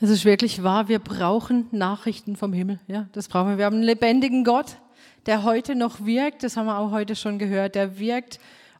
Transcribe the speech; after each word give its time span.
Es 0.00 0.10
ist 0.10 0.24
wirklich 0.24 0.62
wahr, 0.62 0.88
wir 0.88 1.00
brauchen 1.00 1.66
Nachrichten 1.72 2.36
vom 2.36 2.52
Himmel. 2.52 2.78
Ja, 2.86 3.08
das 3.12 3.26
brauchen 3.26 3.50
wir. 3.50 3.58
Wir 3.58 3.64
haben 3.64 3.76
einen 3.76 3.82
lebendigen 3.82 4.44
Gott, 4.44 4.76
der 5.26 5.42
heute 5.42 5.74
noch 5.74 6.06
wirkt. 6.06 6.44
Das 6.44 6.56
haben 6.56 6.66
wir 6.66 6.78
auch 6.78 6.92
heute 6.92 7.16
schon 7.16 7.40
gehört. 7.40 7.74
Der 7.74 7.98
wirkt 7.98 8.38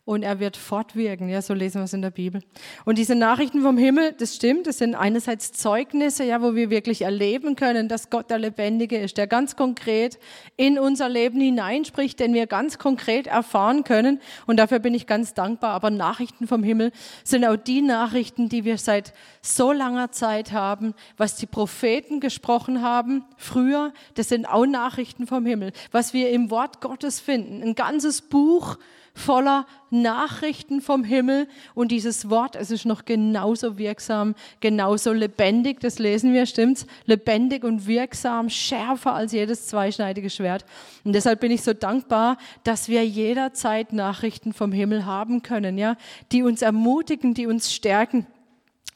und 0.09 0.23
er 0.23 0.41
wird 0.41 0.57
fortwirken. 0.57 1.29
Ja, 1.29 1.43
so 1.43 1.53
lesen 1.53 1.83
wir 1.83 1.85
es 1.85 1.93
in 1.93 2.01
der 2.01 2.11
Bibel. 2.11 2.41
Und 2.87 2.97
diese 2.97 3.15
Nachrichten 3.15 3.61
vom 3.61 3.77
Himmel, 3.77 4.15
das 4.17 4.37
stimmt, 4.37 4.67
das 4.67 4.79
sind 4.79 4.95
einerseits 4.95 5.53
Zeugnisse, 5.53 6.25
ja, 6.25 6.41
wo 6.41 6.55
wir 6.55 6.71
wirklich 6.71 7.03
erleben 7.03 7.57
können, 7.57 7.89
dass 7.89 8.09
Gott 8.09 8.31
der 8.31 8.39
Lebendige 8.39 8.97
ist, 8.97 9.19
der 9.19 9.27
ganz 9.27 9.55
konkret 9.55 10.19
in 10.57 10.79
unser 10.79 11.11
Leben 11.11 11.43
hineinspricht, 11.43 12.19
den 12.21 12.33
wir 12.33 12.47
ganz 12.47 12.79
konkret 12.79 13.27
erfahren 13.27 13.85
können. 13.85 14.23
Und 14.47 14.57
dafür 14.57 14.79
bin 14.79 14.95
ich 14.95 15.07
ganz 15.07 15.35
dankbar. 15.35 15.73
Aber 15.73 15.91
Nachrichten 15.91 16.47
vom 16.47 16.63
Himmel 16.63 16.91
sind 17.23 17.45
auch 17.45 17.57
die 17.57 17.83
Nachrichten, 17.83 18.49
die 18.49 18.65
wir 18.65 18.79
seit 18.79 19.13
so 19.43 19.73
langer 19.73 20.11
Zeit 20.11 20.53
haben, 20.53 20.95
was 21.19 21.37
die 21.37 21.45
Propheten 21.45 22.21
gesprochen 22.21 22.81
haben 22.81 23.27
früher. 23.37 23.93
Das 24.15 24.31
sind 24.31 24.47
auch 24.47 24.65
Nachrichten 24.65 25.27
vom 25.27 25.45
Himmel, 25.45 25.73
was 25.91 26.15
wir 26.15 26.31
im 26.31 26.51
Wort 26.51 26.81
Gottes 26.81 27.21
finden. 27.21 27.63
Ein 27.63 27.75
ganzes 27.75 28.23
Buch 28.23 28.79
voller 29.19 29.67
Nachrichten 29.91 30.81
vom 30.81 31.05
Himmel 31.05 31.49
und 31.75 31.91
dieses 31.91 32.31
Wort, 32.31 32.57
es 32.57 32.71
ist 32.71 32.85
noch 32.85 33.05
genauso 33.05 33.79
wirksam, 33.79 34.35
genauso 34.61 35.13
lebendig, 35.13 35.81
das 35.81 35.99
lesen 35.99 36.33
wir, 36.33 36.47
stimmt's? 36.47 36.87
Lebendig 37.07 37.65
und 37.65 37.87
wirksam, 37.87 38.49
schärfer 38.49 39.15
als 39.15 39.33
jedes 39.33 39.67
zweischneidige 39.67 40.31
Schwert. 40.31 40.65
Und 41.05 41.15
deshalb 41.15 41.41
bin 41.41 41.51
ich 41.51 41.63
so 41.63 41.73
dankbar, 41.73 42.39
dass 42.65 42.89
wir 42.89 43.05
jederzeit 43.05 43.93
Nachrichten 43.93 44.53
vom 44.53 44.73
Himmel 44.73 45.05
haben 45.05 45.43
können, 45.43 45.79
ja, 45.79 45.97
die 46.33 46.43
uns 46.43 46.63
ermutigen, 46.63 47.35
die 47.35 47.47
uns 47.47 47.73
stärken. 47.73 48.27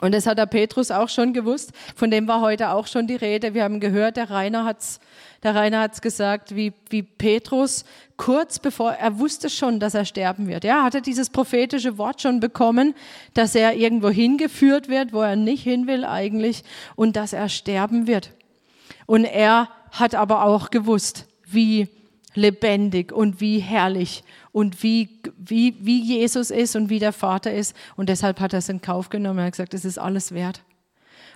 Und 0.03 0.13
das 0.13 0.27
hat 0.27 0.37
der 0.37 0.47
Petrus 0.47 0.91
auch 0.91 1.09
schon 1.09 1.33
gewusst. 1.33 1.71
Von 1.95 2.11
dem 2.11 2.27
war 2.27 2.41
heute 2.41 2.71
auch 2.71 2.89
schon 2.89 3.07
die 3.07 3.15
Rede. 3.15 3.55
Wir 3.55 3.63
haben 3.63 3.79
gehört, 3.79 4.17
der 4.17 4.31
Rainer 4.31 4.65
hat's, 4.65 4.99
der 5.45 5.55
Rainer 5.55 5.79
hat's 5.79 6.01
gesagt, 6.03 6.57
wie, 6.57 6.73
wie 6.91 7.05
Petrus 7.05 7.85
kurz 8.17 8.59
bevor, 8.59 8.95
er 8.95 9.21
wusste 9.21 9.49
schon, 9.49 9.79
dass 9.79 9.95
er 9.95 10.05
sterben 10.05 10.49
wird. 10.49 10.65
Er 10.65 10.83
hatte 10.83 11.03
dieses 11.03 11.31
prophetische 11.31 11.99
Wort 11.99 12.21
schon 12.21 12.41
bekommen, 12.41 12.97
dass 13.35 13.55
er 13.55 13.77
irgendwo 13.77 14.11
hingeführt 14.11 14.89
wird, 14.89 15.13
wo 15.13 15.21
er 15.21 15.37
nicht 15.37 15.63
hin 15.63 15.87
will 15.87 16.05
eigentlich 16.05 16.65
und 16.97 17.15
dass 17.15 17.33
er 17.33 17.49
sterben 17.49 18.09
wird. 18.09 18.33
Und 19.07 19.25
er 19.25 19.69
hat 19.93 20.17
aber 20.17 20.45
auch 20.45 20.71
gewusst, 20.71 21.27
wie 21.47 21.87
lebendig 22.35 23.13
und 23.13 23.41
wie 23.41 23.61
herrlich 23.61 24.25
und 24.53 24.83
wie, 24.83 25.21
wie, 25.39 25.75
wie 25.81 26.01
Jesus 26.01 26.51
ist 26.51 26.77
und 26.77 26.91
wie 26.91 26.99
der 26.99 27.13
Vater 27.13 27.53
ist. 27.53 27.75
Und 27.97 28.09
deshalb 28.09 28.39
hat 28.39 28.53
er 28.53 28.61
es 28.61 28.69
in 28.69 28.83
Kauf 28.83 29.09
genommen. 29.09 29.41
Er 29.41 29.47
hat 29.47 29.53
gesagt, 29.53 29.75
es 29.75 29.85
ist 29.85 29.99
alles 29.99 30.33
wert. 30.33 30.63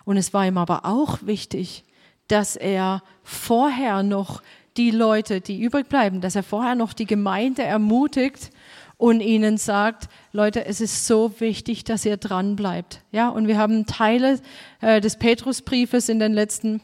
Und 0.05 0.17
es 0.19 0.33
war 0.33 0.47
ihm 0.47 0.59
aber 0.59 0.84
auch 0.84 1.19
wichtig, 1.22 1.84
dass 2.28 2.56
er 2.56 3.03
vorher 3.22 4.03
noch 4.03 4.42
die 4.77 4.91
Leute, 4.91 5.41
die 5.41 5.61
übrig 5.61 5.89
bleiben, 5.89 6.20
dass 6.20 6.37
er 6.37 6.42
vorher 6.42 6.75
noch 6.75 6.92
die 6.92 7.06
Gemeinde 7.06 7.62
ermutigt 7.62 8.50
und 8.98 9.20
ihnen 9.20 9.59
sagt, 9.59 10.09
Leute, 10.33 10.64
es 10.67 10.81
ist 10.81 11.06
so 11.06 11.41
wichtig, 11.41 11.84
dass 11.84 12.05
ihr 12.05 12.17
dran 12.17 12.56
bleibt. 12.56 13.03
Ja, 13.11 13.28
und 13.28 13.47
wir 13.47 13.59
haben 13.59 13.87
Teile 13.87 14.41
äh, 14.81 15.00
des 15.00 15.17
Petrusbriefes 15.17 16.09
in 16.09 16.19
den 16.19 16.33
letzten 16.33 16.83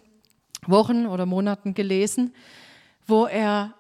Wochen 0.66 1.06
oder 1.06 1.27
Monaten 1.27 1.75
gelesen, 1.75 2.34
wo 3.06 3.27
er 3.27 3.75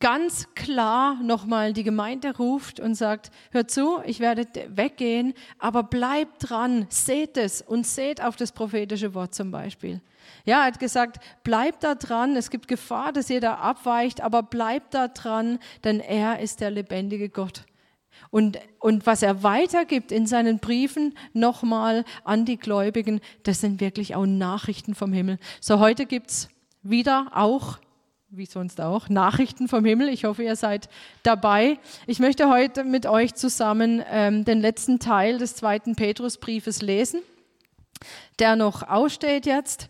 ganz 0.00 0.48
klar 0.54 1.22
nochmal 1.22 1.72
die 1.72 1.82
Gemeinde 1.82 2.36
ruft 2.36 2.80
und 2.80 2.94
sagt, 2.94 3.30
hört 3.50 3.70
zu, 3.70 4.00
ich 4.04 4.20
werde 4.20 4.46
weggehen, 4.68 5.34
aber 5.58 5.82
bleibt 5.82 6.50
dran, 6.50 6.86
seht 6.90 7.36
es 7.36 7.62
und 7.62 7.86
seht 7.86 8.22
auf 8.22 8.36
das 8.36 8.52
prophetische 8.52 9.14
Wort 9.14 9.34
zum 9.34 9.50
Beispiel. 9.50 10.00
Ja, 10.44 10.60
er 10.60 10.66
hat 10.66 10.78
gesagt, 10.78 11.18
bleibt 11.44 11.84
da 11.84 11.94
dran, 11.94 12.36
es 12.36 12.50
gibt 12.50 12.68
Gefahr, 12.68 13.12
dass 13.12 13.30
ihr 13.30 13.40
da 13.40 13.54
abweicht, 13.54 14.20
aber 14.20 14.42
bleibt 14.42 14.94
da 14.94 15.08
dran, 15.08 15.58
denn 15.84 16.00
er 16.00 16.40
ist 16.40 16.60
der 16.60 16.70
lebendige 16.70 17.28
Gott. 17.28 17.64
Und, 18.30 18.58
und 18.80 19.06
was 19.06 19.22
er 19.22 19.42
weitergibt 19.42 20.10
in 20.10 20.26
seinen 20.26 20.58
Briefen 20.58 21.14
nochmal 21.32 22.04
an 22.24 22.44
die 22.44 22.56
Gläubigen, 22.56 23.20
das 23.44 23.60
sind 23.60 23.80
wirklich 23.80 24.14
auch 24.14 24.26
Nachrichten 24.26 24.94
vom 24.94 25.12
Himmel. 25.12 25.38
So 25.60 25.78
heute 25.78 26.06
gibt's 26.06 26.48
wieder 26.82 27.28
auch 27.34 27.78
wie 28.30 28.46
sonst 28.46 28.80
auch, 28.80 29.08
Nachrichten 29.08 29.68
vom 29.68 29.84
Himmel. 29.84 30.08
Ich 30.08 30.24
hoffe, 30.24 30.42
ihr 30.42 30.56
seid 30.56 30.88
dabei. 31.22 31.78
Ich 32.06 32.18
möchte 32.18 32.48
heute 32.48 32.82
mit 32.82 33.06
euch 33.06 33.34
zusammen 33.34 34.02
ähm, 34.10 34.44
den 34.44 34.60
letzten 34.60 34.98
Teil 34.98 35.38
des 35.38 35.54
zweiten 35.54 35.94
Petrusbriefes 35.94 36.82
lesen, 36.82 37.20
der 38.40 38.56
noch 38.56 38.82
aussteht 38.82 39.46
jetzt, 39.46 39.88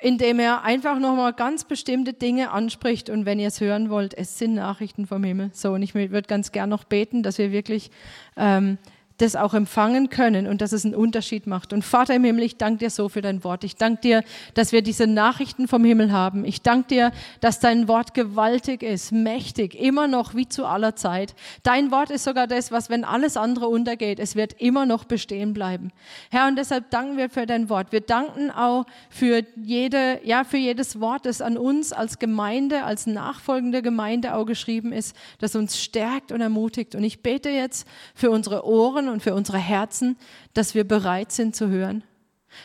indem 0.00 0.38
er 0.38 0.62
einfach 0.62 1.00
nochmal 1.00 1.32
ganz 1.32 1.64
bestimmte 1.64 2.12
Dinge 2.12 2.52
anspricht. 2.52 3.10
Und 3.10 3.26
wenn 3.26 3.40
ihr 3.40 3.48
es 3.48 3.60
hören 3.60 3.90
wollt, 3.90 4.14
es 4.14 4.38
sind 4.38 4.54
Nachrichten 4.54 5.06
vom 5.06 5.24
Himmel. 5.24 5.50
So, 5.52 5.72
und 5.72 5.82
ich 5.82 5.94
würde 5.94 6.22
ganz 6.22 6.52
gern 6.52 6.68
noch 6.68 6.84
beten, 6.84 7.24
dass 7.24 7.38
wir 7.38 7.50
wirklich 7.50 7.90
ähm, 8.36 8.78
das 9.18 9.36
auch 9.36 9.54
empfangen 9.54 10.10
können 10.10 10.46
und 10.46 10.60
dass 10.60 10.72
es 10.72 10.84
einen 10.84 10.94
Unterschied 10.94 11.46
macht. 11.46 11.72
Und 11.72 11.82
Vater 11.82 12.14
im 12.14 12.24
Himmel, 12.24 12.44
ich 12.44 12.56
danke 12.56 12.78
dir 12.78 12.90
so 12.90 13.08
für 13.08 13.22
dein 13.22 13.42
Wort. 13.44 13.64
Ich 13.64 13.76
danke 13.76 14.00
dir, 14.02 14.24
dass 14.54 14.72
wir 14.72 14.82
diese 14.82 15.06
Nachrichten 15.06 15.68
vom 15.68 15.84
Himmel 15.84 16.12
haben. 16.12 16.44
Ich 16.44 16.62
danke 16.62 16.88
dir, 16.88 17.12
dass 17.40 17.60
dein 17.60 17.88
Wort 17.88 18.14
gewaltig 18.14 18.82
ist, 18.82 19.12
mächtig, 19.12 19.74
immer 19.74 20.06
noch 20.06 20.34
wie 20.34 20.48
zu 20.48 20.66
aller 20.66 20.96
Zeit. 20.96 21.34
Dein 21.62 21.90
Wort 21.90 22.10
ist 22.10 22.24
sogar 22.24 22.46
das, 22.46 22.70
was, 22.70 22.90
wenn 22.90 23.04
alles 23.04 23.36
andere 23.36 23.68
untergeht, 23.68 24.18
es 24.18 24.36
wird 24.36 24.54
immer 24.60 24.84
noch 24.86 25.04
bestehen 25.04 25.54
bleiben. 25.54 25.92
Herr, 26.30 26.48
und 26.48 26.56
deshalb 26.56 26.90
danken 26.90 27.16
wir 27.16 27.30
für 27.30 27.46
dein 27.46 27.68
Wort. 27.70 27.92
Wir 27.92 28.00
danken 28.02 28.50
auch 28.50 28.84
für 29.08 29.42
jede, 29.56 30.20
ja, 30.24 30.44
für 30.44 30.58
jedes 30.58 31.00
Wort, 31.00 31.26
das 31.26 31.40
an 31.40 31.56
uns 31.56 31.92
als 31.92 32.18
Gemeinde, 32.18 32.84
als 32.84 33.06
nachfolgende 33.06 33.82
Gemeinde 33.82 34.34
auch 34.34 34.44
geschrieben 34.44 34.92
ist, 34.92 35.16
das 35.38 35.56
uns 35.56 35.82
stärkt 35.82 36.32
und 36.32 36.40
ermutigt. 36.40 36.94
Und 36.94 37.04
ich 37.04 37.22
bete 37.22 37.48
jetzt 37.48 37.86
für 38.14 38.30
unsere 38.30 38.66
Ohren, 38.66 39.05
Ohren 39.06 39.14
und 39.14 39.22
für 39.22 39.34
unsere 39.34 39.58
Herzen, 39.58 40.16
dass 40.54 40.74
wir 40.74 40.84
bereit 40.84 41.32
sind 41.32 41.56
zu 41.56 41.68
hören. 41.68 42.04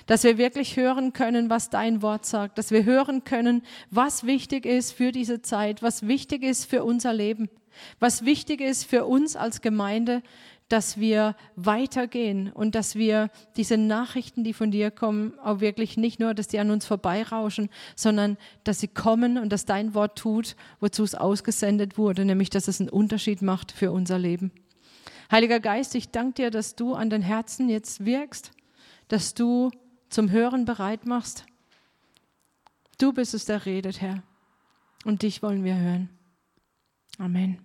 Dass 0.05 0.23
wir 0.23 0.37
wirklich 0.37 0.77
hören 0.77 1.11
können, 1.13 1.49
was 1.49 1.69
dein 1.69 2.01
Wort 2.01 2.25
sagt. 2.25 2.57
Dass 2.57 2.71
wir 2.71 2.85
hören 2.85 3.23
können, 3.23 3.63
was 3.89 4.25
wichtig 4.25 4.65
ist 4.65 4.93
für 4.93 5.11
diese 5.11 5.41
Zeit, 5.41 5.81
was 5.81 6.07
wichtig 6.07 6.43
ist 6.43 6.65
für 6.65 6.83
unser 6.83 7.13
Leben. 7.13 7.49
Was 7.99 8.25
wichtig 8.25 8.61
ist 8.61 8.85
für 8.85 9.05
uns 9.05 9.35
als 9.35 9.61
Gemeinde, 9.61 10.21
dass 10.69 10.99
wir 10.99 11.35
weitergehen 11.57 12.49
und 12.53 12.75
dass 12.75 12.95
wir 12.95 13.29
diese 13.57 13.75
Nachrichten, 13.75 14.45
die 14.45 14.53
von 14.53 14.71
dir 14.71 14.91
kommen, 14.91 15.37
auch 15.39 15.59
wirklich 15.59 15.97
nicht 15.97 16.19
nur, 16.21 16.33
dass 16.33 16.47
die 16.47 16.59
an 16.59 16.71
uns 16.71 16.85
vorbeirauschen, 16.85 17.69
sondern 17.95 18.37
dass 18.63 18.79
sie 18.79 18.87
kommen 18.87 19.37
und 19.37 19.51
dass 19.51 19.65
dein 19.65 19.93
Wort 19.93 20.17
tut, 20.17 20.55
wozu 20.79 21.03
es 21.03 21.15
ausgesendet 21.15 21.97
wurde, 21.97 22.23
nämlich 22.23 22.49
dass 22.49 22.69
es 22.69 22.79
einen 22.79 22.89
Unterschied 22.89 23.41
macht 23.41 23.73
für 23.73 23.91
unser 23.91 24.17
Leben. 24.17 24.51
Heiliger 25.31 25.61
Geist, 25.61 25.95
ich 25.95 26.09
danke 26.09 26.33
dir, 26.33 26.51
dass 26.51 26.75
du 26.75 26.93
an 26.93 27.09
den 27.09 27.21
Herzen 27.21 27.69
jetzt 27.69 28.03
wirkst, 28.03 28.51
dass 29.07 29.33
du 29.33 29.71
zum 30.09 30.29
Hören 30.29 30.65
bereit 30.65 31.05
machst. 31.05 31.45
Du 32.97 33.13
bist 33.13 33.33
es, 33.33 33.45
der 33.45 33.65
redet, 33.65 34.01
Herr. 34.01 34.23
Und 35.05 35.21
dich 35.21 35.41
wollen 35.41 35.63
wir 35.63 35.77
hören. 35.77 36.09
Amen. 37.17 37.59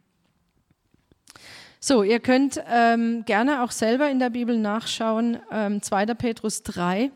So, 1.81 2.05
ihr 2.05 2.21
könnt 2.21 2.63
ähm, 2.69 3.25
gerne 3.27 3.65
auch 3.65 3.73
selber 3.73 4.09
in 4.11 4.21
der 4.21 4.31
Bibel 4.31 4.57
nachschauen, 4.57 5.39
ähm, 5.51 5.83
2. 5.83 6.07
Petrus 6.15 6.63
3. 6.63 7.11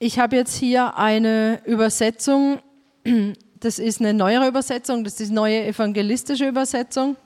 Ich 0.00 0.18
habe 0.18 0.34
jetzt 0.34 0.56
hier 0.56 0.98
eine 0.98 1.62
Übersetzung, 1.66 2.58
das 3.60 3.78
ist 3.78 4.00
eine 4.00 4.12
neuere 4.12 4.48
Übersetzung, 4.48 5.04
das 5.04 5.20
ist 5.20 5.30
neue 5.30 5.64
evangelistische 5.64 6.48
Übersetzung. 6.48 7.16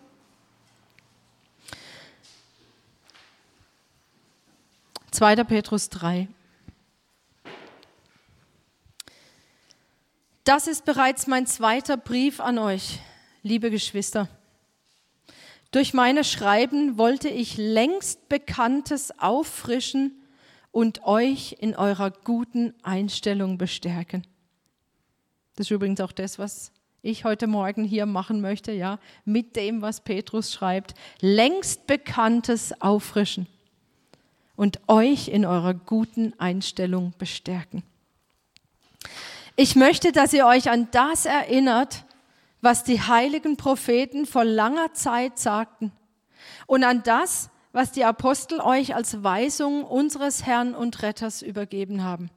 2. 5.17 5.45
Petrus 5.45 5.89
3. 5.89 6.29
Das 10.45 10.67
ist 10.67 10.85
bereits 10.85 11.27
mein 11.27 11.47
zweiter 11.47 11.97
Brief 11.97 12.39
an 12.39 12.59
euch, 12.59 12.99
liebe 13.43 13.71
Geschwister. 13.71 14.29
Durch 15.71 15.95
meine 15.95 16.23
Schreiben 16.23 16.99
wollte 16.99 17.31
ich 17.31 17.57
längst 17.57 18.29
Bekanntes 18.29 19.19
auffrischen 19.19 20.13
und 20.71 21.05
euch 21.05 21.57
in 21.61 21.75
eurer 21.75 22.11
guten 22.11 22.75
Einstellung 22.83 23.57
bestärken. 23.57 24.27
Das 25.55 25.69
ist 25.69 25.71
übrigens 25.71 26.03
auch 26.03 26.13
das, 26.13 26.39
was 26.39 26.73
ich 27.01 27.25
heute 27.25 27.47
Morgen 27.47 27.85
hier 27.85 28.05
machen 28.05 28.43
möchte, 28.43 28.71
ja, 28.71 28.99
mit 29.25 29.57
dem, 29.57 29.81
was 29.81 30.03
Petrus 30.03 30.53
schreibt. 30.53 30.93
Längst 31.23 31.87
Bekanntes 31.87 32.79
auffrischen 32.83 33.47
und 34.57 34.81
euch 34.89 35.29
in 35.29 35.45
eurer 35.45 35.75
guten 35.75 36.33
Einstellung 36.39 37.13
bestärken. 37.19 37.83
Ich 39.55 39.77
möchte, 39.77 40.13
dass 40.13 40.33
ihr 40.33 40.47
euch 40.47 40.71
an 40.71 40.89
das 40.91 41.25
erinnert, 41.25 42.05
was 42.61 42.85
die 42.85 43.01
heiligen 43.01 43.57
Propheten 43.57 44.27
vor 44.27 44.45
langer 44.45 44.93
Zeit 44.93 45.39
sagten 45.39 45.93
und 46.67 46.85
an 46.85 47.03
das, 47.03 47.51
was 47.73 47.93
die 47.93 48.05
Apostel 48.05 48.61
euch 48.61 48.95
als 48.95 49.23
Weisung 49.23 49.85
unseres 49.85 50.45
Herrn 50.47 50.75
und 50.75 51.03
Retters 51.03 51.43
übergeben 51.43 52.03
haben. 52.03 52.31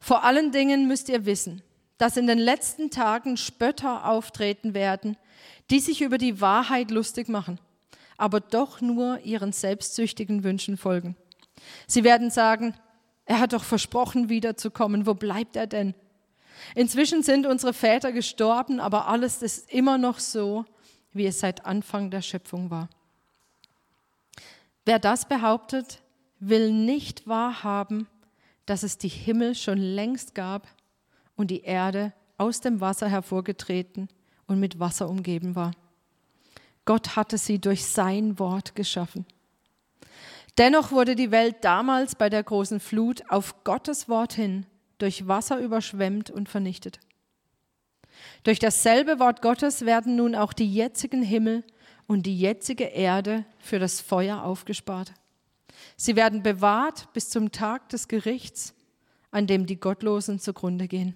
Vor 0.00 0.24
allen 0.24 0.52
Dingen 0.52 0.88
müsst 0.88 1.08
ihr 1.08 1.26
wissen, 1.26 1.62
dass 1.98 2.16
in 2.16 2.26
den 2.26 2.38
letzten 2.38 2.90
Tagen 2.90 3.36
Spötter 3.36 4.06
auftreten 4.06 4.74
werden, 4.74 5.16
die 5.70 5.80
sich 5.80 6.02
über 6.02 6.18
die 6.18 6.40
Wahrheit 6.40 6.90
lustig 6.90 7.28
machen, 7.28 7.58
aber 8.16 8.40
doch 8.40 8.80
nur 8.80 9.20
ihren 9.20 9.52
selbstsüchtigen 9.52 10.44
Wünschen 10.44 10.76
folgen. 10.76 11.16
Sie 11.86 12.04
werden 12.04 12.30
sagen, 12.30 12.74
er 13.26 13.40
hat 13.40 13.52
doch 13.52 13.64
versprochen, 13.64 14.28
wiederzukommen, 14.28 15.06
wo 15.06 15.14
bleibt 15.14 15.56
er 15.56 15.66
denn? 15.66 15.94
Inzwischen 16.74 17.22
sind 17.22 17.46
unsere 17.46 17.72
Väter 17.72 18.12
gestorben, 18.12 18.80
aber 18.80 19.08
alles 19.08 19.42
ist 19.42 19.72
immer 19.72 19.98
noch 19.98 20.18
so, 20.18 20.64
wie 21.12 21.26
es 21.26 21.40
seit 21.40 21.64
Anfang 21.64 22.10
der 22.10 22.22
Schöpfung 22.22 22.70
war. 22.70 22.88
Wer 24.84 24.98
das 24.98 25.26
behauptet, 25.26 26.02
will 26.40 26.70
nicht 26.70 27.26
wahrhaben, 27.26 28.06
dass 28.66 28.82
es 28.82 28.98
die 28.98 29.08
Himmel 29.08 29.54
schon 29.54 29.78
längst 29.78 30.34
gab 30.34 30.68
und 31.36 31.50
die 31.50 31.62
Erde 31.62 32.12
aus 32.36 32.60
dem 32.60 32.80
Wasser 32.80 33.08
hervorgetreten 33.08 34.08
und 34.46 34.60
mit 34.60 34.78
Wasser 34.78 35.08
umgeben 35.08 35.54
war. 35.54 35.72
Gott 36.84 37.16
hatte 37.16 37.38
sie 37.38 37.60
durch 37.60 37.86
sein 37.86 38.38
Wort 38.38 38.74
geschaffen. 38.74 39.26
Dennoch 40.58 40.92
wurde 40.92 41.16
die 41.16 41.30
Welt 41.30 41.56
damals 41.62 42.14
bei 42.14 42.28
der 42.28 42.42
großen 42.42 42.78
Flut 42.78 43.22
auf 43.28 43.64
Gottes 43.64 44.08
Wort 44.08 44.34
hin 44.34 44.66
durch 44.98 45.26
Wasser 45.26 45.58
überschwemmt 45.58 46.30
und 46.30 46.48
vernichtet. 46.48 47.00
Durch 48.44 48.58
dasselbe 48.58 49.18
Wort 49.18 49.42
Gottes 49.42 49.84
werden 49.84 50.16
nun 50.16 50.34
auch 50.34 50.52
die 50.52 50.72
jetzigen 50.72 51.22
Himmel 51.22 51.64
und 52.06 52.26
die 52.26 52.38
jetzige 52.38 52.84
Erde 52.84 53.44
für 53.58 53.78
das 53.78 54.00
Feuer 54.00 54.42
aufgespart. 54.42 55.12
Sie 55.96 56.14
werden 56.14 56.42
bewahrt 56.42 57.12
bis 57.12 57.30
zum 57.30 57.50
Tag 57.50 57.88
des 57.88 58.06
Gerichts, 58.06 58.74
an 59.30 59.46
dem 59.46 59.66
die 59.66 59.80
Gottlosen 59.80 60.38
zugrunde 60.38 60.86
gehen. 60.86 61.14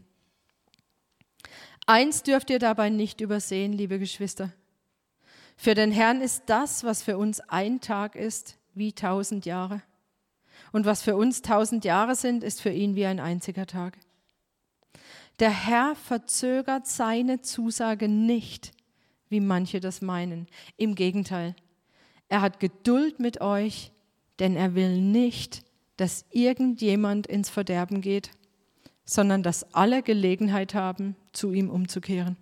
Eins 1.86 2.22
dürft 2.22 2.50
ihr 2.50 2.58
dabei 2.58 2.90
nicht 2.90 3.20
übersehen, 3.20 3.72
liebe 3.72 3.98
Geschwister. 3.98 4.52
Für 5.60 5.74
den 5.74 5.90
Herrn 5.90 6.20
ist 6.20 6.44
das, 6.46 6.84
was 6.84 7.02
für 7.02 7.18
uns 7.18 7.40
ein 7.40 7.80
Tag 7.80 8.14
ist, 8.14 8.56
wie 8.74 8.92
tausend 8.92 9.44
Jahre. 9.44 9.82
Und 10.70 10.86
was 10.86 11.02
für 11.02 11.16
uns 11.16 11.42
tausend 11.42 11.84
Jahre 11.84 12.14
sind, 12.14 12.44
ist 12.44 12.62
für 12.62 12.70
ihn 12.70 12.94
wie 12.94 13.06
ein 13.06 13.18
einziger 13.18 13.66
Tag. 13.66 13.98
Der 15.40 15.50
Herr 15.50 15.96
verzögert 15.96 16.86
seine 16.86 17.42
Zusage 17.42 18.08
nicht, 18.08 18.70
wie 19.28 19.40
manche 19.40 19.80
das 19.80 20.00
meinen. 20.00 20.46
Im 20.76 20.94
Gegenteil, 20.94 21.56
er 22.28 22.40
hat 22.40 22.60
Geduld 22.60 23.18
mit 23.18 23.40
euch, 23.40 23.90
denn 24.38 24.54
er 24.54 24.76
will 24.76 25.00
nicht, 25.00 25.64
dass 25.96 26.24
irgendjemand 26.30 27.26
ins 27.26 27.50
Verderben 27.50 28.00
geht, 28.00 28.30
sondern 29.04 29.42
dass 29.42 29.74
alle 29.74 30.04
Gelegenheit 30.04 30.74
haben, 30.74 31.16
zu 31.32 31.52
ihm 31.52 31.68
umzukehren. 31.68 32.36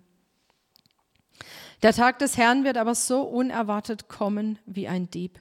Der 1.83 1.93
Tag 1.93 2.19
des 2.19 2.37
Herrn 2.37 2.63
wird 2.63 2.77
aber 2.77 2.95
so 2.95 3.21
unerwartet 3.21 4.07
kommen 4.07 4.57
wie 4.65 4.87
ein 4.87 5.09
Dieb. 5.11 5.39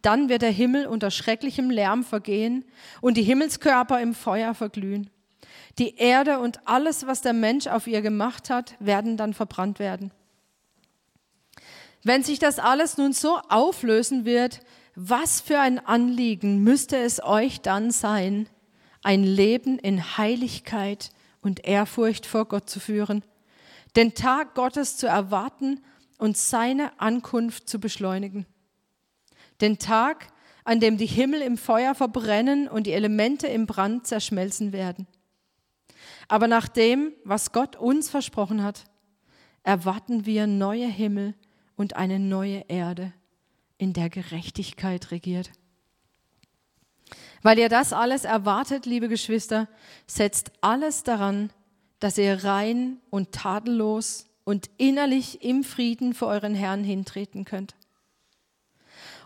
Dann 0.00 0.28
wird 0.28 0.42
der 0.42 0.50
Himmel 0.50 0.86
unter 0.86 1.10
schrecklichem 1.10 1.70
Lärm 1.70 2.04
vergehen 2.04 2.64
und 3.00 3.16
die 3.16 3.22
Himmelskörper 3.22 4.00
im 4.00 4.14
Feuer 4.14 4.54
verglühen. 4.54 5.10
Die 5.78 5.96
Erde 5.96 6.38
und 6.38 6.66
alles, 6.66 7.06
was 7.06 7.20
der 7.20 7.32
Mensch 7.32 7.66
auf 7.66 7.86
ihr 7.86 8.02
gemacht 8.02 8.50
hat, 8.50 8.74
werden 8.80 9.16
dann 9.16 9.34
verbrannt 9.34 9.78
werden. 9.78 10.10
Wenn 12.02 12.24
sich 12.24 12.38
das 12.38 12.58
alles 12.58 12.98
nun 12.98 13.12
so 13.12 13.38
auflösen 13.48 14.24
wird, 14.24 14.60
was 14.94 15.40
für 15.40 15.58
ein 15.60 15.78
Anliegen 15.78 16.62
müsste 16.62 16.96
es 16.96 17.22
euch 17.22 17.60
dann 17.60 17.90
sein, 17.90 18.48
ein 19.02 19.22
Leben 19.22 19.78
in 19.78 20.18
Heiligkeit 20.18 21.10
und 21.40 21.64
Ehrfurcht 21.64 22.26
vor 22.26 22.46
Gott 22.46 22.68
zu 22.68 22.80
führen, 22.80 23.22
den 23.96 24.14
Tag 24.14 24.54
Gottes 24.54 24.96
zu 24.96 25.06
erwarten 25.06 25.80
und 26.18 26.36
seine 26.36 27.00
Ankunft 27.00 27.68
zu 27.68 27.78
beschleunigen. 27.80 28.46
Den 29.60 29.78
Tag, 29.78 30.28
an 30.64 30.80
dem 30.80 30.96
die 30.96 31.06
Himmel 31.06 31.42
im 31.42 31.56
Feuer 31.56 31.94
verbrennen 31.94 32.68
und 32.68 32.86
die 32.86 32.92
Elemente 32.92 33.46
im 33.48 33.66
Brand 33.66 34.06
zerschmelzen 34.06 34.72
werden. 34.72 35.06
Aber 36.28 36.48
nach 36.48 36.68
dem, 36.68 37.12
was 37.24 37.52
Gott 37.52 37.76
uns 37.76 38.08
versprochen 38.08 38.62
hat, 38.62 38.84
erwarten 39.62 40.26
wir 40.26 40.46
neue 40.46 40.86
Himmel 40.86 41.34
und 41.76 41.96
eine 41.96 42.18
neue 42.18 42.64
Erde, 42.68 43.12
in 43.78 43.92
der 43.92 44.10
Gerechtigkeit 44.10 45.10
regiert. 45.10 45.50
Weil 47.42 47.58
ihr 47.58 47.68
das 47.68 47.92
alles 47.92 48.24
erwartet, 48.24 48.86
liebe 48.86 49.08
Geschwister, 49.08 49.68
setzt 50.06 50.52
alles 50.60 51.02
daran, 51.02 51.50
dass 52.02 52.18
ihr 52.18 52.42
rein 52.42 52.98
und 53.10 53.30
tadellos 53.30 54.26
und 54.44 54.68
innerlich 54.76 55.44
im 55.44 55.62
Frieden 55.62 56.14
vor 56.14 56.28
euren 56.28 56.54
Herrn 56.54 56.82
hintreten 56.82 57.44
könnt. 57.44 57.76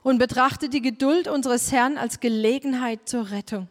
Und 0.02 0.18
betrachtet 0.18 0.74
die 0.74 0.82
Geduld 0.82 1.26
unseres 1.26 1.72
Herrn 1.72 1.96
als 1.96 2.20
Gelegenheit 2.20 3.08
zur 3.08 3.30
Rettung. 3.30 3.68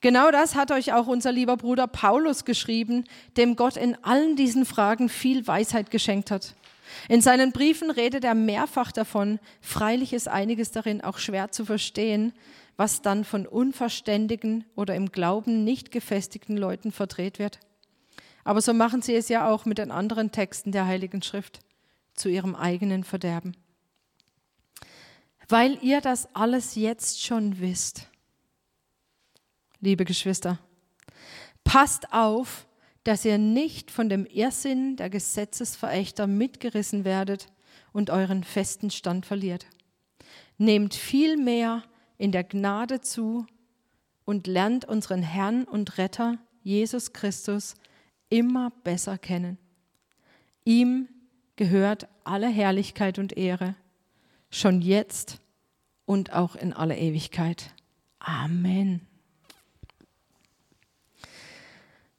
Genau 0.00 0.30
das 0.30 0.54
hat 0.54 0.70
euch 0.70 0.92
auch 0.92 1.08
unser 1.08 1.32
lieber 1.32 1.56
Bruder 1.56 1.88
Paulus 1.88 2.44
geschrieben, 2.44 3.04
dem 3.36 3.56
Gott 3.56 3.76
in 3.76 3.96
allen 4.04 4.36
diesen 4.36 4.64
Fragen 4.64 5.08
viel 5.08 5.44
Weisheit 5.46 5.90
geschenkt 5.90 6.30
hat. 6.30 6.54
In 7.08 7.20
seinen 7.20 7.52
Briefen 7.52 7.90
redet 7.90 8.24
er 8.24 8.34
mehrfach 8.34 8.92
davon, 8.92 9.38
freilich 9.60 10.12
ist 10.12 10.28
einiges 10.28 10.70
darin 10.70 11.00
auch 11.00 11.18
schwer 11.18 11.50
zu 11.50 11.64
verstehen, 11.64 12.32
was 12.76 13.02
dann 13.02 13.24
von 13.24 13.46
unverständigen 13.46 14.64
oder 14.76 14.94
im 14.94 15.10
Glauben 15.10 15.64
nicht 15.64 15.90
gefestigten 15.90 16.56
Leuten 16.56 16.92
verdreht 16.92 17.38
wird. 17.38 17.58
Aber 18.44 18.60
so 18.60 18.72
machen 18.72 19.02
sie 19.02 19.14
es 19.14 19.28
ja 19.28 19.50
auch 19.50 19.64
mit 19.64 19.78
den 19.78 19.90
anderen 19.90 20.32
Texten 20.32 20.72
der 20.72 20.86
Heiligen 20.86 21.20
Schrift 21.20 21.60
zu 22.14 22.28
ihrem 22.28 22.54
eigenen 22.54 23.04
Verderben. 23.04 23.56
Weil 25.48 25.78
ihr 25.82 26.00
das 26.00 26.34
alles 26.34 26.74
jetzt 26.76 27.22
schon 27.22 27.58
wisst, 27.58 28.06
liebe 29.80 30.04
Geschwister, 30.04 30.58
passt 31.64 32.12
auf, 32.12 32.67
dass 33.04 33.24
ihr 33.24 33.38
nicht 33.38 33.90
von 33.90 34.08
dem 34.08 34.26
Irrsinn 34.26 34.96
der 34.96 35.10
Gesetzesverächter 35.10 36.26
mitgerissen 36.26 37.04
werdet 37.04 37.48
und 37.92 38.10
euren 38.10 38.44
festen 38.44 38.90
Stand 38.90 39.26
verliert. 39.26 39.66
Nehmt 40.58 40.94
vielmehr 40.94 41.82
in 42.18 42.32
der 42.32 42.44
Gnade 42.44 43.00
zu 43.00 43.46
und 44.24 44.46
lernt 44.46 44.84
unseren 44.84 45.22
Herrn 45.22 45.64
und 45.64 45.98
Retter, 45.98 46.38
Jesus 46.62 47.12
Christus, 47.12 47.74
immer 48.28 48.70
besser 48.84 49.16
kennen. 49.16 49.56
Ihm 50.64 51.08
gehört 51.56 52.08
alle 52.24 52.48
Herrlichkeit 52.48 53.18
und 53.18 53.36
Ehre, 53.36 53.74
schon 54.50 54.82
jetzt 54.82 55.40
und 56.04 56.32
auch 56.32 56.56
in 56.56 56.72
aller 56.72 56.98
Ewigkeit. 56.98 57.74
Amen. 58.18 59.06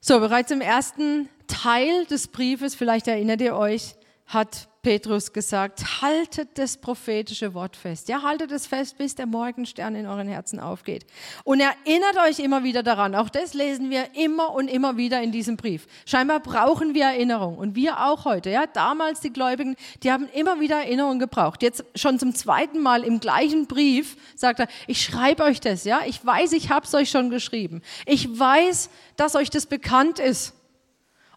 So, 0.02 0.20
bereits 0.20 0.50
im 0.52 0.62
ersten 0.62 1.28
Teil 1.48 2.06
des 2.06 2.30
Briefes, 2.30 2.74
vielleicht 2.74 3.08
erinnert 3.10 3.42
ihr 3.42 3.56
euch, 3.56 3.96
hat 4.28 4.69
Petrus 4.82 5.34
gesagt, 5.34 6.02
haltet 6.02 6.58
das 6.58 6.78
prophetische 6.78 7.54
Wort 7.54 7.76
fest. 7.76 8.08
Ja, 8.08 8.22
haltet 8.22 8.52
es 8.52 8.66
fest, 8.66 8.98
bis 8.98 9.14
der 9.14 9.26
Morgenstern 9.26 9.94
in 9.94 10.06
euren 10.06 10.30
Herzen 10.30 10.60
aufgeht. 10.60 11.06
Und 11.44 11.60
erinnert 11.60 12.18
euch 12.26 12.40
immer 12.40 12.64
wieder 12.64 12.82
daran. 12.82 13.14
Auch 13.14 13.28
das 13.28 13.54
lesen 13.54 13.90
wir 13.90 14.16
immer 14.16 14.54
und 14.54 14.70
immer 14.70 14.96
wieder 14.96 15.22
in 15.22 15.34
diesem 15.34 15.58
Brief. 15.58 15.86
Scheinbar 16.06 16.40
brauchen 16.40 16.94
wir 16.94 17.04
Erinnerung. 17.06 17.58
Und 17.58 17.76
wir 17.76 18.06
auch 18.06 18.24
heute. 18.24 18.52
Ja, 18.52 18.68
damals 18.68 19.20
die 19.20 19.34
Gläubigen, 19.34 19.76
die 20.04 20.14
haben 20.14 20.30
immer 20.34 20.62
wieder 20.62 20.78
Erinnerung 20.78 21.20
gebraucht. 21.20 21.62
Jetzt 21.62 21.84
schon 21.96 22.18
zum 22.18 22.34
zweiten 22.34 22.80
Mal 22.80 23.04
im 23.04 23.20
gleichen 23.20 23.68
Brief 23.68 24.16
sagt 24.36 24.62
er, 24.62 24.68
ich 24.88 25.04
schreibe 25.04 25.44
euch 25.44 25.60
das. 25.60 25.84
Ja, 25.84 26.02
ich 26.06 26.26
weiß, 26.26 26.54
ich 26.54 26.70
habe 26.70 26.86
es 26.86 26.94
euch 26.94 27.10
schon 27.10 27.30
geschrieben. 27.30 27.82
Ich 28.06 28.40
weiß, 28.40 28.90
dass 29.18 29.36
euch 29.36 29.50
das 29.50 29.66
bekannt 29.66 30.20
ist. 30.20 30.54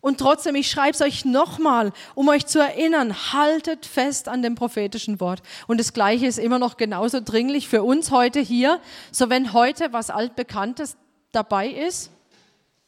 Und 0.03 0.19
trotzdem, 0.19 0.57
ich 0.57 0.69
schreibe 0.69 0.91
es 0.91 1.01
euch 1.01 1.25
nochmal, 1.25 1.93
um 2.17 2.29
euch 2.29 2.45
zu 2.47 2.59
erinnern, 2.59 3.33
haltet 3.33 3.87
fest 3.87 4.29
an 4.29 4.43
dem 4.43 4.57
prophetischen 4.57 5.21
Wort. 5.21 5.43
Und 5.69 5.79
das 5.79 5.93
Gleiche 5.93 6.27
ist 6.27 6.41
immer 6.41 6.59
noch 6.59 6.77
genauso 6.77 7.21
dringlich 7.21 7.69
für 7.69 7.85
uns 7.85 8.11
heute 8.11 8.41
hier. 8.41 8.81
So 9.13 9.31
wenn 9.31 9.53
heute 9.53 9.93
was 9.93 10.11
altbekanntes 10.11 10.97
dabei 11.31 11.69
ist, 11.69 12.11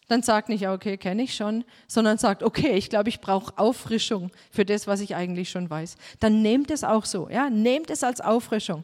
dann 0.09 0.23
sagt 0.23 0.49
nicht, 0.49 0.67
okay, 0.67 0.97
kenne 0.97 1.23
ich 1.23 1.37
schon, 1.37 1.65
sondern 1.87 2.19
sagt, 2.19 2.43
okay, 2.43 2.73
ich 2.73 2.91
glaube, 2.91 3.11
ich 3.11 3.21
brauche 3.21 3.57
Auffrischung 3.59 4.33
für 4.51 4.65
das, 4.65 4.89
was 4.89 5.01
ich 5.01 5.15
eigentlich 5.15 5.51
schon 5.51 5.71
weiß. 5.71 5.97
Dann 6.19 6.43
nehmt 6.43 6.73
es 6.73 6.83
auch 6.83 7.05
so, 7.05 7.29
ja, 7.31 7.49
nehmt 7.49 7.91
es 7.91 8.03
als 8.03 8.21
Auffrischung. 8.21 8.83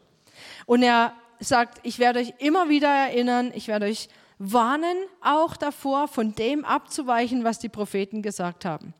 Und 0.66 0.84
er 0.84 1.14
sagt, 1.40 1.80
ich 1.82 1.98
werde 1.98 2.20
euch 2.20 2.32
immer 2.38 2.68
wieder 2.68 2.88
erinnern, 2.88 3.50
ich 3.56 3.66
werde 3.66 3.86
euch 3.86 4.08
warnen 4.40 4.96
auch 5.20 5.54
davor, 5.54 6.08
von 6.08 6.34
dem 6.34 6.64
abzuweichen, 6.64 7.44
was 7.44 7.58
die 7.58 7.68
Propheten 7.68 8.22
gesagt 8.22 8.64
haben. 8.64 8.94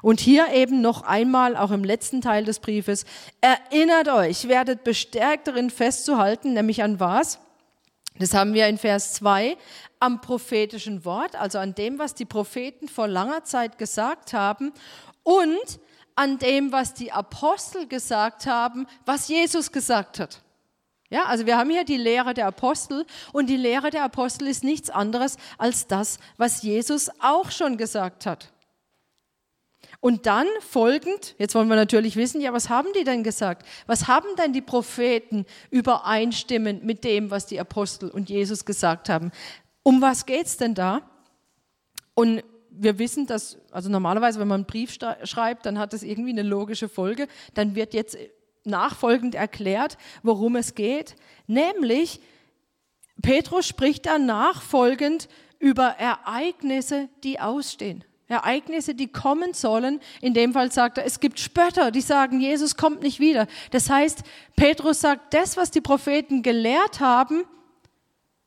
Und 0.00 0.20
hier 0.20 0.52
eben 0.54 0.80
noch 0.80 1.02
einmal, 1.02 1.56
auch 1.56 1.72
im 1.72 1.84
letzten 1.84 2.20
Teil 2.20 2.44
des 2.44 2.60
Briefes, 2.60 3.04
erinnert 3.40 4.08
euch, 4.08 4.48
werdet 4.48 4.84
bestärkt 4.84 5.48
darin 5.48 5.70
festzuhalten, 5.70 6.54
nämlich 6.54 6.84
an 6.84 7.00
was? 7.00 7.40
Das 8.18 8.32
haben 8.32 8.54
wir 8.54 8.68
in 8.68 8.78
Vers 8.78 9.14
2, 9.14 9.56
am 9.98 10.20
prophetischen 10.20 11.04
Wort, 11.04 11.34
also 11.34 11.58
an 11.58 11.74
dem, 11.74 11.98
was 11.98 12.14
die 12.14 12.24
Propheten 12.24 12.88
vor 12.88 13.08
langer 13.08 13.42
Zeit 13.42 13.78
gesagt 13.78 14.32
haben 14.32 14.72
und 15.24 15.80
an 16.14 16.38
dem, 16.38 16.70
was 16.70 16.94
die 16.94 17.10
Apostel 17.10 17.88
gesagt 17.88 18.46
haben, 18.46 18.86
was 19.04 19.26
Jesus 19.28 19.72
gesagt 19.72 20.20
hat. 20.20 20.42
Ja, 21.08 21.24
also 21.26 21.46
wir 21.46 21.56
haben 21.56 21.70
hier 21.70 21.84
die 21.84 21.96
Lehre 21.96 22.34
der 22.34 22.46
Apostel 22.46 23.06
und 23.32 23.48
die 23.48 23.56
Lehre 23.56 23.90
der 23.90 24.02
Apostel 24.02 24.48
ist 24.48 24.64
nichts 24.64 24.90
anderes 24.90 25.36
als 25.56 25.86
das, 25.86 26.18
was 26.36 26.62
Jesus 26.62 27.10
auch 27.20 27.50
schon 27.50 27.76
gesagt 27.76 28.26
hat. 28.26 28.52
Und 30.00 30.26
dann 30.26 30.46
folgend, 30.60 31.34
jetzt 31.38 31.54
wollen 31.54 31.68
wir 31.68 31.76
natürlich 31.76 32.16
wissen, 32.16 32.40
ja, 32.40 32.52
was 32.52 32.68
haben 32.68 32.88
die 32.98 33.04
denn 33.04 33.22
gesagt? 33.22 33.66
Was 33.86 34.08
haben 34.08 34.28
denn 34.36 34.52
die 34.52 34.60
Propheten 34.60 35.46
übereinstimmend 35.70 36.84
mit 36.84 37.04
dem, 37.04 37.30
was 37.30 37.46
die 37.46 37.58
Apostel 37.60 38.10
und 38.10 38.28
Jesus 38.28 38.64
gesagt 38.64 39.08
haben? 39.08 39.30
Um 39.82 40.02
was 40.02 40.26
geht 40.26 40.46
es 40.46 40.56
denn 40.56 40.74
da? 40.74 41.02
Und 42.14 42.42
wir 42.70 42.98
wissen, 42.98 43.26
dass, 43.26 43.58
also 43.70 43.88
normalerweise, 43.88 44.38
wenn 44.38 44.48
man 44.48 44.60
einen 44.60 44.66
Brief 44.66 44.98
schreibt, 45.24 45.66
dann 45.66 45.78
hat 45.78 45.92
das 45.92 46.02
irgendwie 46.02 46.30
eine 46.30 46.42
logische 46.42 46.88
Folge. 46.88 47.26
Dann 47.54 47.74
wird 47.74 47.94
jetzt 47.94 48.18
nachfolgend 48.66 49.34
erklärt, 49.34 49.98
worum 50.22 50.56
es 50.56 50.74
geht. 50.74 51.16
Nämlich, 51.46 52.20
Petrus 53.22 53.66
spricht 53.66 54.06
dann 54.06 54.26
nachfolgend 54.26 55.28
über 55.58 55.96
Ereignisse, 55.98 57.08
die 57.24 57.40
ausstehen. 57.40 58.04
Ereignisse, 58.28 58.94
die 58.94 59.06
kommen 59.06 59.54
sollen. 59.54 60.00
In 60.20 60.34
dem 60.34 60.52
Fall 60.52 60.72
sagt 60.72 60.98
er, 60.98 61.04
es 61.04 61.20
gibt 61.20 61.38
Spötter, 61.38 61.90
die 61.90 62.00
sagen, 62.00 62.40
Jesus 62.40 62.76
kommt 62.76 63.02
nicht 63.02 63.20
wieder. 63.20 63.46
Das 63.70 63.88
heißt, 63.88 64.22
Petrus 64.56 65.00
sagt, 65.00 65.32
das, 65.32 65.56
was 65.56 65.70
die 65.70 65.80
Propheten 65.80 66.42
gelehrt 66.42 66.98
haben 67.00 67.44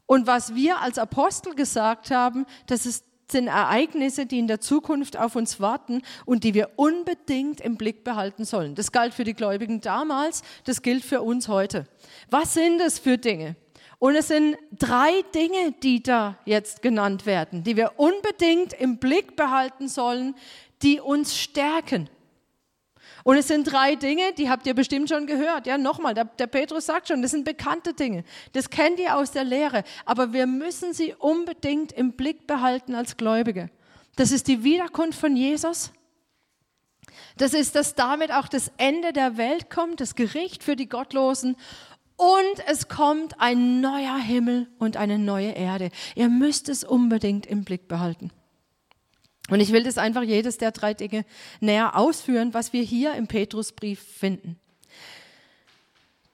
und 0.06 0.28
was 0.28 0.54
wir 0.54 0.82
als 0.82 0.98
Apostel 0.98 1.56
gesagt 1.56 2.12
haben, 2.12 2.46
das 2.68 2.86
ist, 2.86 3.06
sind 3.32 3.48
Ereignisse, 3.48 4.26
die 4.26 4.40
in 4.40 4.48
der 4.48 4.62
Zukunft 4.62 5.18
auf 5.18 5.36
uns 5.36 5.60
warten 5.60 6.02
und 6.26 6.44
die 6.44 6.54
wir 6.54 6.72
unbedingt 6.76 7.62
im 7.62 7.78
Blick 7.78 8.04
behalten 8.04 8.46
sollen. 8.46 8.76
Das 8.76 8.92
galt 8.92 9.14
für 9.14 9.24
die 9.24 9.34
Gläubigen 9.34 9.82
damals, 9.82 10.42
das 10.66 10.82
gilt 10.82 11.04
für 11.04 11.22
uns 11.22 11.48
heute. 11.48 11.88
Was 12.30 12.54
sind 12.54 12.82
es 12.82 13.00
für 13.00 13.18
Dinge? 13.18 13.56
Und 14.00 14.16
es 14.16 14.30
sind 14.30 14.56
drei 14.72 15.22
Dinge, 15.36 15.74
die 15.84 16.02
da 16.02 16.38
jetzt 16.46 16.82
genannt 16.82 17.26
werden, 17.26 17.64
die 17.64 17.76
wir 17.76 17.94
unbedingt 17.98 18.74
im 18.74 18.98
Blick 18.98 19.36
behalten 19.36 19.90
sollen, 19.90 20.36
die 20.82 21.02
uns 21.02 21.38
stärken. 21.38 22.10
Und 23.24 23.38
es 23.38 23.48
sind 23.48 23.72
drei 23.72 23.96
Dinge, 23.96 24.34
die 24.38 24.50
habt 24.50 24.66
ihr 24.68 24.74
bestimmt 24.74 25.10
schon 25.10 25.28
gehört. 25.28 25.68
Ja, 25.68 25.78
nochmal, 25.78 26.14
der, 26.14 26.26
der, 26.26 26.48
Petrus 26.48 26.86
sagt 26.86 27.08
schon, 27.08 27.22
das 27.22 27.32
sind 27.32 27.46
bekannte 27.46 27.94
Dinge. 27.94 28.24
Das 28.54 28.70
kennt 28.70 29.00
ihr 29.00 29.16
aus 29.16 29.32
der 29.32 29.44
Lehre. 29.44 29.84
Aber 30.06 30.34
wir 30.34 30.48
müssen 30.48 30.94
sie 30.94 31.14
unbedingt 31.18 31.92
im 31.92 32.14
Blick 32.14 32.48
behalten 32.48 32.96
als 32.96 33.18
Gläubige. 33.18 33.70
Das 34.16 34.32
ist 34.32 34.48
die 34.48 34.64
Wiederkunft 34.64 35.20
von 35.20 35.36
Jesus. 35.36 35.92
Das 37.38 37.54
ist, 37.54 37.76
dass 37.76 37.96
damit 37.96 38.32
auch 38.32 38.48
das 38.48 38.72
Ende 38.78 39.14
der 39.14 39.38
Welt 39.38 39.70
kommt, 39.70 40.02
das 40.02 40.16
Gericht 40.16 40.64
für 40.64 40.76
die 40.76 40.90
Gottlosen 40.90 41.56
und 42.20 42.68
es 42.68 42.90
kommt 42.90 43.40
ein 43.40 43.80
neuer 43.80 44.18
Himmel 44.18 44.68
und 44.78 44.98
eine 44.98 45.18
neue 45.18 45.52
Erde. 45.52 45.90
Ihr 46.16 46.28
müsst 46.28 46.68
es 46.68 46.84
unbedingt 46.84 47.46
im 47.46 47.64
Blick 47.64 47.88
behalten. 47.88 48.30
Und 49.50 49.60
ich 49.60 49.72
will 49.72 49.84
das 49.84 49.98
einfach 49.98 50.24
jedes 50.24 50.58
der 50.58 50.72
drei 50.72 50.94
Dinge 50.94 51.26
näher 51.60 51.96
ausführen, 51.96 52.54
was 52.54 52.74
wir 52.74 52.84
hier 52.84 53.14
im 53.14 53.28
Petrusbrief 53.28 54.00
finden. 54.00 54.60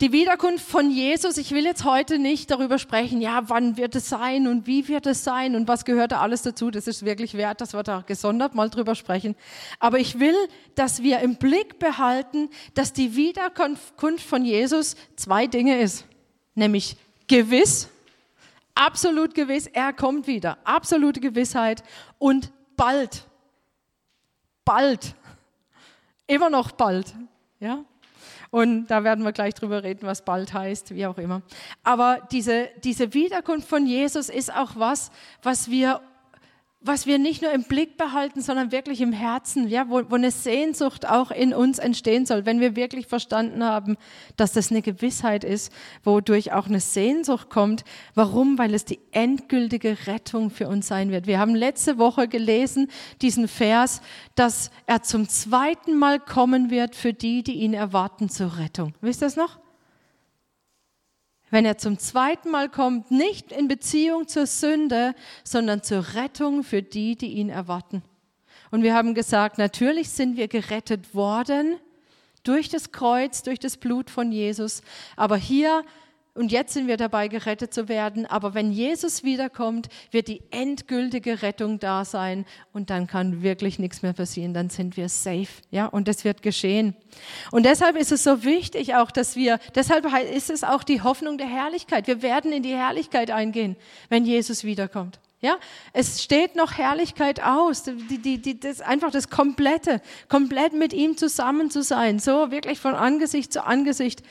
Die 0.01 0.11
Wiederkunft 0.11 0.67
von 0.67 0.91
Jesus, 0.91 1.37
ich 1.37 1.51
will 1.51 1.63
jetzt 1.63 1.85
heute 1.85 2.19
nicht 2.19 2.51
darüber 2.51 2.79
sprechen, 2.79 3.21
ja, 3.21 3.43
wann 3.47 3.77
wird 3.77 3.95
es 3.95 4.09
sein 4.09 4.45
und 4.45 4.67
wie 4.67 4.89
wird 4.89 5.05
es 5.05 5.23
sein 5.23 5.55
und 5.55 5.69
was 5.69 5.85
gehört 5.85 6.11
da 6.11 6.19
alles 6.19 6.41
dazu. 6.41 6.69
Das 6.69 6.85
ist 6.87 7.05
wirklich 7.05 7.35
wert, 7.35 7.61
dass 7.61 7.73
wir 7.73 7.81
da 7.81 8.03
gesondert 8.05 8.55
mal 8.55 8.69
drüber 8.69 8.93
sprechen. 8.95 9.37
Aber 9.79 9.97
ich 9.97 10.19
will, 10.19 10.35
dass 10.75 11.01
wir 11.01 11.19
im 11.19 11.37
Blick 11.37 11.79
behalten, 11.79 12.49
dass 12.73 12.91
die 12.91 13.15
Wiederkunft 13.15 13.93
von 14.27 14.43
Jesus 14.43 14.97
zwei 15.15 15.47
Dinge 15.47 15.79
ist. 15.79 16.05
Nämlich 16.55 16.97
gewiss, 17.27 17.87
absolut 18.73 19.33
gewiss, 19.33 19.65
er 19.67 19.93
kommt 19.93 20.27
wieder. 20.27 20.57
Absolute 20.65 21.21
Gewissheit 21.21 21.83
und 22.19 22.51
bald. 22.75 23.27
Bald. 24.63 25.15
Immer 26.27 26.49
noch 26.49 26.71
bald. 26.71 27.13
Ja? 27.59 27.83
Und 28.51 28.87
da 28.87 29.03
werden 29.03 29.25
wir 29.25 29.31
gleich 29.31 29.53
drüber 29.53 29.83
reden, 29.83 30.07
was 30.07 30.23
bald 30.23 30.53
heißt, 30.53 30.95
wie 30.95 31.05
auch 31.05 31.17
immer. 31.17 31.41
Aber 31.83 32.19
diese, 32.31 32.69
diese 32.83 33.13
Wiederkunft 33.13 33.67
von 33.67 33.85
Jesus 33.85 34.29
ist 34.29 34.53
auch 34.53 34.71
was, 34.75 35.11
was 35.43 35.69
wir 35.69 36.01
was 36.85 37.07
wir 37.07 37.17
nicht 37.17 37.41
nur 37.41 37.51
im 37.51 37.63
Blick 37.63 37.97
behalten, 37.97 38.41
sondern 38.41 38.71
wirklich 38.71 39.01
im 39.01 39.11
Herzen, 39.11 39.67
ja, 39.67 39.89
wo, 39.89 40.03
wo 40.09 40.15
eine 40.15 40.31
Sehnsucht 40.31 41.07
auch 41.07 41.31
in 41.31 41.53
uns 41.53 41.79
entstehen 41.79 42.25
soll, 42.25 42.45
wenn 42.45 42.59
wir 42.59 42.75
wirklich 42.75 43.07
verstanden 43.07 43.63
haben, 43.63 43.97
dass 44.37 44.53
das 44.53 44.71
eine 44.71 44.81
Gewissheit 44.81 45.43
ist, 45.43 45.71
wodurch 46.03 46.53
auch 46.53 46.67
eine 46.67 46.79
Sehnsucht 46.79 47.49
kommt. 47.49 47.83
Warum? 48.13 48.57
Weil 48.59 48.73
es 48.73 48.85
die 48.85 48.99
endgültige 49.11 49.97
Rettung 50.05 50.51
für 50.51 50.67
uns 50.67 50.87
sein 50.87 51.11
wird. 51.11 51.25
Wir 51.25 51.39
haben 51.39 51.55
letzte 51.55 51.97
Woche 51.97 52.27
gelesen, 52.27 52.89
diesen 53.21 53.47
Vers, 53.47 54.01
dass 54.35 54.69
er 54.85 55.01
zum 55.01 55.27
zweiten 55.27 55.97
Mal 55.97 56.19
kommen 56.19 56.69
wird 56.69 56.95
für 56.95 57.13
die, 57.13 57.41
die 57.41 57.55
ihn 57.55 57.73
erwarten 57.73 58.29
zur 58.29 58.57
Rettung. 58.59 58.93
Wisst 59.01 59.23
ihr 59.23 59.27
das 59.27 59.35
noch? 59.35 59.64
Wenn 61.55 61.63
er 61.63 61.77
zum 61.77 61.97
zweiten 61.97 62.51
Mal 62.51 62.67
kommt, 62.67 63.11
nicht 63.11 63.53
in 63.53 63.69
Beziehung 63.69 64.27
zur 64.27 64.45
Sünde, 64.45 65.15
sondern 65.45 65.83
zur 65.83 66.13
Rettung 66.13 66.65
für 66.65 66.81
die, 66.81 67.15
die 67.15 67.27
ihn 67.27 67.47
erwarten. 67.47 68.03
Und 68.71 68.83
wir 68.83 68.93
haben 68.93 69.13
gesagt, 69.13 69.57
natürlich 69.57 70.09
sind 70.09 70.35
wir 70.35 70.49
gerettet 70.49 71.15
worden 71.15 71.77
durch 72.43 72.67
das 72.67 72.91
Kreuz, 72.91 73.41
durch 73.41 73.57
das 73.57 73.77
Blut 73.77 74.09
von 74.09 74.33
Jesus. 74.33 74.81
Aber 75.15 75.37
hier 75.37 75.85
und 76.35 76.51
jetzt 76.51 76.73
sind 76.73 76.87
wir 76.87 76.97
dabei, 76.97 77.29
gerettet 77.29 77.73
zu 77.73 77.87
werden. 77.87 78.25
Aber 78.25 78.53
wenn 78.53 78.71
Jesus 78.71 79.23
wiederkommt, 79.23 79.87
wird 80.11 80.27
die 80.27 80.43
endgültige 80.51 81.41
Rettung 81.41 81.79
da 81.79 82.03
sein 82.03 82.45
und 82.73 82.89
dann 82.89 83.07
kann 83.07 83.41
wirklich 83.41 83.79
nichts 83.79 84.01
mehr 84.01 84.11
passieren. 84.11 84.53
Dann 84.53 84.69
sind 84.69 84.97
wir 84.97 85.07
safe. 85.07 85.47
Ja, 85.71 85.85
und 85.85 86.09
das 86.09 86.25
wird 86.25 86.41
geschehen. 86.41 86.93
Und 87.51 87.65
deshalb 87.65 87.95
ist 87.95 88.11
es 88.11 88.25
so 88.25 88.43
wichtig 88.43 88.95
auch, 88.95 89.11
dass 89.11 89.37
wir, 89.37 89.59
deshalb 89.75 90.05
ist 90.33 90.49
es 90.49 90.65
auch 90.65 90.83
die 90.83 91.01
Hoffnung 91.01 91.37
der 91.37 91.47
Herrlichkeit. 91.47 92.05
Wir 92.05 92.21
werden 92.21 92.51
in 92.51 92.63
die 92.63 92.75
Herrlichkeit 92.75 93.31
eingehen, 93.31 93.77
wenn 94.09 94.25
Jesus 94.25 94.65
wiederkommt. 94.65 95.19
Ja, 95.41 95.57
es 95.93 96.23
steht 96.23 96.55
noch 96.55 96.77
Herrlichkeit 96.77 97.43
aus, 97.43 97.83
die, 97.83 98.17
die, 98.17 98.41
die, 98.41 98.59
das 98.59 98.81
einfach 98.81 99.11
das 99.11 99.29
Komplette, 99.29 100.01
komplett 100.29 100.73
mit 100.73 100.93
ihm 100.93 101.17
zusammen 101.17 101.69
zu 101.69 101.83
sein, 101.83 102.19
so 102.19 102.51
wirklich 102.51 102.79
von 102.79 102.95
Angesicht 102.95 103.51
zu 103.51 103.63
Angesicht. 103.65 104.23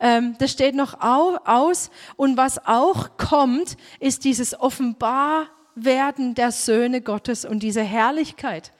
Ähm, 0.00 0.36
das 0.38 0.52
steht 0.52 0.74
noch 0.74 1.00
aus. 1.00 1.90
Und 2.16 2.36
was 2.36 2.66
auch 2.66 3.16
kommt, 3.16 3.76
ist 4.00 4.24
dieses 4.24 4.58
Offenbarwerden 4.58 6.34
der 6.34 6.52
Söhne 6.52 7.00
Gottes 7.00 7.44
und 7.44 7.62
diese 7.62 7.82
Herrlichkeit, 7.82 8.72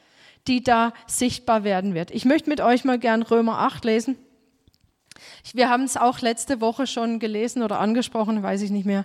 die 0.49 0.63
da 0.63 0.93
sichtbar 1.07 1.65
werden 1.65 1.95
wird. 1.95 2.11
Ich 2.11 2.25
möchte 2.25 2.51
mit 2.51 2.61
euch 2.61 2.85
mal 2.85 2.99
gern 2.99 3.23
Römer 3.23 3.59
8 3.59 3.85
lesen. 3.85 4.19
Wir 5.53 5.69
haben 5.69 5.85
es 5.85 5.97
auch 5.97 6.21
letzte 6.21 6.61
Woche 6.61 6.87
schon 6.87 7.19
gelesen 7.19 7.63
oder 7.63 7.81
angesprochen, 7.81 8.43
weiß 8.43 8.63
ich 8.63 8.71
nicht 8.71 8.87
mehr. 8.87 9.05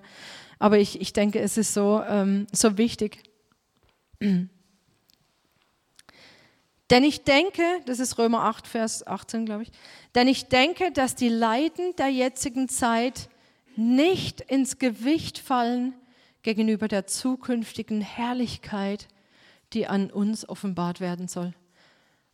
Aber 0.59 0.77
ich, 0.77 1.01
ich 1.01 1.13
denke, 1.13 1.39
es 1.39 1.57
ist 1.57 1.73
so, 1.73 2.01
ähm, 2.07 2.47
so 2.51 2.77
wichtig. 2.77 3.23
Denn 6.91 7.03
ich 7.03 7.23
denke, 7.23 7.63
das 7.85 7.99
ist 7.99 8.17
Römer 8.17 8.43
8, 8.43 8.67
Vers 8.67 9.05
18, 9.07 9.45
glaube 9.45 9.63
ich, 9.63 9.71
denn 10.13 10.27
ich 10.27 10.49
denke, 10.49 10.91
dass 10.91 11.15
die 11.15 11.29
Leiden 11.29 11.95
der 11.97 12.09
jetzigen 12.09 12.69
Zeit 12.69 13.27
nicht 13.75 14.41
ins 14.41 14.77
Gewicht 14.77 15.39
fallen 15.39 15.95
gegenüber 16.43 16.87
der 16.87 17.07
zukünftigen 17.07 18.01
Herrlichkeit, 18.01 19.07
die 19.73 19.87
an 19.87 20.11
uns 20.11 20.47
offenbart 20.47 20.99
werden 20.99 21.27
soll. 21.27 21.53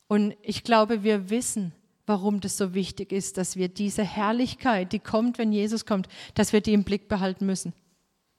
Und 0.08 0.36
ich 0.42 0.66
glaube, 0.66 1.04
wir 1.04 1.30
wissen, 1.30 1.72
warum 2.06 2.42
das 2.42 2.58
so 2.58 2.74
wichtig 2.74 3.14
ist, 3.14 3.38
dass 3.38 3.56
wir 3.56 3.70
diese 3.70 4.04
Herrlichkeit, 4.04 4.92
die 4.92 5.00
kommt, 5.00 5.38
wenn 5.38 5.54
Jesus 5.54 5.86
kommt, 5.86 6.10
dass 6.36 6.52
wir 6.52 6.60
die 6.60 6.74
im 6.74 6.84
Blick 6.84 7.08
behalten 7.08 7.46
müssen. 7.46 7.74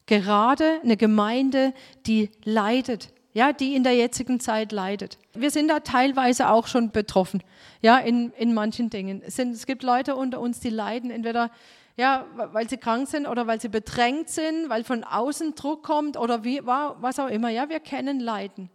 Gerade 0.06 0.80
eine 0.82 0.97
Gemeinde, 0.97 1.73
die 2.06 2.30
leidet, 2.44 3.12
ja, 3.32 3.52
die 3.52 3.75
in 3.75 3.85
der 3.85 3.94
jetzigen 3.94 4.40
Zeit 4.40 4.73
leidet. 4.73 5.18
Wir 5.35 5.50
sind 5.50 5.68
da 5.68 5.80
teilweise 5.80 6.50
auch 6.50 6.66
schon 6.66 6.90
betroffen, 6.90 7.42
ja, 7.80 7.99
in, 7.99 8.32
in 8.32 8.52
manchen 8.52 8.90
Dingen. 8.90 9.23
Es, 9.25 9.37
sind, 9.37 9.52
es 9.52 9.66
gibt 9.66 9.82
Leute 9.82 10.16
unter 10.16 10.40
uns, 10.40 10.61
die 10.61 10.71
leiden, 10.71 11.11
entweder 11.11 11.50
ja, 11.97 12.26
weil 12.35 12.68
sie 12.68 12.78
krank 12.78 13.06
sind 13.09 13.26
oder 13.26 13.47
weil 13.47 13.61
sie 13.61 13.68
bedrängt 13.68 14.30
sind, 14.30 14.71
weil 14.71 14.82
von 14.82 15.04
außen 15.04 15.54
Druck 15.54 15.82
kommt 15.82 16.16
oder 16.16 16.42
wie, 16.42 16.61
was 16.64 17.18
auch 17.18 17.28
immer. 17.28 17.50
Ja, 17.50 17.68
wir 17.68 17.80
kennen 17.80 18.18
Leiden. 18.18 18.71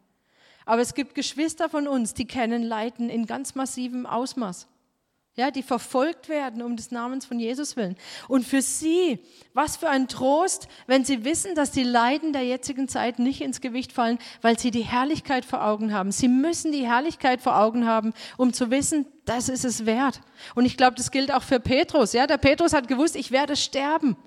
Aber 0.65 0.81
es 0.81 0.93
gibt 0.93 1.15
Geschwister 1.15 1.67
von 1.67 1.87
uns, 1.87 2.13
die 2.13 2.25
kennen 2.25 2.61
Leiden 2.61 3.09
in 3.09 3.25
ganz 3.25 3.55
massivem 3.55 4.05
Ausmaß 4.05 4.67
ja, 5.37 5.51
die 5.51 5.61
verfolgt 5.61 6.29
werden 6.29 6.63
um 6.63 6.75
des 6.75 6.89
Namens 6.89 7.27
von 7.27 7.39
Jesus 7.39 7.75
willen. 7.75 7.95
Und 8.27 8.43
für 8.43 8.63
sie, 8.63 9.19
was 9.53 9.77
für 9.77 9.87
ein 9.87 10.07
Trost, 10.07 10.67
wenn 10.87 11.05
sie 11.05 11.23
wissen, 11.25 11.53
dass 11.53 11.69
die 11.69 11.83
Leiden 11.83 12.33
der 12.33 12.43
jetzigen 12.43 12.87
Zeit 12.87 13.19
nicht 13.19 13.41
ins 13.41 13.61
Gewicht 13.61 13.93
fallen, 13.93 14.17
weil 14.41 14.57
sie 14.57 14.71
die 14.71 14.81
Herrlichkeit 14.81 15.45
vor 15.45 15.63
Augen 15.63 15.93
haben. 15.93 16.11
Sie 16.11 16.27
müssen 16.27 16.71
die 16.71 16.87
Herrlichkeit 16.87 17.39
vor 17.39 17.55
Augen 17.55 17.85
haben, 17.85 18.13
um 18.37 18.51
zu 18.51 18.71
wissen, 18.71 19.05
das 19.25 19.47
ist 19.47 19.63
es 19.63 19.85
wert. 19.85 20.21
Und 20.55 20.65
ich 20.65 20.75
glaube, 20.75 20.95
das 20.95 21.11
gilt 21.11 21.31
auch 21.31 21.43
für 21.43 21.59
Petrus. 21.59 22.13
Ja, 22.13 22.25
der 22.25 22.39
Petrus 22.39 22.73
hat 22.73 22.87
gewusst, 22.87 23.15
ich 23.15 23.29
werde 23.29 23.55
sterben. 23.55 24.17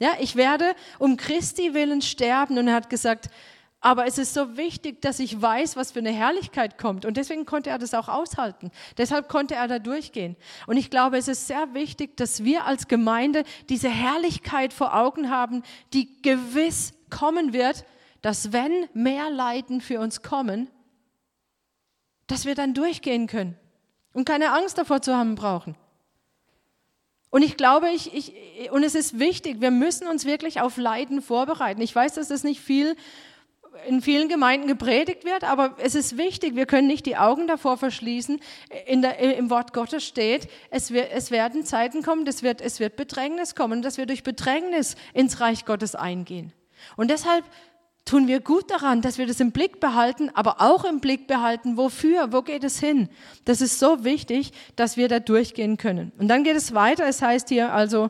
Ja, 0.00 0.10
ich 0.18 0.34
werde 0.34 0.74
um 0.98 1.16
Christi 1.16 1.72
willen 1.72 2.02
sterben. 2.02 2.58
Und 2.58 2.66
er 2.66 2.74
hat 2.74 2.90
gesagt, 2.90 3.30
aber 3.80 4.06
es 4.06 4.18
ist 4.18 4.34
so 4.34 4.56
wichtig, 4.56 5.00
dass 5.02 5.20
ich 5.20 5.40
weiß, 5.40 5.76
was 5.76 5.92
für 5.92 6.00
eine 6.00 6.10
Herrlichkeit 6.10 6.78
kommt. 6.78 7.04
Und 7.04 7.16
deswegen 7.16 7.46
konnte 7.46 7.70
er 7.70 7.78
das 7.78 7.94
auch 7.94 8.08
aushalten. 8.08 8.72
Deshalb 8.96 9.28
konnte 9.28 9.54
er 9.54 9.68
da 9.68 9.78
durchgehen. 9.78 10.36
Und 10.66 10.76
ich 10.76 10.90
glaube, 10.90 11.16
es 11.16 11.28
ist 11.28 11.46
sehr 11.46 11.74
wichtig, 11.74 12.16
dass 12.16 12.42
wir 12.42 12.64
als 12.64 12.88
Gemeinde 12.88 13.44
diese 13.68 13.88
Herrlichkeit 13.88 14.72
vor 14.72 14.96
Augen 14.96 15.30
haben, 15.30 15.62
die 15.92 16.20
gewiss 16.22 16.92
kommen 17.08 17.52
wird, 17.52 17.84
dass 18.20 18.52
wenn 18.52 18.72
mehr 18.94 19.30
Leiden 19.30 19.80
für 19.80 20.00
uns 20.00 20.22
kommen, 20.22 20.68
dass 22.26 22.46
wir 22.46 22.56
dann 22.56 22.74
durchgehen 22.74 23.28
können 23.28 23.56
und 24.12 24.24
keine 24.24 24.52
Angst 24.52 24.76
davor 24.76 25.02
zu 25.02 25.16
haben 25.16 25.36
brauchen. 25.36 25.76
Und 27.30 27.42
ich 27.42 27.56
glaube, 27.56 27.90
ich, 27.90 28.12
ich, 28.14 28.72
und 28.72 28.82
es 28.82 28.94
ist 28.94 29.18
wichtig, 29.18 29.60
wir 29.60 29.70
müssen 29.70 30.08
uns 30.08 30.24
wirklich 30.24 30.60
auf 30.60 30.78
Leiden 30.78 31.20
vorbereiten. 31.20 31.80
Ich 31.80 31.94
weiß, 31.94 32.14
dass 32.14 32.28
das 32.28 32.42
nicht 32.42 32.60
viel 32.60 32.96
in 33.86 34.02
vielen 34.02 34.28
Gemeinden 34.28 34.66
gepredigt 34.66 35.24
wird, 35.24 35.44
aber 35.44 35.74
es 35.78 35.94
ist 35.94 36.16
wichtig, 36.16 36.56
wir 36.56 36.66
können 36.66 36.86
nicht 36.86 37.06
die 37.06 37.16
Augen 37.16 37.46
davor 37.46 37.76
verschließen. 37.76 38.40
In 38.86 39.02
der, 39.02 39.18
Im 39.36 39.50
Wort 39.50 39.72
Gottes 39.72 40.04
steht, 40.04 40.48
es, 40.70 40.90
wird, 40.90 41.10
es 41.12 41.30
werden 41.30 41.64
Zeiten 41.64 42.02
kommen, 42.02 42.26
es 42.26 42.42
wird, 42.42 42.60
es 42.60 42.80
wird 42.80 42.96
Bedrängnis 42.96 43.54
kommen, 43.54 43.82
dass 43.82 43.96
wir 43.98 44.06
durch 44.06 44.22
Bedrängnis 44.22 44.96
ins 45.14 45.40
Reich 45.40 45.64
Gottes 45.64 45.94
eingehen. 45.94 46.52
Und 46.96 47.10
deshalb 47.10 47.44
tun 48.04 48.26
wir 48.26 48.40
gut 48.40 48.70
daran, 48.70 49.02
dass 49.02 49.18
wir 49.18 49.26
das 49.26 49.40
im 49.40 49.52
Blick 49.52 49.80
behalten, 49.80 50.30
aber 50.34 50.60
auch 50.60 50.84
im 50.84 51.00
Blick 51.00 51.26
behalten, 51.26 51.76
wofür, 51.76 52.32
wo 52.32 52.42
geht 52.42 52.64
es 52.64 52.80
hin. 52.80 53.08
Das 53.44 53.60
ist 53.60 53.78
so 53.78 54.02
wichtig, 54.04 54.52
dass 54.76 54.96
wir 54.96 55.08
da 55.08 55.20
durchgehen 55.20 55.76
können. 55.76 56.12
Und 56.18 56.28
dann 56.28 56.42
geht 56.42 56.56
es 56.56 56.74
weiter, 56.74 57.06
es 57.06 57.20
heißt 57.20 57.50
hier 57.50 57.72
also, 57.72 58.08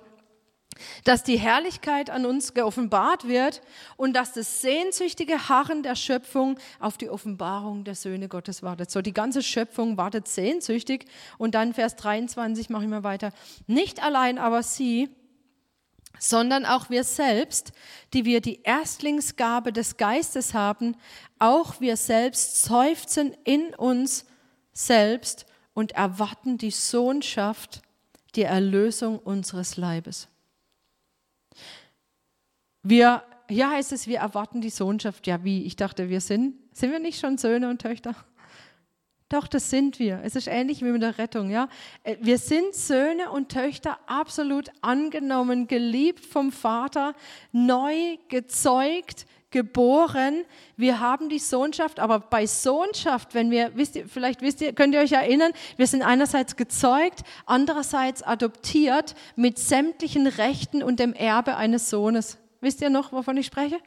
dass 1.04 1.23
die 1.23 1.38
Herrlichkeit 1.38 2.11
an 2.11 2.26
uns 2.26 2.54
geoffenbart 2.54 3.28
wird 3.28 3.62
und 3.97 4.14
dass 4.14 4.32
das 4.32 4.61
sehnsüchtige 4.61 5.49
Harren 5.49 5.82
der 5.82 5.94
Schöpfung 5.94 6.58
auf 6.80 6.99
die 6.99 7.11
Offenbarung 7.11 7.85
der 7.85 7.94
Söhne 7.94 8.28
Gottes 8.28 8.62
wartet. 8.62 8.90
So, 8.90 9.02
die 9.02 9.12
ganze 9.12 9.42
Schöpfung 9.42 9.97
wartet 9.97 10.28
sehnsüchtig. 10.28 11.06
Und 11.38 11.54
dann 11.54 11.75
Vers 11.75 11.97
23 11.97 12.70
mache 12.70 12.85
ich 12.85 12.90
mal 12.90 13.04
weiter. 13.04 13.32
Nicht 13.66 14.02
allein 14.02 14.38
aber 14.38 14.62
sie, 14.62 15.08
sondern 16.18 16.66
auch 16.66 16.90
wir 16.90 17.04
selbst, 17.04 17.73
die 18.12 18.25
wir 18.25 18.40
die 18.40 18.62
Erstlingsgabe 18.62 19.73
des 19.73 19.97
Geistes 19.97 20.54
haben, 20.54 20.97
auch 21.38 21.80
wir 21.80 21.97
selbst 21.97 22.62
seufzen 22.62 23.37
in 23.44 23.75
uns 23.75 24.25
selbst 24.73 25.47
und 25.75 25.92
erwarten 25.92 26.58
die 26.58 26.70
Sohnschaft, 26.70 27.82
die 28.35 28.42
Erlösung 28.42 29.18
unseres 29.18 29.76
Leibes. 29.76 30.28
Wir, 32.88 33.23
hier 33.50 33.68
heißt 33.68 33.92
es, 33.92 34.07
wir 34.07 34.21
erwarten 34.21 34.62
die 34.62 34.71
Sohnschaft. 34.71 35.26
Ja, 35.26 35.45
wie? 35.45 35.64
Ich 35.64 35.76
dachte, 35.76 36.09
wir 36.09 36.23
sind, 36.23 36.54
sind 36.73 36.90
wir 36.90 36.99
nicht 36.99 37.21
schon 37.21 37.37
Söhne 37.37 37.68
und 37.68 37.83
Töchter? 37.83 38.14
Doch, 39.28 39.47
das 39.47 39.68
sind 39.68 39.99
wir. 39.99 40.23
Es 40.25 40.37
ist 40.37 40.47
ähnlich 40.47 40.80
wie 40.80 40.90
mit 40.90 41.02
der 41.02 41.18
Rettung, 41.18 41.50
ja. 41.50 41.68
Äh, 42.02 42.16
wir 42.23 42.38
sind 42.38 42.75
Söhne 42.75 43.30
und 43.30 43.50
Töchter 43.50 43.99
absolut 44.07 44.71
angenommen, 44.80 45.67
geliebt 45.67 46.25
vom 46.25 46.50
Vater, 46.50 47.12
neu 47.52 48.17
gezeugt, 48.28 49.26
geboren. 49.50 50.47
Wir 50.78 50.99
haben 50.99 51.28
die 51.28 51.41
Sohnschaft, 51.41 52.00
aber 52.00 52.21
bei 52.21 52.47
Sohnschaft, 52.47 53.34
wenn 53.34 53.50
wir, 53.50 53.73
wisst 53.76 53.97
ihr, 53.97 54.08
vielleicht 54.08 54.41
wisst 54.41 54.62
ihr, 54.62 54.73
könnt 54.73 54.95
ihr 54.95 55.00
euch 55.00 55.12
erinnern, 55.12 55.52
wir 55.76 55.86
sind 55.86 56.00
einerseits 56.00 56.56
gezeugt, 56.56 57.21
andererseits 57.45 58.23
adoptiert 58.23 59.15
mit 59.36 59.58
sämtlichen 59.58 60.26
Rechten 60.26 60.82
und 60.82 61.00
dem 61.00 61.12
Erbe 61.12 61.56
eines 61.56 61.91
Sohnes. 61.91 62.39
Wisst 62.60 62.80
ihr 62.80 62.90
noch, 62.90 63.12
wovon 63.12 63.36
ich 63.36 63.47
spreche? 63.47 63.78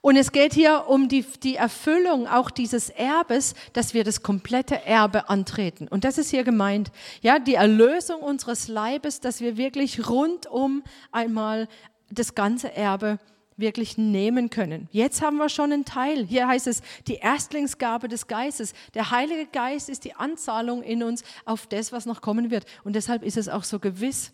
Und 0.00 0.16
es 0.16 0.32
geht 0.32 0.54
hier 0.54 0.84
um 0.88 1.08
die, 1.08 1.24
die 1.42 1.56
Erfüllung 1.56 2.26
auch 2.26 2.50
dieses 2.50 2.90
Erbes, 2.90 3.54
dass 3.72 3.94
wir 3.94 4.04
das 4.04 4.22
komplette 4.22 4.84
Erbe 4.84 5.28
antreten. 5.28 5.88
Und 5.88 6.04
das 6.04 6.18
ist 6.18 6.30
hier 6.30 6.44
gemeint. 6.44 6.90
Ja, 7.22 7.38
die 7.38 7.54
Erlösung 7.54 8.20
unseres 8.20 8.68
Leibes, 8.68 9.20
dass 9.20 9.40
wir 9.40 9.56
wirklich 9.56 10.08
rundum 10.08 10.82
einmal 11.12 11.68
das 12.10 12.34
ganze 12.34 12.72
Erbe 12.74 13.18
wirklich 13.56 13.96
nehmen 13.96 14.50
können. 14.50 14.88
Jetzt 14.90 15.22
haben 15.22 15.36
wir 15.36 15.48
schon 15.48 15.72
einen 15.72 15.84
Teil. 15.84 16.26
Hier 16.26 16.48
heißt 16.48 16.66
es 16.66 16.82
die 17.06 17.16
Erstlingsgabe 17.16 18.08
des 18.08 18.26
Geistes. 18.26 18.74
Der 18.94 19.10
Heilige 19.10 19.46
Geist 19.46 19.88
ist 19.88 20.04
die 20.04 20.14
Anzahlung 20.14 20.82
in 20.82 21.02
uns 21.02 21.22
auf 21.44 21.66
das, 21.66 21.92
was 21.92 22.04
noch 22.04 22.20
kommen 22.20 22.50
wird. 22.50 22.66
Und 22.82 22.96
deshalb 22.96 23.22
ist 23.22 23.36
es 23.36 23.48
auch 23.48 23.64
so 23.64 23.78
gewiss. 23.78 24.32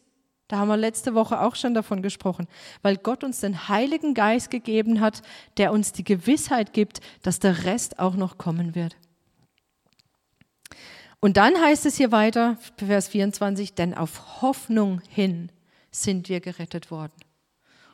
Da 0.51 0.59
haben 0.59 0.67
wir 0.67 0.77
letzte 0.77 1.15
Woche 1.15 1.43
auch 1.43 1.55
schon 1.55 1.75
davon 1.75 2.03
gesprochen, 2.03 2.49
weil 2.83 2.97
Gott 2.97 3.23
uns 3.23 3.39
den 3.39 3.69
Heiligen 3.69 4.15
Geist 4.15 4.51
gegeben 4.51 5.01
hat, 5.01 5.23
der 5.59 5.71
uns 5.71 5.93
die 5.93 6.03
Gewissheit 6.03 6.73
gibt, 6.73 7.01
dass 7.23 7.39
der 7.39 7.63
Rest 7.67 8.01
auch 8.01 8.17
noch 8.17 8.37
kommen 8.37 8.75
wird. 8.75 8.97
Und 11.21 11.37
dann 11.37 11.55
heißt 11.55 11.87
es 11.87 11.99
hier 11.99 12.11
weiter, 12.11 12.57
Vers 12.79 13.07
24, 13.07 13.75
denn 13.75 13.95
auf 13.95 14.43
Hoffnung 14.43 15.01
hin 15.09 15.53
sind 15.93 16.29
wir 16.29 16.41
gerettet 16.41 16.91
worden. 16.91 17.15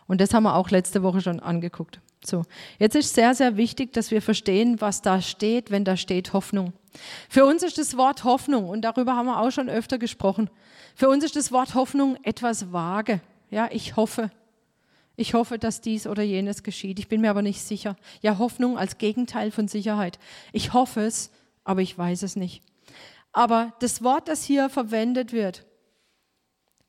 Und 0.06 0.22
das 0.22 0.32
haben 0.32 0.44
wir 0.44 0.54
auch 0.54 0.70
letzte 0.70 1.02
Woche 1.02 1.20
schon 1.20 1.40
angeguckt. 1.40 2.00
So, 2.24 2.42
jetzt 2.78 2.96
ist 2.96 3.14
sehr, 3.14 3.34
sehr 3.34 3.56
wichtig, 3.56 3.92
dass 3.92 4.10
wir 4.10 4.20
verstehen, 4.20 4.80
was 4.80 5.02
da 5.02 5.20
steht, 5.20 5.70
wenn 5.70 5.84
da 5.84 5.96
steht 5.96 6.32
Hoffnung. 6.32 6.72
Für 7.28 7.44
uns 7.44 7.62
ist 7.62 7.78
das 7.78 7.96
Wort 7.96 8.24
Hoffnung, 8.24 8.68
und 8.68 8.82
darüber 8.82 9.16
haben 9.16 9.26
wir 9.26 9.40
auch 9.40 9.50
schon 9.50 9.68
öfter 9.68 9.98
gesprochen, 9.98 10.50
für 10.94 11.08
uns 11.08 11.24
ist 11.24 11.36
das 11.36 11.52
Wort 11.52 11.74
Hoffnung 11.74 12.16
etwas 12.22 12.72
vage. 12.72 13.20
Ja, 13.50 13.68
ich 13.70 13.96
hoffe. 13.96 14.30
Ich 15.14 15.34
hoffe, 15.34 15.58
dass 15.58 15.80
dies 15.80 16.06
oder 16.06 16.22
jenes 16.22 16.62
geschieht. 16.62 16.98
Ich 16.98 17.08
bin 17.08 17.20
mir 17.20 17.30
aber 17.30 17.42
nicht 17.42 17.62
sicher. 17.62 17.96
Ja, 18.22 18.38
Hoffnung 18.38 18.76
als 18.76 18.98
Gegenteil 18.98 19.50
von 19.50 19.68
Sicherheit. 19.68 20.18
Ich 20.52 20.72
hoffe 20.72 21.02
es, 21.02 21.30
aber 21.64 21.80
ich 21.80 21.96
weiß 21.96 22.22
es 22.22 22.36
nicht. 22.36 22.62
Aber 23.32 23.74
das 23.80 24.02
Wort, 24.02 24.28
das 24.28 24.44
hier 24.44 24.68
verwendet 24.68 25.32
wird, 25.32 25.66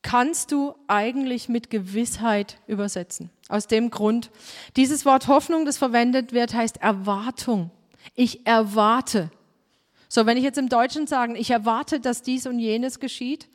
kannst 0.02 0.52
du 0.52 0.74
eigentlich 0.86 1.48
mit 1.48 1.70
Gewissheit 1.70 2.58
übersetzen. 2.66 3.30
Aus 3.48 3.66
dem 3.66 3.90
Grund, 3.90 4.30
dieses 4.76 5.04
Wort 5.04 5.28
Hoffnung, 5.28 5.64
das 5.64 5.78
verwendet 5.78 6.32
wird, 6.32 6.54
heißt 6.54 6.78
Erwartung. 6.78 7.70
Ich 8.14 8.46
erwarte. 8.46 9.30
So, 10.08 10.24
wenn 10.26 10.36
ich 10.36 10.44
jetzt 10.44 10.58
im 10.58 10.68
Deutschen 10.68 11.06
sage, 11.06 11.36
ich 11.36 11.50
erwarte, 11.50 12.00
dass 12.00 12.22
dies 12.22 12.46
und 12.46 12.58
jenes 12.58 13.00
geschieht, 13.00 13.48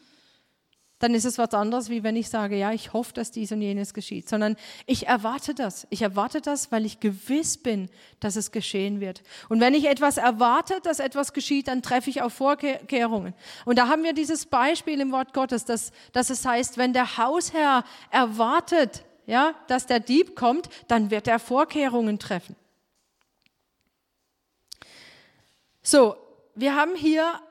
dann 1.04 1.16
ist 1.16 1.26
es 1.26 1.38
was 1.38 1.54
anderes, 1.54 1.90
wie 1.90 2.02
wenn 2.02 2.16
ich 2.16 2.30
sage, 2.30 2.56
ja, 2.56 2.72
ich 2.72 2.94
hoffe, 2.94 3.12
dass 3.12 3.30
dies 3.30 3.52
und 3.52 3.62
jenes 3.62 3.94
geschieht, 3.94 4.30
sondern 4.30 4.56
ich 4.86 5.08
erwarte 5.08 5.54
das. 5.54 5.86
Ich 5.90 6.02
erwarte 6.02 6.40
das, 6.40 6.72
weil 6.72 6.86
ich 6.86 7.02
gewiss 7.02 7.58
bin, 7.58 7.90
dass 8.22 8.38
es 8.38 8.54
geschehen 8.54 9.02
wird. 9.02 9.22
Und 9.50 9.60
wenn 9.60 9.74
ich 9.74 9.90
etwas 9.90 10.16
erwarte, 10.16 10.80
dass 10.82 11.02
etwas 11.02 11.34
geschieht, 11.34 11.68
dann 11.68 11.82
treffe 11.82 12.10
ich 12.10 12.22
auf 12.22 12.32
Vorkehrungen. 12.32 13.34
Und 13.66 13.80
da 13.80 13.90
haben 13.90 14.06
wir 14.06 14.14
dieses 14.14 14.46
Beispiel 14.46 15.02
im 15.02 15.12
Wort 15.12 15.34
Gottes, 15.34 15.66
dass, 15.66 15.92
dass 16.14 16.30
es 16.30 16.46
heißt, 16.46 16.78
wenn 16.78 16.94
der 16.94 17.18
Hausherr 17.18 17.84
erwartet, 18.10 19.04
ja, 19.26 19.56
dass 19.68 19.86
der 19.86 20.00
Dieb 20.00 20.38
kommt, 20.38 20.70
dann 20.88 21.12
wird 21.12 21.28
er 21.28 21.40
Vorkehrungen 21.40 22.18
treffen. 22.18 22.56
So, 25.82 26.16
wir 26.56 26.76
haben 26.76 26.96
hier 26.96 27.42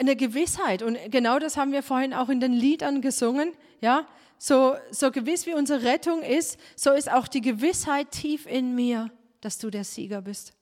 eine 0.00 0.16
Gewissheit. 0.16 0.82
Und 0.82 0.98
genau 1.10 1.38
das 1.38 1.56
haben 1.56 1.72
wir 1.72 1.82
vorhin 1.82 2.14
auch 2.14 2.28
in 2.28 2.40
den 2.40 2.52
Liedern 2.52 3.00
gesungen. 3.00 3.52
Ja, 3.80 4.06
so, 4.38 4.74
so 4.90 5.10
gewiss 5.10 5.46
wie 5.46 5.54
unsere 5.54 5.84
Rettung 5.84 6.22
ist, 6.22 6.58
so 6.74 6.92
ist 6.92 7.10
auch 7.10 7.28
die 7.28 7.42
Gewissheit 7.42 8.10
tief 8.10 8.46
in 8.46 8.74
mir, 8.74 9.10
dass 9.40 9.58
du 9.58 9.70
der 9.70 9.84
Sieger 9.84 10.22
bist. 10.22 10.54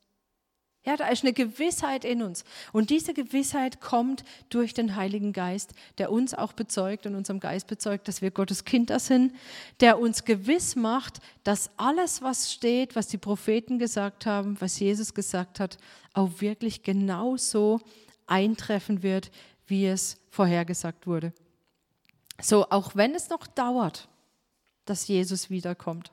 Ja, 0.84 0.96
da 0.96 1.08
ist 1.08 1.22
eine 1.22 1.32
Gewissheit 1.32 2.04
in 2.04 2.22
uns. 2.22 2.44
Und 2.72 2.90
diese 2.90 3.12
Gewissheit 3.12 3.80
kommt 3.80 4.24
durch 4.48 4.72
den 4.72 4.96
Heiligen 4.96 5.32
Geist, 5.32 5.74
der 5.98 6.10
uns 6.10 6.34
auch 6.34 6.54
bezeugt 6.54 7.04
und 7.04 7.14
unserem 7.14 7.40
Geist 7.40 7.66
bezeugt, 7.66 8.08
dass 8.08 8.22
wir 8.22 8.30
Gottes 8.30 8.64
Kinder 8.64 8.98
sind, 8.98 9.34
der 9.80 9.98
uns 9.98 10.24
gewiss 10.24 10.76
macht, 10.76 11.18
dass 11.44 11.70
alles, 11.76 12.22
was 12.22 12.52
steht, 12.52 12.96
was 12.96 13.08
die 13.08 13.18
Propheten 13.18 13.78
gesagt 13.78 14.24
haben, 14.24 14.56
was 14.60 14.78
Jesus 14.78 15.14
gesagt 15.14 15.60
hat, 15.60 15.78
auch 16.14 16.40
wirklich 16.40 16.82
genauso 16.82 17.80
eintreffen 18.28 19.02
wird, 19.02 19.30
wie 19.66 19.86
es 19.86 20.18
vorhergesagt 20.30 21.06
wurde. 21.06 21.32
So, 22.40 22.68
auch 22.70 22.94
wenn 22.94 23.14
es 23.14 23.28
noch 23.28 23.46
dauert, 23.46 24.08
dass 24.84 25.08
Jesus 25.08 25.50
wiederkommt, 25.50 26.12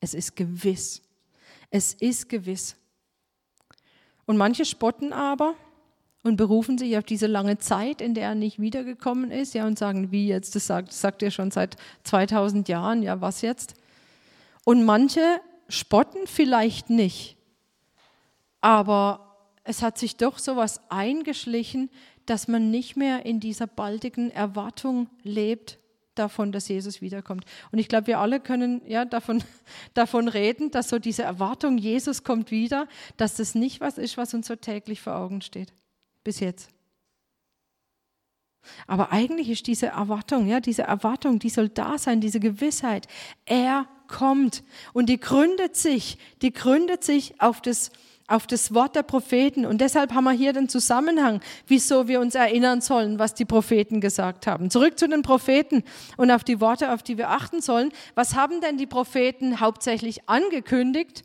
es 0.00 0.14
ist 0.14 0.36
gewiss. 0.36 1.02
Es 1.70 1.92
ist 1.94 2.28
gewiss. 2.28 2.76
Und 4.26 4.36
manche 4.36 4.64
spotten 4.64 5.12
aber 5.12 5.54
und 6.22 6.36
berufen 6.36 6.78
sich 6.78 6.96
auf 6.98 7.04
diese 7.04 7.26
lange 7.26 7.58
Zeit, 7.58 8.00
in 8.00 8.14
der 8.14 8.24
er 8.24 8.34
nicht 8.34 8.58
wiedergekommen 8.58 9.30
ist, 9.30 9.54
ja, 9.54 9.66
und 9.66 9.78
sagen, 9.78 10.10
wie 10.10 10.28
jetzt, 10.28 10.54
das 10.54 10.66
sagt, 10.66 10.88
das 10.88 11.00
sagt 11.00 11.22
er 11.22 11.30
schon 11.30 11.50
seit 11.50 11.76
2000 12.04 12.68
Jahren, 12.68 13.02
ja, 13.02 13.20
was 13.20 13.42
jetzt? 13.42 13.74
Und 14.64 14.84
manche 14.84 15.40
spotten 15.68 16.26
vielleicht 16.26 16.90
nicht, 16.90 17.36
aber 18.60 19.27
es 19.68 19.82
hat 19.82 19.98
sich 19.98 20.16
doch 20.16 20.38
so 20.38 20.56
was 20.56 20.80
eingeschlichen, 20.90 21.90
dass 22.24 22.48
man 22.48 22.70
nicht 22.70 22.96
mehr 22.96 23.26
in 23.26 23.38
dieser 23.38 23.66
baldigen 23.66 24.30
Erwartung 24.30 25.10
lebt 25.22 25.78
davon, 26.14 26.52
dass 26.52 26.68
Jesus 26.68 27.02
wiederkommt. 27.02 27.44
Und 27.70 27.78
ich 27.78 27.86
glaube, 27.86 28.06
wir 28.06 28.18
alle 28.18 28.40
können 28.40 28.80
ja 28.86 29.04
davon, 29.04 29.44
davon 29.94 30.28
reden, 30.28 30.70
dass 30.70 30.88
so 30.88 30.98
diese 30.98 31.22
Erwartung, 31.22 31.76
Jesus 31.76 32.24
kommt 32.24 32.50
wieder, 32.50 32.88
dass 33.18 33.36
das 33.36 33.54
nicht 33.54 33.82
was 33.82 33.98
ist, 33.98 34.16
was 34.16 34.32
uns 34.32 34.46
so 34.46 34.56
täglich 34.56 35.02
vor 35.02 35.16
Augen 35.16 35.42
steht. 35.42 35.74
Bis 36.24 36.40
jetzt. 36.40 36.70
Aber 38.86 39.12
eigentlich 39.12 39.50
ist 39.50 39.66
diese 39.66 39.88
Erwartung, 39.88 40.46
ja, 40.46 40.60
diese 40.60 40.82
Erwartung, 40.82 41.38
die 41.38 41.50
soll 41.50 41.68
da 41.68 41.98
sein, 41.98 42.22
diese 42.22 42.40
Gewissheit. 42.40 43.06
Er 43.44 43.86
kommt 44.06 44.62
und 44.94 45.10
die 45.10 45.20
gründet 45.20 45.76
sich, 45.76 46.16
die 46.40 46.54
gründet 46.54 47.04
sich 47.04 47.38
auf 47.42 47.60
das 47.60 47.92
auf 48.28 48.46
das 48.46 48.74
Wort 48.74 48.94
der 48.94 49.02
Propheten. 49.02 49.66
Und 49.66 49.80
deshalb 49.80 50.12
haben 50.12 50.24
wir 50.24 50.32
hier 50.32 50.52
den 50.52 50.68
Zusammenhang, 50.68 51.40
wieso 51.66 52.06
wir 52.06 52.20
uns 52.20 52.34
erinnern 52.34 52.80
sollen, 52.80 53.18
was 53.18 53.34
die 53.34 53.46
Propheten 53.46 54.00
gesagt 54.00 54.46
haben. 54.46 54.70
Zurück 54.70 54.98
zu 54.98 55.08
den 55.08 55.22
Propheten 55.22 55.82
und 56.16 56.30
auf 56.30 56.44
die 56.44 56.60
Worte, 56.60 56.92
auf 56.92 57.02
die 57.02 57.18
wir 57.18 57.30
achten 57.30 57.60
sollen. 57.60 57.90
Was 58.14 58.34
haben 58.34 58.60
denn 58.60 58.76
die 58.76 58.86
Propheten 58.86 59.60
hauptsächlich 59.60 60.28
angekündigt? 60.28 61.24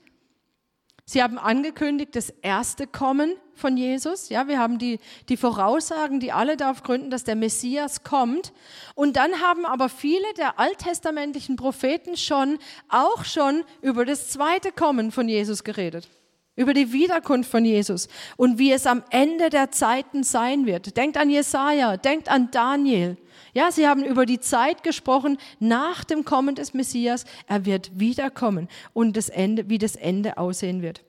Sie 1.05 1.21
haben 1.21 1.37
angekündigt 1.37 2.15
das 2.15 2.29
erste 2.29 2.87
Kommen 2.87 3.35
von 3.55 3.75
Jesus. 3.75 4.29
Ja, 4.29 4.47
wir 4.47 4.57
haben 4.57 4.79
die, 4.79 4.99
die 5.27 5.35
Voraussagen, 5.35 6.21
die 6.21 6.31
alle 6.31 6.55
darauf 6.55 6.81
gründen, 6.81 7.09
dass 7.09 7.25
der 7.25 7.35
Messias 7.35 8.03
kommt. 8.03 8.53
Und 8.95 9.17
dann 9.17 9.41
haben 9.41 9.65
aber 9.65 9.89
viele 9.89 10.25
der 10.37 10.59
alttestamentlichen 10.59 11.57
Propheten 11.57 12.15
schon, 12.15 12.57
auch 12.87 13.25
schon 13.25 13.65
über 13.81 14.05
das 14.05 14.29
zweite 14.29 14.71
Kommen 14.71 15.11
von 15.11 15.27
Jesus 15.27 15.65
geredet 15.65 16.07
über 16.55 16.73
die 16.73 16.93
Wiederkunft 16.93 17.49
von 17.49 17.65
Jesus 17.65 18.07
und 18.37 18.59
wie 18.59 18.71
es 18.71 18.85
am 18.85 19.03
Ende 19.09 19.49
der 19.49 19.71
Zeiten 19.71 20.23
sein 20.23 20.65
wird. 20.65 20.95
Denkt 20.97 21.17
an 21.17 21.29
Jesaja, 21.29 21.97
denkt 21.97 22.29
an 22.29 22.49
Daniel. 22.51 23.17
Ja, 23.53 23.71
sie 23.71 23.87
haben 23.87 24.03
über 24.03 24.25
die 24.25 24.39
Zeit 24.39 24.83
gesprochen 24.83 25.37
nach 25.59 26.03
dem 26.03 26.25
Kommen 26.25 26.55
des 26.55 26.73
Messias. 26.73 27.25
Er 27.47 27.65
wird 27.65 27.99
wiederkommen 27.99 28.67
und 28.93 29.17
das 29.17 29.29
Ende, 29.29 29.69
wie 29.69 29.77
das 29.77 29.95
Ende 29.95 30.37
aussehen 30.37 30.81
wird. 30.81 31.03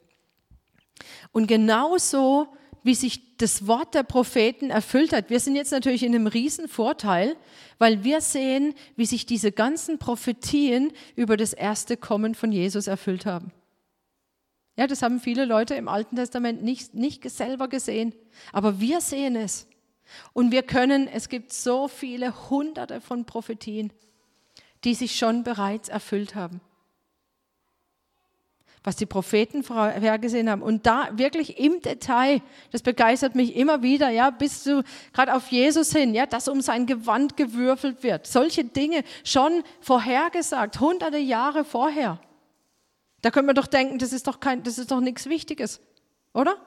Und 1.32 1.46
genauso 1.46 2.48
wie 2.82 2.94
sich 2.94 3.36
das 3.38 3.66
Wort 3.66 3.94
der 3.94 4.02
Propheten 4.02 4.70
erfüllt 4.70 5.12
hat. 5.12 5.30
Wir 5.30 5.40
sind 5.40 5.56
jetzt 5.56 5.72
natürlich 5.72 6.02
in 6.02 6.14
einem 6.14 6.26
riesen 6.26 6.68
Vorteil, 6.68 7.34
weil 7.78 8.04
wir 8.04 8.20
sehen, 8.20 8.74
wie 8.94 9.06
sich 9.06 9.24
diese 9.24 9.52
ganzen 9.52 9.98
Prophetien 9.98 10.92
über 11.16 11.38
das 11.38 11.54
erste 11.54 11.96
Kommen 11.96 12.34
von 12.34 12.52
Jesus 12.52 12.86
erfüllt 12.86 13.24
haben. 13.24 13.52
Ja, 14.76 14.86
das 14.86 15.02
haben 15.02 15.20
viele 15.20 15.44
Leute 15.44 15.74
im 15.74 15.88
Alten 15.88 16.16
Testament 16.16 16.62
nicht, 16.62 16.94
nicht 16.94 17.28
selber 17.30 17.68
gesehen, 17.68 18.12
aber 18.52 18.80
wir 18.80 19.00
sehen 19.00 19.36
es. 19.36 19.68
Und 20.32 20.50
wir 20.50 20.62
können, 20.62 21.08
es 21.08 21.28
gibt 21.28 21.52
so 21.52 21.88
viele 21.88 22.50
hunderte 22.50 23.00
von 23.00 23.24
Prophetien, 23.24 23.92
die 24.82 24.94
sich 24.94 25.16
schon 25.16 25.44
bereits 25.44 25.88
erfüllt 25.88 26.34
haben. 26.34 26.60
Was 28.82 28.96
die 28.96 29.06
Propheten 29.06 29.62
vorhergesehen 29.62 30.50
haben. 30.50 30.60
Und 30.60 30.84
da 30.86 31.08
wirklich 31.16 31.58
im 31.58 31.80
Detail, 31.80 32.42
das 32.70 32.82
begeistert 32.82 33.34
mich 33.34 33.56
immer 33.56 33.82
wieder, 33.82 34.10
ja, 34.10 34.28
bis 34.28 34.62
zu, 34.62 34.84
gerade 35.14 35.34
auf 35.34 35.48
Jesus 35.50 35.90
hin, 35.92 36.12
ja, 36.12 36.26
dass 36.26 36.48
um 36.48 36.60
sein 36.60 36.84
Gewand 36.84 37.38
gewürfelt 37.38 38.02
wird. 38.02 38.26
Solche 38.26 38.64
Dinge 38.64 39.04
schon 39.24 39.62
vorhergesagt, 39.80 40.80
hunderte 40.80 41.16
Jahre 41.16 41.64
vorher. 41.64 42.20
Da 43.24 43.30
könnte 43.30 43.46
man 43.46 43.54
doch 43.54 43.66
denken, 43.66 43.98
das 43.98 44.12
ist 44.12 44.26
doch 44.26 44.38
kein, 44.38 44.64
das 44.64 44.76
ist 44.76 44.90
doch 44.90 45.00
nichts 45.00 45.24
Wichtiges, 45.24 45.80
oder? 46.34 46.58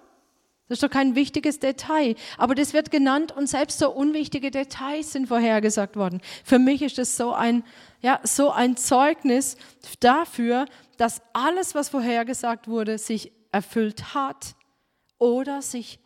Das 0.67 0.77
ist 0.77 0.83
doch 0.83 0.89
kein 0.89 1.13
wichtiges 1.13 1.59
Detail. 1.59 2.15
Aber 2.35 2.55
das 2.55 2.73
wird 2.73 2.89
genannt 2.89 3.31
und 3.31 3.45
selbst 3.45 3.77
so 3.77 3.91
unwichtige 3.91 4.49
Details 4.49 5.11
sind 5.11 5.27
vorhergesagt 5.27 5.95
worden. 5.95 6.19
Für 6.43 6.57
mich 6.57 6.81
ist 6.81 6.97
das 6.97 7.15
so 7.15 7.31
ein, 7.31 7.63
ja, 8.01 8.19
so 8.23 8.49
ein 8.49 8.75
Zeugnis 8.75 9.55
dafür, 9.99 10.65
dass 10.97 11.21
alles, 11.31 11.75
was 11.75 11.89
vorhergesagt 11.89 12.67
wurde, 12.67 12.97
sich 12.97 13.31
erfüllt 13.51 14.15
hat 14.15 14.55
oder 15.19 15.61
sich 15.61 15.99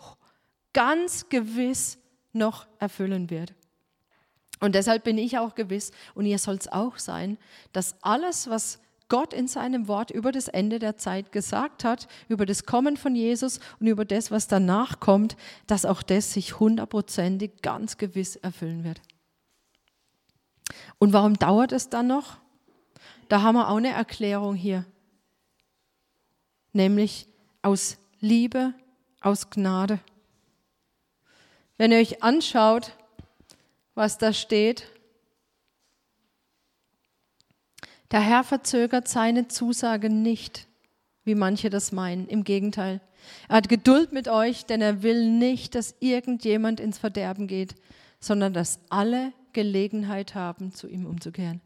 ganz 0.73 1.29
gewiss 1.29 1.97
noch 2.33 2.67
erfüllen 2.77 3.29
wird. 3.29 3.53
Und 4.59 4.75
deshalb 4.75 5.05
bin 5.05 5.17
ich 5.17 5.37
auch 5.37 5.55
gewiss, 5.55 5.91
und 6.13 6.25
ihr 6.25 6.39
soll 6.39 6.55
es 6.55 6.67
auch 6.67 6.97
sein, 6.97 7.37
dass 7.71 7.95
alles, 8.01 8.49
was 8.49 8.81
Gott 9.11 9.33
in 9.33 9.49
seinem 9.49 9.89
Wort 9.89 10.09
über 10.09 10.31
das 10.31 10.47
Ende 10.47 10.79
der 10.79 10.95
Zeit 10.95 11.33
gesagt 11.33 11.83
hat, 11.83 12.07
über 12.29 12.45
das 12.45 12.65
Kommen 12.65 12.95
von 12.95 13.13
Jesus 13.13 13.59
und 13.81 13.87
über 13.87 14.05
das, 14.05 14.31
was 14.31 14.47
danach 14.47 15.01
kommt, 15.01 15.35
dass 15.67 15.83
auch 15.83 16.01
das 16.01 16.31
sich 16.31 16.61
hundertprozentig 16.61 17.61
ganz 17.61 17.97
gewiss 17.97 18.37
erfüllen 18.37 18.85
wird. 18.85 19.01
Und 20.97 21.11
warum 21.11 21.37
dauert 21.37 21.73
es 21.73 21.89
dann 21.89 22.07
noch? 22.07 22.37
Da 23.27 23.41
haben 23.41 23.55
wir 23.55 23.67
auch 23.67 23.75
eine 23.75 23.89
Erklärung 23.89 24.55
hier. 24.55 24.85
Nämlich 26.71 27.27
aus 27.61 27.97
Liebe, 28.21 28.73
aus 29.19 29.49
Gnade. 29.49 29.99
Wenn 31.77 31.91
ihr 31.91 31.97
euch 31.97 32.23
anschaut, 32.23 32.93
was 33.93 34.17
da 34.17 34.31
steht, 34.31 34.87
Der 38.11 38.19
Herr 38.19 38.43
verzögert 38.43 39.07
seine 39.07 39.47
Zusage 39.47 40.09
nicht, 40.09 40.67
wie 41.23 41.35
manche 41.35 41.69
das 41.69 41.91
meinen. 41.91 42.27
Im 42.27 42.43
Gegenteil. 42.43 42.99
Er 43.47 43.57
hat 43.57 43.69
Geduld 43.69 44.11
mit 44.11 44.27
euch, 44.27 44.65
denn 44.65 44.81
er 44.81 45.01
will 45.01 45.29
nicht, 45.29 45.75
dass 45.75 45.95
irgendjemand 45.99 46.79
ins 46.79 46.97
Verderben 46.97 47.47
geht, 47.47 47.75
sondern 48.19 48.53
dass 48.53 48.79
alle 48.89 49.31
Gelegenheit 49.53 50.35
haben, 50.35 50.73
zu 50.73 50.87
ihm 50.87 51.05
umzukehren. 51.05 51.61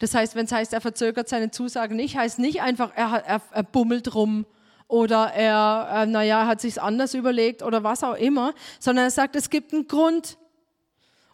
Das 0.00 0.14
heißt, 0.14 0.34
wenn 0.34 0.46
es 0.46 0.52
heißt, 0.52 0.72
er 0.72 0.80
verzögert 0.80 1.28
seine 1.28 1.50
Zusage 1.50 1.94
nicht, 1.94 2.16
heißt 2.16 2.38
nicht 2.38 2.62
einfach, 2.62 2.92
er, 2.96 3.22
er, 3.24 3.42
er 3.52 3.62
bummelt 3.62 4.14
rum 4.14 4.46
oder 4.88 5.32
er, 5.32 5.88
äh, 5.92 6.06
naja, 6.06 6.46
hat 6.46 6.60
sich's 6.60 6.78
anders 6.78 7.14
überlegt 7.14 7.62
oder 7.62 7.84
was 7.84 8.02
auch 8.02 8.14
immer, 8.14 8.54
sondern 8.80 9.06
er 9.06 9.10
sagt, 9.10 9.36
es 9.36 9.50
gibt 9.50 9.72
einen 9.72 9.86
Grund. 9.86 10.38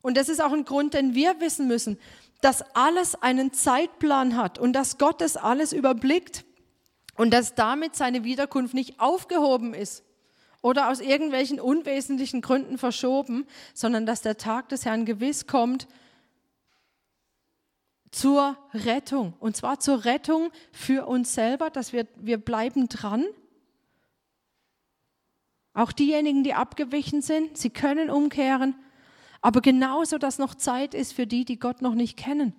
Und 0.02 0.16
das 0.16 0.28
ist 0.28 0.42
auch 0.42 0.52
ein 0.52 0.64
Grund, 0.64 0.94
den 0.94 1.14
wir 1.14 1.40
wissen 1.40 1.66
müssen 1.66 1.98
dass 2.44 2.60
alles 2.76 3.14
einen 3.14 3.54
Zeitplan 3.54 4.36
hat 4.36 4.58
und 4.58 4.74
dass 4.74 4.98
Gott 4.98 5.22
das 5.22 5.38
alles 5.38 5.72
überblickt 5.72 6.44
und 7.16 7.32
dass 7.32 7.54
damit 7.54 7.96
seine 7.96 8.22
Wiederkunft 8.22 8.74
nicht 8.74 9.00
aufgehoben 9.00 9.72
ist 9.72 10.04
oder 10.60 10.90
aus 10.90 11.00
irgendwelchen 11.00 11.58
unwesentlichen 11.58 12.42
Gründen 12.42 12.76
verschoben, 12.76 13.46
sondern 13.72 14.04
dass 14.04 14.20
der 14.20 14.36
Tag 14.36 14.68
des 14.68 14.84
Herrn 14.84 15.06
gewiss 15.06 15.46
kommt 15.46 15.88
zur 18.10 18.58
Rettung. 18.74 19.32
Und 19.40 19.56
zwar 19.56 19.80
zur 19.80 20.04
Rettung 20.04 20.50
für 20.70 21.06
uns 21.06 21.32
selber, 21.32 21.70
dass 21.70 21.94
wir, 21.94 22.06
wir 22.16 22.36
bleiben 22.36 22.90
dran. 22.90 23.24
Auch 25.72 25.92
diejenigen, 25.92 26.44
die 26.44 26.52
abgewichen 26.52 27.22
sind, 27.22 27.56
sie 27.56 27.70
können 27.70 28.10
umkehren 28.10 28.74
aber 29.44 29.60
genauso, 29.60 30.16
dass 30.16 30.38
noch 30.38 30.54
Zeit 30.54 30.94
ist 30.94 31.12
für 31.12 31.26
die, 31.26 31.44
die 31.44 31.58
Gott 31.58 31.82
noch 31.82 31.94
nicht 31.94 32.16
kennen. 32.16 32.54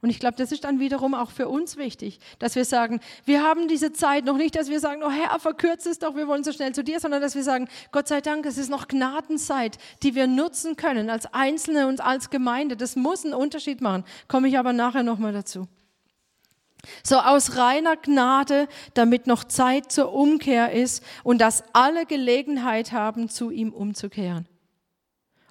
Und 0.00 0.08
ich 0.08 0.18
glaube, 0.18 0.34
das 0.38 0.50
ist 0.50 0.64
dann 0.64 0.80
wiederum 0.80 1.12
auch 1.14 1.30
für 1.30 1.46
uns 1.46 1.76
wichtig, 1.76 2.20
dass 2.38 2.54
wir 2.54 2.64
sagen, 2.64 3.00
wir 3.26 3.42
haben 3.42 3.68
diese 3.68 3.92
Zeit 3.92 4.24
noch 4.24 4.38
nicht, 4.38 4.56
dass 4.56 4.70
wir 4.70 4.80
sagen, 4.80 5.02
oh 5.04 5.10
Herr, 5.10 5.38
verkürze 5.38 5.90
es 5.90 5.98
doch, 5.98 6.16
wir 6.16 6.26
wollen 6.26 6.42
so 6.42 6.52
schnell 6.52 6.74
zu 6.74 6.82
dir, 6.82 7.00
sondern 7.00 7.20
dass 7.20 7.34
wir 7.34 7.42
sagen, 7.42 7.68
Gott 7.90 8.08
sei 8.08 8.22
Dank, 8.22 8.46
es 8.46 8.56
ist 8.56 8.70
noch 8.70 8.88
Gnadenzeit, 8.88 9.76
die 10.02 10.14
wir 10.14 10.26
nutzen 10.26 10.76
können 10.76 11.10
als 11.10 11.26
Einzelne 11.34 11.86
und 11.86 12.00
als 12.00 12.30
Gemeinde. 12.30 12.74
Das 12.78 12.96
muss 12.96 13.22
einen 13.22 13.34
Unterschied 13.34 13.82
machen. 13.82 14.04
Komme 14.28 14.48
ich 14.48 14.58
aber 14.58 14.72
nachher 14.72 15.02
nochmal 15.02 15.34
dazu. 15.34 15.68
So 17.04 17.18
aus 17.18 17.58
reiner 17.58 17.96
Gnade, 17.98 18.68
damit 18.94 19.26
noch 19.26 19.44
Zeit 19.44 19.92
zur 19.92 20.14
Umkehr 20.14 20.72
ist 20.72 21.04
und 21.24 21.42
dass 21.42 21.62
alle 21.74 22.06
Gelegenheit 22.06 22.92
haben, 22.92 23.28
zu 23.28 23.50
ihm 23.50 23.74
umzukehren. 23.74 24.48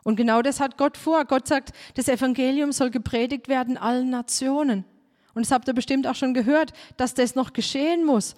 Und 0.03 0.15
genau 0.15 0.41
das 0.41 0.59
hat 0.59 0.77
Gott 0.77 0.97
vor. 0.97 1.25
Gott 1.25 1.47
sagt, 1.47 1.71
das 1.95 2.07
Evangelium 2.07 2.71
soll 2.71 2.89
gepredigt 2.89 3.47
werden 3.47 3.77
allen 3.77 4.09
Nationen. 4.09 4.85
Und 5.33 5.45
das 5.45 5.51
habt 5.51 5.67
ihr 5.67 5.73
bestimmt 5.73 6.07
auch 6.07 6.15
schon 6.15 6.33
gehört, 6.33 6.73
dass 6.97 7.13
das 7.13 7.35
noch 7.35 7.53
geschehen 7.53 8.05
muss, 8.05 8.35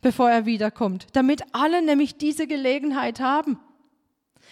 bevor 0.00 0.30
er 0.30 0.44
wiederkommt, 0.44 1.06
damit 1.12 1.42
alle 1.52 1.82
nämlich 1.82 2.16
diese 2.16 2.46
Gelegenheit 2.46 3.20
haben. 3.20 3.58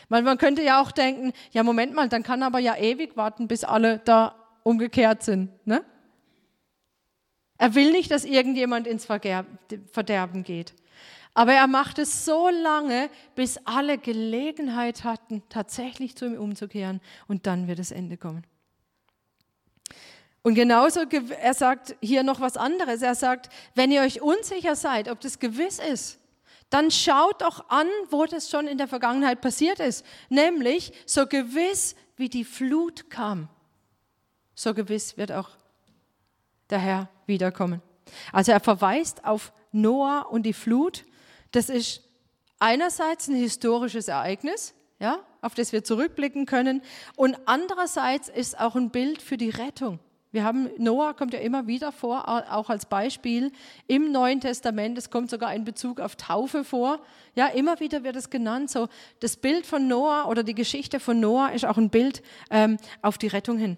Weil 0.08 0.22
man 0.22 0.38
könnte 0.38 0.62
ja 0.62 0.80
auch 0.80 0.92
denken, 0.92 1.32
ja 1.50 1.62
Moment 1.62 1.94
mal, 1.94 2.08
dann 2.08 2.22
kann 2.22 2.42
aber 2.42 2.58
ja 2.58 2.76
ewig 2.76 3.16
warten, 3.16 3.48
bis 3.48 3.64
alle 3.64 3.98
da 3.98 4.34
umgekehrt 4.62 5.22
sind. 5.22 5.50
Ne? 5.66 5.84
Er 7.58 7.74
will 7.74 7.92
nicht, 7.92 8.10
dass 8.10 8.24
irgendjemand 8.24 8.86
ins 8.86 9.06
Verderben 9.06 10.44
geht. 10.44 10.74
Aber 11.34 11.52
er 11.52 11.66
macht 11.66 11.98
es 11.98 12.24
so 12.24 12.48
lange, 12.48 13.08
bis 13.34 13.58
alle 13.64 13.96
Gelegenheit 13.96 15.04
hatten, 15.04 15.42
tatsächlich 15.48 16.16
zu 16.16 16.26
ihm 16.26 16.38
umzukehren. 16.38 17.00
Und 17.26 17.46
dann 17.46 17.68
wird 17.68 17.78
das 17.78 17.90
Ende 17.90 18.16
kommen. 18.16 18.44
Und 20.42 20.54
genauso, 20.54 21.00
er 21.00 21.54
sagt 21.54 21.96
hier 22.00 22.22
noch 22.22 22.40
was 22.40 22.56
anderes. 22.56 23.00
Er 23.00 23.14
sagt, 23.14 23.48
wenn 23.74 23.92
ihr 23.92 24.02
euch 24.02 24.20
unsicher 24.20 24.76
seid, 24.76 25.08
ob 25.08 25.20
das 25.20 25.38
gewiss 25.38 25.78
ist, 25.78 26.18
dann 26.68 26.90
schaut 26.90 27.42
doch 27.42 27.68
an, 27.68 27.86
wo 28.10 28.24
das 28.24 28.50
schon 28.50 28.66
in 28.66 28.78
der 28.78 28.88
Vergangenheit 28.88 29.40
passiert 29.40 29.78
ist. 29.78 30.04
Nämlich, 30.28 30.92
so 31.06 31.26
gewiss 31.26 31.94
wie 32.16 32.28
die 32.28 32.44
Flut 32.44 33.08
kam, 33.08 33.48
so 34.54 34.74
gewiss 34.74 35.16
wird 35.16 35.32
auch 35.32 35.50
der 36.70 36.78
Herr 36.78 37.08
wiederkommen. 37.26 37.82
Also 38.32 38.52
er 38.52 38.60
verweist 38.60 39.24
auf 39.24 39.52
Noah 39.70 40.26
und 40.30 40.44
die 40.44 40.52
Flut. 40.52 41.04
Das 41.52 41.68
ist 41.68 42.02
einerseits 42.58 43.28
ein 43.28 43.36
historisches 43.36 44.08
Ereignis, 44.08 44.74
ja, 44.98 45.18
auf 45.40 45.54
das 45.54 45.72
wir 45.72 45.84
zurückblicken 45.84 46.46
können, 46.46 46.82
und 47.16 47.36
andererseits 47.46 48.28
ist 48.28 48.58
auch 48.58 48.76
ein 48.76 48.90
Bild 48.90 49.22
für 49.22 49.36
die 49.36 49.50
Rettung. 49.50 49.98
Wir 50.32 50.44
haben, 50.44 50.70
Noah 50.78 51.14
kommt 51.14 51.34
ja 51.34 51.40
immer 51.40 51.66
wieder 51.66 51.92
vor, 51.92 52.26
auch 52.26 52.70
als 52.70 52.86
Beispiel 52.86 53.52
im 53.86 54.12
Neuen 54.12 54.40
Testament. 54.40 54.96
Es 54.96 55.10
kommt 55.10 55.28
sogar 55.28 55.54
in 55.54 55.64
Bezug 55.64 56.00
auf 56.00 56.16
Taufe 56.16 56.64
vor. 56.64 57.00
Ja, 57.34 57.48
immer 57.48 57.80
wieder 57.80 58.02
wird 58.02 58.16
es 58.16 58.30
genannt. 58.30 58.70
So, 58.70 58.88
das 59.20 59.36
Bild 59.36 59.66
von 59.66 59.88
Noah 59.88 60.28
oder 60.28 60.42
die 60.42 60.54
Geschichte 60.54 61.00
von 61.00 61.20
Noah 61.20 61.52
ist 61.52 61.66
auch 61.66 61.76
ein 61.76 61.90
Bild 61.90 62.22
ähm, 62.50 62.78
auf 63.02 63.18
die 63.18 63.26
Rettung 63.26 63.58
hin. 63.58 63.76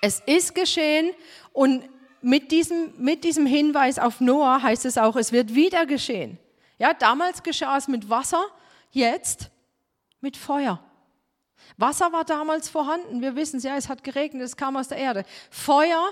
Es 0.00 0.20
ist 0.24 0.54
geschehen 0.54 1.10
und 1.52 1.84
mit 2.22 2.50
diesem, 2.50 2.94
mit 2.96 3.22
diesem 3.22 3.44
Hinweis 3.44 3.98
auf 3.98 4.22
Noah 4.22 4.62
heißt 4.62 4.86
es 4.86 4.96
auch, 4.96 5.16
es 5.16 5.32
wird 5.32 5.54
wieder 5.54 5.84
geschehen. 5.84 6.38
Ja, 6.78 6.94
damals 6.94 7.42
geschah 7.42 7.76
es 7.76 7.88
mit 7.88 8.10
Wasser, 8.10 8.44
jetzt 8.90 9.50
mit 10.20 10.36
Feuer. 10.36 10.82
Wasser 11.76 12.12
war 12.12 12.24
damals 12.24 12.68
vorhanden. 12.68 13.20
Wir 13.20 13.36
wissen 13.36 13.58
es, 13.58 13.64
ja, 13.64 13.76
es 13.76 13.88
hat 13.88 14.04
geregnet, 14.04 14.42
es 14.42 14.56
kam 14.56 14.76
aus 14.76 14.88
der 14.88 14.98
Erde. 14.98 15.24
Feuer 15.50 16.08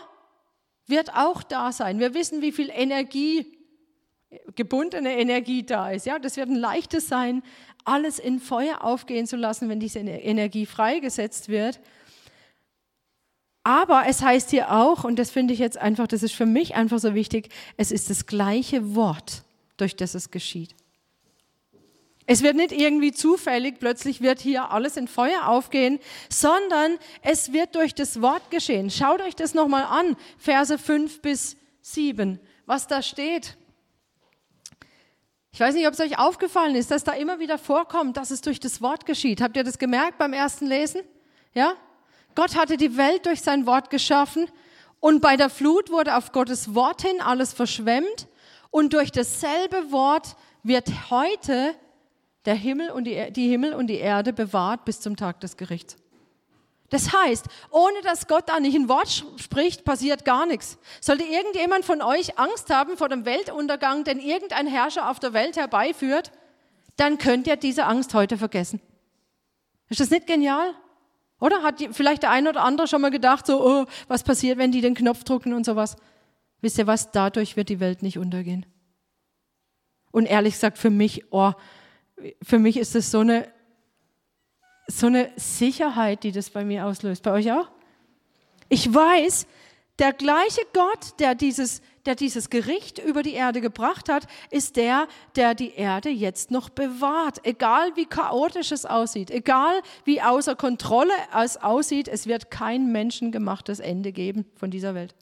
wird 0.87 1.15
auch 1.15 1.43
da 1.43 1.73
sein. 1.73 1.99
Wir 1.99 2.15
wissen, 2.15 2.43
wie 2.43 2.53
viel 2.53 2.71
Energie, 2.71 3.59
gebundene 4.55 5.19
Energie 5.19 5.65
da 5.65 5.91
ist. 5.91 6.07
Ja, 6.07 6.19
das 6.19 6.37
wird 6.37 6.49
ein 6.49 6.57
leichtes 6.57 7.09
sein, 7.09 7.43
alles 7.85 8.19
in 8.19 8.41
Feuer 8.41 8.83
aufgehen 8.83 9.27
zu 9.27 9.37
lassen, 9.37 9.69
wenn 9.69 9.81
diese 9.81 10.01
Energie 10.01 10.67
freigesetzt 10.67 11.49
wird. 11.49 11.81
Aber 13.63 14.05
es 14.07 14.23
heißt 14.23 14.51
hier 14.51 14.73
auch, 14.73 15.05
und 15.05 15.19
das 15.19 15.31
finde 15.31 15.55
ich 15.55 15.61
jetzt 15.61 15.79
einfach, 15.79 16.07
das 16.07 16.23
ist 16.23 16.35
für 16.35 16.47
mich 16.47 16.75
einfach 16.75 16.99
so 16.99 17.15
wichtig, 17.15 17.49
es 17.79 17.93
ist 17.93 18.11
das 18.11 18.27
gleiche 18.27 18.95
Wort, 18.95 19.44
durch 19.77 19.97
das 19.97 20.15
es 20.15 20.31
geschieht. 20.31 20.75
Es 22.27 22.43
wird 22.43 22.57
nicht 22.57 22.73
irgendwie 22.73 23.13
zufällig, 23.13 23.79
plötzlich 23.79 24.23
wird 24.23 24.41
hier 24.41 24.71
alles 24.71 24.97
in 24.97 25.09
Feuer 25.09 25.47
aufgehen, 25.47 25.99
sondern 26.31 26.99
es 27.21 27.53
wird 27.53 27.75
durch 27.75 27.95
das 27.95 28.23
Wort 28.23 28.51
geschehen. 28.51 28.91
Schaut 28.91 29.21
euch 29.21 29.37
das 29.37 29.53
nochmal 29.53 29.85
an, 29.85 30.17
Verse 30.39 30.79
5 30.79 31.21
bis 31.21 31.57
7, 31.83 32.41
was 32.65 32.87
da 32.87 33.03
steht. 33.03 33.59
Ich 35.53 35.61
weiß 35.61 35.75
nicht, 35.75 35.87
ob 35.87 35.93
es 35.93 36.01
euch 36.01 36.19
aufgefallen 36.19 36.75
ist, 36.75 36.91
dass 36.91 37.05
da 37.05 37.13
immer 37.13 37.39
wieder 37.41 37.59
vorkommt, 37.59 38.17
dass 38.17 38.31
es 38.31 38.41
durch 38.41 38.59
das 38.59 38.81
Wort 38.81 39.05
geschieht. 39.05 39.43
Habt 39.43 39.57
ihr 39.57 39.63
das 39.63 39.79
gemerkt 39.79 40.17
beim 40.17 40.33
ersten 40.33 40.67
Lesen? 40.67 41.03
Ja? 41.53 41.75
Gott 42.35 42.57
hatte 42.57 42.77
die 42.79 42.97
Welt 42.97 43.27
durch 43.27 43.43
sein 43.43 43.67
Wort 43.67 43.91
geschaffen 43.91 44.49
und 44.99 45.21
bei 45.21 45.37
der 45.37 45.51
Flut 45.51 45.91
wurde 45.91 46.17
auf 46.17 46.33
Gottes 46.33 46.75
Wort 46.75 47.03
hin 47.03 47.21
alles 47.21 47.53
verschwemmt 47.53 48.29
und 48.75 48.93
durch 48.93 49.13
dasselbe 49.13 49.93
Wort 49.93 50.35
wird 50.65 51.09
heute 51.09 51.77
der 52.45 52.57
Himmel 52.57 52.91
und 52.91 53.05
die, 53.05 53.31
die 53.31 53.49
Himmel 53.49 53.73
und 53.73 53.87
die 53.87 53.99
Erde 53.99 54.33
bewahrt 54.33 54.85
bis 54.85 55.01
zum 55.01 55.15
Tag 55.15 55.39
des 55.39 55.57
Gerichts. 55.57 55.97
Das 56.91 57.13
heißt, 57.13 57.47
ohne 57.71 58.01
dass 58.03 58.27
Gott 58.27 58.49
da 58.49 58.59
nicht 58.59 58.75
ein 58.75 58.89
Wort 58.89 59.25
spricht, 59.37 59.85
passiert 59.85 60.25
gar 60.25 60.45
nichts. 60.45 60.77
Sollte 61.01 61.23
irgendjemand 61.23 61.85
von 61.85 62.03
euch 62.03 62.37
Angst 62.37 62.69
haben 62.69 62.97
vor 62.97 63.09
dem 63.09 63.25
Weltuntergang, 63.25 64.03
den 64.03 64.19
irgendein 64.19 64.67
Herrscher 64.67 65.09
auf 65.09 65.21
der 65.21 65.33
Welt 65.35 65.57
herbeiführt, 65.57 66.33
dann 66.97 67.19
könnt 67.19 67.47
ihr 67.47 67.55
diese 67.55 67.85
Angst 67.85 68.13
heute 68.13 68.37
vergessen. 68.37 68.81
Ist 69.89 70.01
das 70.01 70.11
nicht 70.11 70.27
genial? 70.27 70.75
Oder 71.39 71.63
hat 71.63 71.77
vielleicht 71.93 72.25
der 72.25 72.33
eine 72.33 72.49
oder 72.49 72.65
andere 72.65 72.89
schon 72.89 73.03
mal 73.03 73.13
gedacht, 73.13 73.47
so, 73.47 73.65
oh, 73.65 73.85
was 74.09 74.25
passiert, 74.25 74.59
wenn 74.59 74.73
die 74.73 74.81
den 74.81 74.97
Knopf 74.97 75.23
drücken 75.23 75.55
und 75.55 75.65
sowas? 75.65 75.95
Wisst 76.65 76.79
ihr 76.79 76.87
was? 76.87 77.11
Dadurch 77.11 77.59
wird 77.59 77.69
die 77.69 77.79
Welt 77.79 78.03
nicht 78.03 78.17
untergehen. 78.17 78.65
Und 80.13 80.25
ehrlich 80.25 80.55
gesagt, 80.55 80.79
für 80.79 80.89
mich, 80.89 81.31
oh, 81.31 81.53
für 82.43 82.59
mich 82.59 82.79
ist 82.79 82.95
das 82.95 83.11
so 83.11 83.19
eine, 83.19 83.53
so 84.87 85.09
eine 85.09 85.31
Sicherheit, 85.37 86.23
die 86.23 86.33
das 86.33 86.49
bei 86.49 86.65
mir 86.65 86.87
auslöst. 86.87 87.23
Bei 87.23 87.33
euch 87.33 87.53
auch? 87.53 87.69
Ich 88.71 88.95
weiß, 88.95 89.47
der 89.99 90.15
gleiche 90.15 90.63
Gott, 90.73 91.21
der 91.21 91.35
dieses, 91.35 91.83
der 92.07 92.15
dieses 92.15 92.49
Gericht 92.49 92.99
über 92.99 93.23
die 93.23 93.35
Erde 93.35 93.61
gebracht 93.61 94.09
hat, 94.09 94.27
ist 94.51 94.77
der, 94.77 95.07
der 95.37 95.55
die 95.55 95.75
Erde 95.75 96.09
jetzt 96.09 96.51
noch 96.51 96.71
bewahrt. 96.71 97.45
Egal 97.45 97.95
wie 97.95 98.07
chaotisch 98.07 98.73
es 98.73 98.87
aussieht, 98.87 99.31
egal 99.31 99.83
wie 100.07 100.23
außer 100.23 100.57
Kontrolle 100.57 101.13
es 101.39 101.59
aussieht, 101.59 102.09
es 102.09 102.27
wird 102.27 102.51
kein 102.51 102.91
menschengemachtes 102.91 103.81
Ende 103.81 104.13
geben 104.13 104.47
von 104.57 104.71
dieser 104.71 104.95
Welt. 104.95 105.15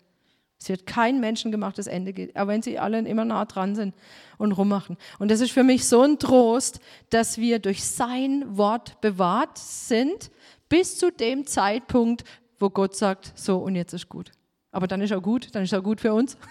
Es 0.62 0.68
wird 0.68 0.87
kein 0.87 1.18
menschengemachtes 1.18 1.88
Ende 1.88 2.12
geben, 2.12 2.37
auch 2.37 2.46
wenn 2.46 2.62
sie 2.62 2.79
alle 2.79 3.01
immer 3.01 3.25
nah 3.25 3.44
dran 3.46 3.75
sind 3.75 3.96
und 4.38 4.53
rummachen. 4.53 4.96
Und 5.18 5.29
das 5.33 5.40
ist 5.40 5.51
für 5.51 5.64
mich 5.64 5.88
so 5.88 6.03
ein 6.03 6.20
Trost, 6.20 6.79
dass 7.11 7.37
wir 7.37 7.59
durch 7.59 7.83
sein 7.83 8.44
Wort 8.57 9.01
bewahrt 9.01 9.59
sind, 9.59 10.31
bis 10.68 10.98
zu 10.98 11.11
dem 11.11 11.48
Zeitpunkt, 11.48 12.22
wo 12.61 12.70
Gott 12.70 12.94
sagt, 12.94 13.33
so 13.35 13.59
und 13.59 13.75
jetzt 13.75 13.92
ist 13.92 14.09
gut. 14.09 14.31
Aber 14.70 14.87
dann 14.87 15.01
ist 15.01 15.12
auch 15.12 15.20
gut, 15.20 15.53
dann 15.53 15.64
ist 15.64 15.75
auch 15.75 15.83
gut 15.83 16.01
für 16.01 16.14
uns. 16.14 16.37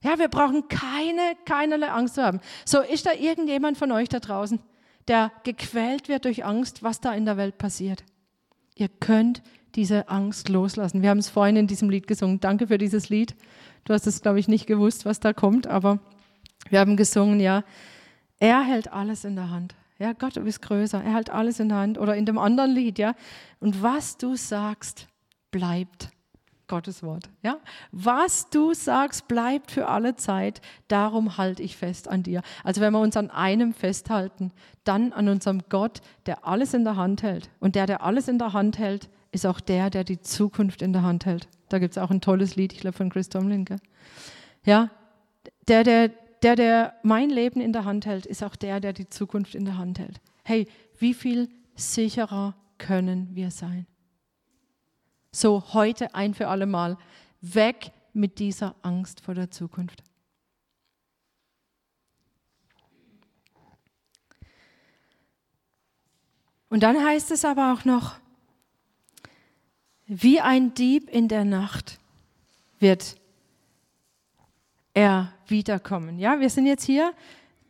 Ja, 0.00 0.16
wir 0.16 0.28
brauchen 0.28 0.68
keine, 0.68 1.34
keinerlei 1.44 1.88
Angst 1.88 2.14
zu 2.14 2.22
haben. 2.22 2.38
So, 2.64 2.82
ist 2.82 3.04
da 3.04 3.14
irgendjemand 3.14 3.76
von 3.76 3.90
euch 3.90 4.08
da 4.08 4.20
draußen, 4.20 4.60
der 5.08 5.32
gequält 5.42 6.08
wird 6.08 6.24
durch 6.24 6.44
Angst, 6.44 6.84
was 6.84 7.00
da 7.00 7.14
in 7.14 7.24
der 7.24 7.36
Welt 7.36 7.58
passiert? 7.58 8.04
Ihr 8.76 8.86
könnt 8.86 9.42
diese 9.74 10.08
Angst 10.08 10.48
loslassen. 10.48 11.02
Wir 11.02 11.10
haben 11.10 11.18
es 11.18 11.28
vorhin 11.28 11.56
in 11.56 11.66
diesem 11.66 11.90
Lied 11.90 12.06
gesungen. 12.06 12.40
Danke 12.40 12.66
für 12.68 12.78
dieses 12.78 13.08
Lied. 13.08 13.34
Du 13.84 13.94
hast 13.94 14.06
es, 14.06 14.22
glaube 14.22 14.40
ich, 14.40 14.48
nicht 14.48 14.66
gewusst, 14.66 15.04
was 15.04 15.20
da 15.20 15.32
kommt, 15.32 15.66
aber 15.66 15.98
wir 16.68 16.80
haben 16.80 16.96
gesungen, 16.96 17.40
ja, 17.40 17.64
er 18.38 18.62
hält 18.62 18.92
alles 18.92 19.24
in 19.24 19.36
der 19.36 19.50
Hand. 19.50 19.74
Ja, 19.98 20.12
Gott, 20.12 20.36
du 20.36 20.42
bist 20.42 20.62
größer. 20.62 21.02
Er 21.02 21.14
hält 21.14 21.30
alles 21.30 21.58
in 21.58 21.68
der 21.68 21.78
Hand. 21.78 21.98
Oder 21.98 22.14
in 22.14 22.24
dem 22.24 22.38
anderen 22.38 22.70
Lied, 22.70 22.98
ja. 22.98 23.14
Und 23.58 23.82
was 23.82 24.16
du 24.16 24.36
sagst, 24.36 25.08
bleibt 25.50 26.10
Gottes 26.68 27.02
Wort. 27.02 27.28
Ja? 27.42 27.58
Was 27.90 28.50
du 28.50 28.74
sagst, 28.74 29.26
bleibt 29.26 29.72
für 29.72 29.88
alle 29.88 30.14
Zeit. 30.14 30.60
Darum 30.86 31.36
halte 31.36 31.62
ich 31.62 31.76
fest 31.76 32.06
an 32.06 32.22
dir. 32.22 32.42
Also 32.62 32.80
wenn 32.80 32.92
wir 32.92 33.00
uns 33.00 33.16
an 33.16 33.30
einem 33.30 33.72
festhalten, 33.72 34.52
dann 34.84 35.12
an 35.12 35.28
unserem 35.28 35.62
Gott, 35.68 36.00
der 36.26 36.46
alles 36.46 36.74
in 36.74 36.84
der 36.84 36.96
Hand 36.96 37.22
hält. 37.22 37.50
Und 37.58 37.74
der, 37.74 37.86
der 37.86 38.04
alles 38.04 38.28
in 38.28 38.38
der 38.38 38.52
Hand 38.52 38.78
hält, 38.78 39.08
ist 39.30 39.46
auch 39.46 39.60
der, 39.60 39.90
der 39.90 40.04
die 40.04 40.20
Zukunft 40.20 40.82
in 40.82 40.92
der 40.92 41.02
Hand 41.02 41.26
hält. 41.26 41.48
Da 41.68 41.78
gibt 41.78 41.92
es 41.92 41.98
auch 41.98 42.10
ein 42.10 42.20
tolles 42.20 42.56
Lied, 42.56 42.72
ich 42.72 42.80
glaube 42.80 42.96
von 42.96 43.10
Chris 43.10 43.28
Tomlin. 43.28 43.64
Gell? 43.64 43.78
Ja, 44.64 44.90
der, 45.68 45.84
der, 45.84 46.08
der, 46.42 46.56
der 46.56 46.94
mein 47.02 47.30
Leben 47.30 47.60
in 47.60 47.72
der 47.72 47.84
Hand 47.84 48.06
hält, 48.06 48.26
ist 48.26 48.42
auch 48.42 48.56
der, 48.56 48.80
der 48.80 48.92
die 48.92 49.08
Zukunft 49.08 49.54
in 49.54 49.64
der 49.64 49.76
Hand 49.76 49.98
hält. 49.98 50.20
Hey, 50.44 50.66
wie 50.98 51.14
viel 51.14 51.48
sicherer 51.74 52.54
können 52.78 53.34
wir 53.34 53.50
sein? 53.50 53.86
So 55.30 55.74
heute 55.74 56.14
ein 56.14 56.34
für 56.34 56.48
alle 56.48 56.66
Mal 56.66 56.96
weg 57.40 57.92
mit 58.12 58.38
dieser 58.38 58.74
Angst 58.82 59.20
vor 59.20 59.34
der 59.34 59.50
Zukunft. 59.50 60.02
Und 66.70 66.82
dann 66.82 67.02
heißt 67.02 67.30
es 67.30 67.44
aber 67.44 67.72
auch 67.72 67.84
noch, 67.84 68.16
wie 70.08 70.40
ein 70.40 70.74
Dieb 70.74 71.08
in 71.10 71.28
der 71.28 71.44
Nacht 71.44 72.00
wird 72.80 73.16
er 74.94 75.32
wiederkommen. 75.46 76.18
Ja, 76.18 76.40
wir 76.40 76.50
sind 76.50 76.66
jetzt 76.66 76.84
hier 76.84 77.12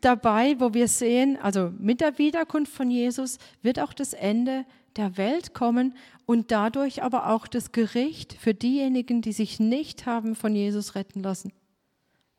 dabei, 0.00 0.58
wo 0.58 0.72
wir 0.72 0.88
sehen, 0.88 1.36
also 1.36 1.72
mit 1.78 2.00
der 2.00 2.16
Wiederkunft 2.18 2.72
von 2.72 2.90
Jesus 2.90 3.38
wird 3.62 3.80
auch 3.80 3.92
das 3.92 4.12
Ende 4.12 4.64
der 4.96 5.16
Welt 5.16 5.52
kommen 5.52 5.94
und 6.26 6.50
dadurch 6.50 7.02
aber 7.02 7.28
auch 7.28 7.46
das 7.46 7.72
Gericht 7.72 8.34
für 8.34 8.54
diejenigen, 8.54 9.20
die 9.20 9.32
sich 9.32 9.60
nicht 9.60 10.06
haben 10.06 10.34
von 10.34 10.54
Jesus 10.54 10.94
retten 10.94 11.22
lassen. 11.22 11.52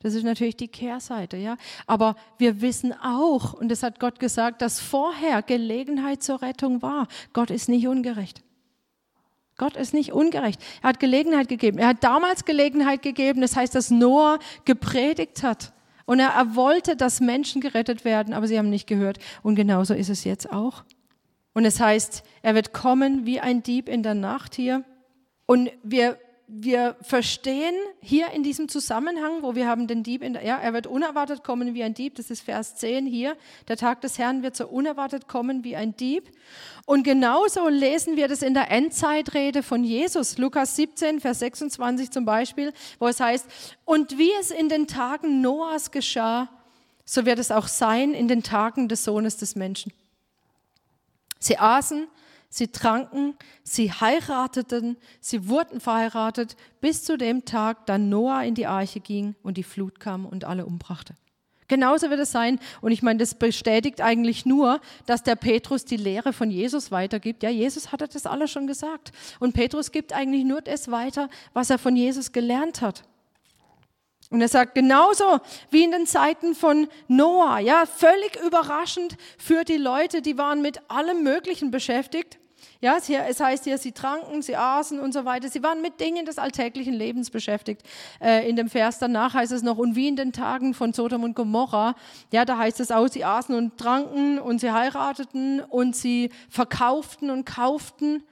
Das 0.02 0.14
ist 0.14 0.24
natürlich 0.24 0.56
die 0.56 0.68
Kehrseite, 0.68 1.36
ja. 1.36 1.58
Aber 1.86 2.16
wir 2.38 2.62
wissen 2.62 2.94
auch, 2.94 3.52
und 3.52 3.68
das 3.68 3.82
hat 3.82 4.00
Gott 4.00 4.18
gesagt, 4.18 4.62
dass 4.62 4.80
vorher 4.80 5.42
Gelegenheit 5.42 6.22
zur 6.22 6.40
Rettung 6.40 6.80
war. 6.80 7.06
Gott 7.34 7.50
ist 7.50 7.68
nicht 7.68 7.86
ungerecht. 7.86 8.42
Gott 9.60 9.76
ist 9.76 9.92
nicht 9.92 10.10
ungerecht. 10.10 10.58
Er 10.80 10.88
hat 10.88 11.00
Gelegenheit 11.00 11.50
gegeben. 11.50 11.76
Er 11.76 11.88
hat 11.88 12.02
damals 12.02 12.46
Gelegenheit 12.46 13.02
gegeben. 13.02 13.42
Das 13.42 13.56
heißt, 13.56 13.74
dass 13.74 13.90
Noah 13.90 14.38
gepredigt 14.64 15.42
hat 15.42 15.74
Und 16.06 16.18
er, 16.18 16.56
wollte, 16.56 16.96
dass 16.96 17.20
Menschen 17.20 17.60
gerettet 17.60 18.06
werden, 18.06 18.32
aber 18.32 18.48
sie 18.48 18.58
haben 18.58 18.70
nicht 18.70 18.86
gehört. 18.86 19.18
Und 19.42 19.56
genauso 19.56 19.92
ist 19.92 20.08
es 20.08 20.24
jetzt 20.24 20.50
auch. 20.50 20.84
Und 21.52 21.66
es 21.66 21.78
heißt, 21.78 22.22
er 22.40 22.54
wird 22.54 22.72
kommen 22.72 23.26
wie 23.26 23.38
ein 23.38 23.62
Dieb 23.62 23.90
in 23.90 24.02
der 24.02 24.14
Nacht 24.14 24.54
hier. 24.54 24.82
Und 25.44 25.70
wir 25.82 26.16
wir 26.52 26.96
verstehen 27.02 27.74
hier 28.00 28.30
in 28.32 28.42
diesem 28.42 28.68
Zusammenhang, 28.68 29.42
wo 29.42 29.54
wir 29.54 29.68
haben 29.68 29.86
den 29.86 30.02
Dieb, 30.02 30.22
in 30.22 30.32
der, 30.32 30.44
ja, 30.44 30.58
er 30.58 30.72
wird 30.72 30.88
unerwartet 30.88 31.44
kommen 31.44 31.74
wie 31.74 31.84
ein 31.84 31.94
Dieb, 31.94 32.16
das 32.16 32.28
ist 32.28 32.42
Vers 32.42 32.74
10 32.76 33.06
hier, 33.06 33.36
der 33.68 33.76
Tag 33.76 34.00
des 34.00 34.18
Herrn 34.18 34.42
wird 34.42 34.56
so 34.56 34.66
unerwartet 34.66 35.28
kommen 35.28 35.62
wie 35.62 35.76
ein 35.76 35.96
Dieb. 35.96 36.30
Und 36.86 37.04
genauso 37.04 37.68
lesen 37.68 38.16
wir 38.16 38.26
das 38.26 38.42
in 38.42 38.54
der 38.54 38.70
Endzeitrede 38.70 39.62
von 39.62 39.84
Jesus, 39.84 40.38
Lukas 40.38 40.74
17, 40.74 41.20
Vers 41.20 41.38
26 41.38 42.10
zum 42.10 42.24
Beispiel, 42.24 42.72
wo 42.98 43.06
es 43.06 43.20
heißt, 43.20 43.46
und 43.84 44.18
wie 44.18 44.32
es 44.40 44.50
in 44.50 44.68
den 44.68 44.88
Tagen 44.88 45.40
Noahs 45.40 45.92
geschah, 45.92 46.48
so 47.04 47.26
wird 47.26 47.38
es 47.38 47.52
auch 47.52 47.68
sein 47.68 48.12
in 48.12 48.26
den 48.26 48.42
Tagen 48.42 48.88
des 48.88 49.04
Sohnes 49.04 49.36
des 49.36 49.54
Menschen. 49.54 49.92
Sie 51.38 51.58
aßen, 51.58 52.08
sie 52.50 52.68
tranken, 52.68 53.34
sie 53.62 53.90
heirateten, 53.90 54.96
sie 55.20 55.48
wurden 55.48 55.80
verheiratet, 55.80 56.56
bis 56.80 57.04
zu 57.04 57.16
dem 57.16 57.44
Tag, 57.44 57.86
da 57.86 57.96
Noah 57.96 58.42
in 58.42 58.54
die 58.54 58.66
Arche 58.66 59.00
ging 59.00 59.34
und 59.42 59.56
die 59.56 59.62
Flut 59.62 60.00
kam 60.00 60.26
und 60.26 60.44
alle 60.44 60.66
umbrachte. 60.66 61.14
Genauso 61.70 62.10
wird 62.10 62.18
es 62.18 62.32
sein. 62.32 62.58
Und 62.80 62.90
ich 62.90 63.00
meine, 63.00 63.20
das 63.20 63.36
bestätigt 63.36 64.00
eigentlich 64.00 64.44
nur, 64.44 64.80
dass 65.06 65.22
der 65.22 65.36
Petrus 65.36 65.84
die 65.84 65.96
Lehre 65.96 66.32
von 66.32 66.50
Jesus 66.50 66.90
weitergibt. 66.90 67.44
Ja, 67.44 67.48
Jesus 67.48 67.92
hatte 67.92 68.08
das 68.08 68.26
alles 68.26 68.50
schon 68.50 68.66
gesagt. 68.66 69.12
Und 69.38 69.52
Petrus 69.52 69.92
gibt 69.92 70.12
eigentlich 70.12 70.44
nur 70.44 70.62
das 70.62 70.90
weiter, 70.90 71.30
was 71.52 71.70
er 71.70 71.78
von 71.78 71.94
Jesus 71.94 72.32
gelernt 72.32 72.80
hat. 72.80 73.04
Und 74.30 74.40
er 74.40 74.48
sagt 74.48 74.74
genauso 74.74 75.38
wie 75.70 75.84
in 75.84 75.92
den 75.92 76.06
Zeiten 76.06 76.56
von 76.56 76.88
Noah, 77.06 77.60
ja, 77.60 77.86
völlig 77.86 78.36
überraschend 78.44 79.16
für 79.38 79.62
die 79.62 79.76
Leute, 79.76 80.22
die 80.22 80.38
waren 80.38 80.62
mit 80.62 80.90
allem 80.90 81.22
Möglichen 81.22 81.70
beschäftigt. 81.70 82.39
Ja, 82.82 82.96
es 82.96 83.40
heißt 83.40 83.64
hier, 83.64 83.76
sie 83.76 83.92
tranken, 83.92 84.40
sie 84.40 84.56
aßen 84.56 85.00
und 85.00 85.12
so 85.12 85.26
weiter. 85.26 85.50
Sie 85.50 85.62
waren 85.62 85.82
mit 85.82 86.00
Dingen 86.00 86.24
des 86.24 86.38
alltäglichen 86.38 86.94
Lebens 86.94 87.28
beschäftigt. 87.28 87.82
Äh, 88.22 88.48
in 88.48 88.56
dem 88.56 88.70
Vers 88.70 88.98
danach 88.98 89.34
heißt 89.34 89.52
es 89.52 89.62
noch, 89.62 89.76
und 89.76 89.96
wie 89.96 90.08
in 90.08 90.16
den 90.16 90.32
Tagen 90.32 90.72
von 90.72 90.94
Sodom 90.94 91.22
und 91.22 91.36
Gomorra, 91.36 91.94
ja, 92.32 92.46
da 92.46 92.56
heißt 92.56 92.80
es 92.80 92.90
auch, 92.90 93.06
sie 93.08 93.22
aßen 93.22 93.54
und 93.54 93.76
tranken 93.76 94.38
und 94.38 94.62
sie 94.62 94.72
heirateten 94.72 95.60
und 95.60 95.94
sie 95.94 96.30
verkauften 96.48 97.30
und 97.30 97.44
kauften 97.44 98.22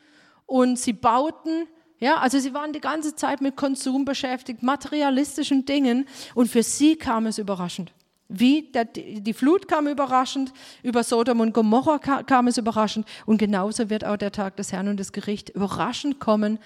und 0.46 0.78
sie 0.78 0.94
bauten. 0.94 1.66
Ja, 1.98 2.16
also 2.16 2.38
sie 2.38 2.54
waren 2.54 2.72
die 2.72 2.80
ganze 2.80 3.14
Zeit 3.14 3.42
mit 3.42 3.54
Konsum 3.54 4.06
beschäftigt, 4.06 4.62
materialistischen 4.62 5.66
Dingen 5.66 6.08
und 6.34 6.48
für 6.48 6.62
sie 6.62 6.96
kam 6.96 7.26
es 7.26 7.36
überraschend. 7.36 7.92
Wie 8.28 8.70
der, 8.72 8.84
die 8.84 9.32
Flut 9.32 9.68
kam 9.68 9.88
überraschend, 9.88 10.52
über 10.82 11.02
Sodom 11.02 11.40
und 11.40 11.54
Gomorra 11.54 11.98
kam 11.98 12.46
es 12.46 12.58
überraschend 12.58 13.06
und 13.24 13.38
genauso 13.38 13.88
wird 13.88 14.04
auch 14.04 14.18
der 14.18 14.32
Tag 14.32 14.56
des 14.56 14.70
Herrn 14.70 14.88
und 14.88 14.98
des 14.98 15.12
Gerichts 15.12 15.50
überraschend 15.54 16.20
kommen 16.20 16.58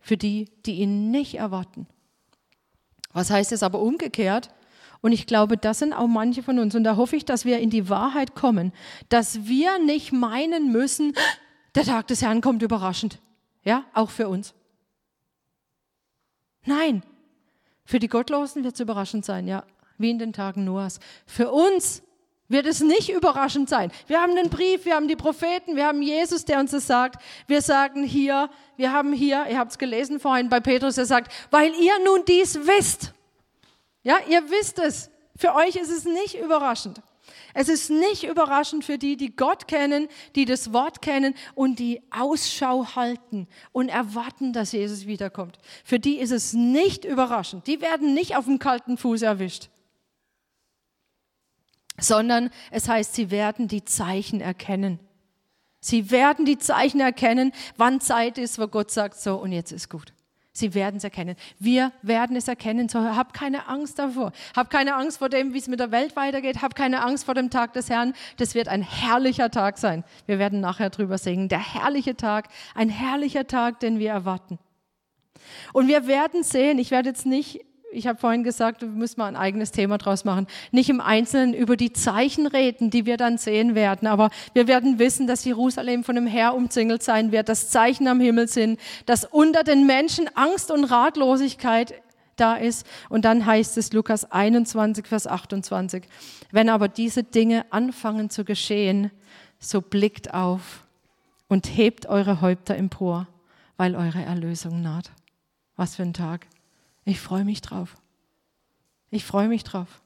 für 0.00 0.16
die, 0.16 0.48
die 0.64 0.76
ihn 0.76 1.10
nicht 1.10 1.34
erwarten. 1.34 1.86
Was 3.12 3.30
heißt 3.30 3.52
es 3.52 3.62
aber 3.62 3.80
umgekehrt? 3.80 4.48
Und 5.02 5.12
ich 5.12 5.26
glaube, 5.26 5.58
das 5.58 5.80
sind 5.80 5.92
auch 5.92 6.06
manche 6.06 6.42
von 6.42 6.58
uns. 6.58 6.74
Und 6.74 6.84
da 6.84 6.96
hoffe 6.96 7.16
ich, 7.16 7.26
dass 7.26 7.44
wir 7.44 7.58
in 7.58 7.70
die 7.70 7.90
Wahrheit 7.90 8.34
kommen, 8.34 8.72
dass 9.10 9.46
wir 9.46 9.78
nicht 9.78 10.12
meinen 10.12 10.72
müssen, 10.72 11.14
der 11.74 11.84
Tag 11.84 12.06
des 12.06 12.22
Herrn 12.22 12.40
kommt 12.40 12.62
überraschend. 12.62 13.18
Ja, 13.64 13.84
auch 13.92 14.10
für 14.10 14.28
uns. 14.28 14.54
Nein, 16.64 17.02
für 17.84 17.98
die 17.98 18.08
Gottlosen 18.08 18.64
wird 18.64 18.74
es 18.74 18.80
überraschend 18.80 19.26
sein, 19.26 19.46
ja 19.46 19.64
wie 20.00 20.10
in 20.10 20.18
den 20.18 20.32
Tagen 20.32 20.64
Noahs. 20.64 20.98
Für 21.26 21.50
uns 21.50 22.02
wird 22.50 22.66
es 22.66 22.80
nicht 22.80 23.10
überraschend 23.10 23.68
sein. 23.68 23.92
Wir 24.08 24.20
haben 24.20 24.34
den 24.34 24.50
Brief, 24.50 24.84
wir 24.84 24.96
haben 24.96 25.08
die 25.08 25.16
Propheten, 25.16 25.76
wir 25.76 25.86
haben 25.86 26.02
Jesus, 26.02 26.44
der 26.44 26.58
uns 26.58 26.72
das 26.72 26.86
sagt. 26.86 27.22
Wir 27.46 27.62
sagen 27.62 28.02
hier, 28.02 28.50
wir 28.76 28.92
haben 28.92 29.12
hier, 29.12 29.46
ihr 29.48 29.58
habt 29.58 29.70
es 29.70 29.78
gelesen 29.78 30.18
vorhin 30.18 30.48
bei 30.48 30.58
Petrus, 30.58 30.98
er 30.98 31.06
sagt, 31.06 31.32
weil 31.50 31.72
ihr 31.74 31.94
nun 32.04 32.24
dies 32.26 32.58
wisst. 32.66 33.14
Ja, 34.02 34.16
ihr 34.28 34.50
wisst 34.50 34.78
es. 34.80 35.10
Für 35.36 35.54
euch 35.54 35.76
ist 35.76 35.90
es 35.90 36.04
nicht 36.04 36.34
überraschend. 36.34 37.00
Es 37.54 37.68
ist 37.68 37.90
nicht 37.90 38.24
überraschend 38.24 38.84
für 38.84 38.98
die, 38.98 39.16
die 39.16 39.34
Gott 39.34 39.68
kennen, 39.68 40.08
die 40.34 40.44
das 40.44 40.72
Wort 40.72 41.02
kennen 41.02 41.34
und 41.54 41.78
die 41.78 42.02
Ausschau 42.10 42.96
halten 42.96 43.46
und 43.72 43.88
erwarten, 43.88 44.52
dass 44.52 44.72
Jesus 44.72 45.06
wiederkommt. 45.06 45.58
Für 45.84 46.00
die 46.00 46.18
ist 46.18 46.32
es 46.32 46.52
nicht 46.52 47.04
überraschend. 47.04 47.66
Die 47.66 47.80
werden 47.80 48.14
nicht 48.14 48.36
auf 48.36 48.46
dem 48.46 48.58
kalten 48.58 48.96
Fuß 48.96 49.22
erwischt 49.22 49.68
sondern 52.00 52.50
es 52.70 52.88
heißt, 52.88 53.14
sie 53.14 53.30
werden 53.30 53.68
die 53.68 53.84
Zeichen 53.84 54.40
erkennen. 54.40 54.98
Sie 55.80 56.10
werden 56.10 56.44
die 56.44 56.58
Zeichen 56.58 57.00
erkennen, 57.00 57.52
wann 57.76 58.00
Zeit 58.00 58.36
ist, 58.36 58.58
wo 58.58 58.66
Gott 58.66 58.90
sagt, 58.90 59.18
so 59.18 59.36
und 59.36 59.52
jetzt 59.52 59.72
ist 59.72 59.88
gut. 59.88 60.12
Sie 60.52 60.74
werden 60.74 60.96
es 60.96 61.04
erkennen. 61.04 61.36
Wir 61.58 61.92
werden 62.02 62.36
es 62.36 62.48
erkennen. 62.48 62.88
So, 62.88 62.98
hab 62.98 63.32
keine 63.32 63.68
Angst 63.68 63.98
davor. 63.98 64.32
Hab 64.54 64.68
keine 64.68 64.96
Angst 64.96 65.18
vor 65.18 65.28
dem, 65.28 65.54
wie 65.54 65.58
es 65.58 65.68
mit 65.68 65.78
der 65.78 65.92
Welt 65.92 66.16
weitergeht. 66.16 66.60
Hab 66.60 66.74
keine 66.74 67.02
Angst 67.02 67.24
vor 67.24 67.34
dem 67.34 67.50
Tag 67.50 67.72
des 67.72 67.88
Herrn. 67.88 68.14
Das 68.36 68.54
wird 68.54 68.66
ein 68.66 68.82
herrlicher 68.82 69.50
Tag 69.50 69.78
sein. 69.78 70.04
Wir 70.26 70.38
werden 70.40 70.60
nachher 70.60 70.90
drüber 70.90 71.18
singen. 71.18 71.48
Der 71.48 71.60
herrliche 71.60 72.16
Tag, 72.16 72.48
ein 72.74 72.88
herrlicher 72.88 73.46
Tag, 73.46 73.78
den 73.80 74.00
wir 74.00 74.10
erwarten. 74.10 74.58
Und 75.72 75.88
wir 75.88 76.06
werden 76.08 76.42
sehen, 76.42 76.78
ich 76.78 76.90
werde 76.90 77.10
jetzt 77.10 77.26
nicht 77.26 77.60
ich 77.92 78.06
habe 78.06 78.18
vorhin 78.18 78.44
gesagt, 78.44 78.82
wir 78.82 78.88
müssen 78.88 79.20
mal 79.20 79.26
ein 79.26 79.36
eigenes 79.36 79.72
Thema 79.72 79.98
draus 79.98 80.24
machen. 80.24 80.46
Nicht 80.70 80.88
im 80.90 81.00
Einzelnen 81.00 81.54
über 81.54 81.76
die 81.76 81.92
Zeichen 81.92 82.46
reden, 82.46 82.90
die 82.90 83.06
wir 83.06 83.16
dann 83.16 83.38
sehen 83.38 83.74
werden, 83.74 84.06
aber 84.06 84.30
wir 84.54 84.68
werden 84.68 84.98
wissen, 84.98 85.26
dass 85.26 85.44
Jerusalem 85.44 86.04
von 86.04 86.14
dem 86.14 86.26
Herr 86.26 86.54
umzingelt 86.54 87.02
sein 87.02 87.32
wird, 87.32 87.48
dass 87.48 87.70
Zeichen 87.70 88.06
am 88.06 88.20
Himmel 88.20 88.48
sind, 88.48 88.78
dass 89.06 89.24
unter 89.24 89.64
den 89.64 89.86
Menschen 89.86 90.28
Angst 90.34 90.70
und 90.70 90.84
Ratlosigkeit 90.84 91.94
da 92.36 92.54
ist. 92.54 92.86
Und 93.08 93.24
dann 93.24 93.44
heißt 93.44 93.76
es 93.76 93.92
Lukas 93.92 94.30
21, 94.30 95.06
Vers 95.06 95.26
28, 95.26 96.04
wenn 96.50 96.68
aber 96.68 96.88
diese 96.88 97.22
Dinge 97.22 97.66
anfangen 97.70 98.30
zu 98.30 98.44
geschehen, 98.44 99.10
so 99.58 99.82
blickt 99.82 100.32
auf 100.32 100.86
und 101.48 101.76
hebt 101.76 102.06
eure 102.06 102.40
Häupter 102.40 102.76
empor, 102.76 103.28
weil 103.76 103.94
eure 103.94 104.22
Erlösung 104.22 104.80
naht. 104.80 105.10
Was 105.76 105.96
für 105.96 106.02
ein 106.02 106.14
Tag. 106.14 106.46
Ich 107.04 107.20
freue 107.20 107.44
mich 107.44 107.60
drauf. 107.60 107.96
Ich 109.10 109.24
freue 109.24 109.48
mich 109.48 109.64
drauf. 109.64 110.00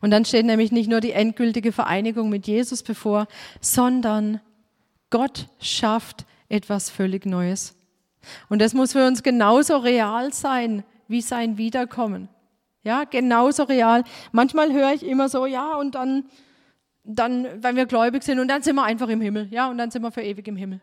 Und 0.00 0.10
dann 0.10 0.24
steht 0.24 0.44
nämlich 0.44 0.72
nicht 0.72 0.88
nur 0.88 1.00
die 1.00 1.12
endgültige 1.12 1.72
Vereinigung 1.72 2.28
mit 2.28 2.46
Jesus 2.46 2.82
bevor, 2.82 3.26
sondern 3.60 4.40
Gott 5.10 5.48
schafft 5.60 6.26
etwas 6.48 6.90
völlig 6.90 7.26
Neues. 7.26 7.74
Und 8.48 8.60
das 8.60 8.74
muss 8.74 8.92
für 8.92 9.06
uns 9.06 9.22
genauso 9.22 9.78
real 9.78 10.32
sein 10.32 10.84
wie 11.08 11.20
sein 11.20 11.58
Wiederkommen. 11.58 12.28
Ja, 12.84 13.04
genauso 13.04 13.64
real. 13.64 14.04
Manchmal 14.32 14.72
höre 14.72 14.92
ich 14.92 15.04
immer 15.04 15.28
so, 15.28 15.46
ja, 15.46 15.74
und 15.76 15.94
dann, 15.94 16.24
dann, 17.04 17.62
wenn 17.62 17.76
wir 17.76 17.86
gläubig 17.86 18.22
sind, 18.22 18.40
und 18.40 18.48
dann 18.48 18.62
sind 18.62 18.76
wir 18.76 18.84
einfach 18.84 19.08
im 19.08 19.20
Himmel. 19.20 19.48
Ja, 19.50 19.70
und 19.70 19.78
dann 19.78 19.90
sind 19.90 20.02
wir 20.02 20.10
für 20.10 20.22
ewig 20.22 20.46
im 20.48 20.56
Himmel. 20.56 20.80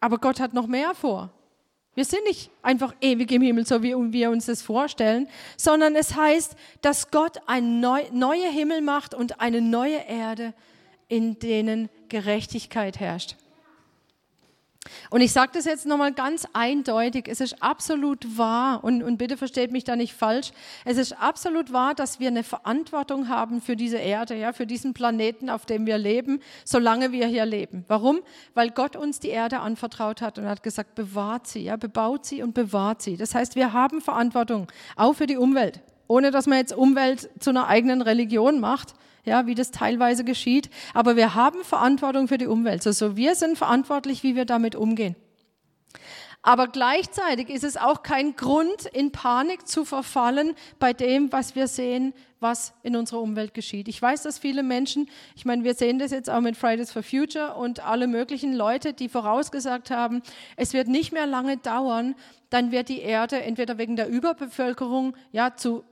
Aber 0.00 0.18
Gott 0.18 0.40
hat 0.40 0.52
noch 0.52 0.66
mehr 0.66 0.94
vor. 0.94 1.30
Wir 1.94 2.04
sind 2.04 2.24
nicht 2.24 2.50
einfach 2.62 2.92
ewig 3.00 3.30
im 3.30 3.42
Himmel, 3.42 3.66
so 3.66 3.82
wie 3.82 3.94
wir 4.12 4.30
uns 4.30 4.46
das 4.46 4.62
vorstellen, 4.62 5.28
sondern 5.56 5.94
es 5.94 6.16
heißt, 6.16 6.56
dass 6.82 7.10
Gott 7.10 7.38
ein 7.46 7.80
neu, 7.80 8.02
neue 8.12 8.50
Himmel 8.50 8.80
macht 8.80 9.14
und 9.14 9.40
eine 9.40 9.60
neue 9.60 9.98
Erde, 10.08 10.54
in 11.08 11.38
denen 11.38 11.88
Gerechtigkeit 12.08 12.98
herrscht. 12.98 13.36
Und 15.10 15.20
ich 15.20 15.32
sage 15.32 15.52
das 15.54 15.64
jetzt 15.64 15.86
nochmal 15.86 16.12
ganz 16.12 16.46
eindeutig, 16.52 17.26
es 17.28 17.40
ist 17.40 17.62
absolut 17.62 18.36
wahr, 18.36 18.84
und, 18.84 19.02
und 19.02 19.16
bitte 19.16 19.36
versteht 19.36 19.72
mich 19.72 19.84
da 19.84 19.96
nicht 19.96 20.14
falsch, 20.14 20.52
es 20.84 20.98
ist 20.98 21.12
absolut 21.20 21.72
wahr, 21.72 21.94
dass 21.94 22.20
wir 22.20 22.28
eine 22.28 22.44
Verantwortung 22.44 23.28
haben 23.28 23.60
für 23.60 23.76
diese 23.76 23.98
Erde, 23.98 24.36
ja, 24.36 24.52
für 24.52 24.66
diesen 24.66 24.94
Planeten, 24.94 25.50
auf 25.50 25.66
dem 25.66 25.86
wir 25.86 25.98
leben, 25.98 26.40
solange 26.64 27.12
wir 27.12 27.26
hier 27.26 27.46
leben. 27.46 27.84
Warum? 27.88 28.20
Weil 28.54 28.70
Gott 28.70 28.96
uns 28.96 29.20
die 29.20 29.28
Erde 29.28 29.60
anvertraut 29.60 30.20
hat 30.20 30.38
und 30.38 30.46
hat 30.46 30.62
gesagt, 30.62 30.94
bewahrt 30.94 31.46
sie, 31.46 31.60
ja, 31.60 31.76
bebaut 31.76 32.26
sie 32.26 32.42
und 32.42 32.54
bewahrt 32.54 33.02
sie. 33.02 33.16
Das 33.16 33.34
heißt, 33.34 33.56
wir 33.56 33.72
haben 33.72 34.00
Verantwortung, 34.00 34.68
auch 34.96 35.14
für 35.14 35.26
die 35.26 35.36
Umwelt, 35.36 35.80
ohne 36.08 36.30
dass 36.30 36.46
man 36.46 36.58
jetzt 36.58 36.74
Umwelt 36.74 37.30
zu 37.40 37.50
einer 37.50 37.68
eigenen 37.68 38.02
Religion 38.02 38.60
macht, 38.60 38.94
ja, 39.24 39.46
wie 39.46 39.54
das 39.54 39.70
teilweise 39.70 40.24
geschieht. 40.24 40.70
Aber 40.92 41.16
wir 41.16 41.34
haben 41.34 41.64
Verantwortung 41.64 42.28
für 42.28 42.38
die 42.38 42.46
Umwelt. 42.46 42.86
Also 42.86 43.16
wir 43.16 43.34
sind 43.34 43.58
verantwortlich, 43.58 44.22
wie 44.22 44.36
wir 44.36 44.44
damit 44.44 44.76
umgehen. 44.76 45.16
Aber 46.46 46.68
gleichzeitig 46.68 47.48
ist 47.48 47.64
es 47.64 47.78
auch 47.78 48.02
kein 48.02 48.36
Grund, 48.36 48.84
in 48.92 49.12
Panik 49.12 49.66
zu 49.66 49.86
verfallen 49.86 50.54
bei 50.78 50.92
dem, 50.92 51.32
was 51.32 51.56
wir 51.56 51.68
sehen, 51.68 52.12
was 52.38 52.74
in 52.82 52.96
unserer 52.96 53.22
Umwelt 53.22 53.54
geschieht. 53.54 53.88
Ich 53.88 54.00
weiß, 54.00 54.24
dass 54.24 54.38
viele 54.38 54.62
Menschen, 54.62 55.08
ich 55.36 55.46
meine, 55.46 55.64
wir 55.64 55.72
sehen 55.72 55.98
das 55.98 56.10
jetzt 56.10 56.28
auch 56.28 56.42
mit 56.42 56.58
Fridays 56.58 56.92
for 56.92 57.02
Future 57.02 57.54
und 57.54 57.80
alle 57.82 58.06
möglichen 58.06 58.52
Leute, 58.52 58.92
die 58.92 59.08
vorausgesagt 59.08 59.90
haben, 59.90 60.20
es 60.56 60.74
wird 60.74 60.86
nicht 60.86 61.12
mehr 61.12 61.26
lange 61.26 61.56
dauern, 61.56 62.14
dann 62.50 62.70
wird 62.70 62.90
die 62.90 63.00
Erde 63.00 63.40
entweder 63.40 63.78
wegen 63.78 63.96
der 63.96 64.08
Überbevölkerung 64.08 65.16
ja 65.32 65.56
zu 65.56 65.82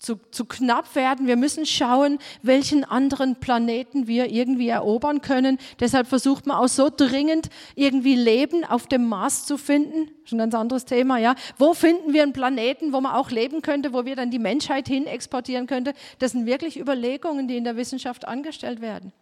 zu, 0.00 0.16
zu 0.30 0.46
knapp 0.46 0.96
werden. 0.96 1.26
Wir 1.26 1.36
müssen 1.36 1.66
schauen, 1.66 2.18
welchen 2.42 2.84
anderen 2.84 3.36
Planeten 3.36 4.06
wir 4.06 4.32
irgendwie 4.32 4.68
erobern 4.68 5.20
können. 5.20 5.58
Deshalb 5.78 6.08
versucht 6.08 6.46
man 6.46 6.56
auch 6.56 6.68
so 6.68 6.88
dringend 6.94 7.50
irgendwie 7.76 8.16
Leben 8.16 8.64
auf 8.64 8.86
dem 8.86 9.06
Mars 9.06 9.44
zu 9.44 9.58
finden. 9.58 10.10
Schon 10.24 10.38
ein 10.38 10.50
ganz 10.50 10.54
anderes 10.54 10.86
Thema, 10.86 11.18
ja. 11.18 11.34
Wo 11.58 11.74
finden 11.74 12.14
wir 12.14 12.22
einen 12.22 12.32
Planeten, 12.32 12.94
wo 12.94 13.00
man 13.02 13.14
auch 13.14 13.30
leben 13.30 13.60
könnte, 13.60 13.92
wo 13.92 14.06
wir 14.06 14.16
dann 14.16 14.30
die 14.30 14.38
Menschheit 14.38 14.88
hin 14.88 15.06
exportieren 15.06 15.66
könnte? 15.66 15.92
Das 16.18 16.32
sind 16.32 16.46
wirklich 16.46 16.80
Überlegungen, 16.80 17.46
die 17.46 17.58
in 17.58 17.64
der 17.64 17.76
Wissenschaft 17.76 18.26
angestellt 18.26 18.80
werden. 18.80 19.12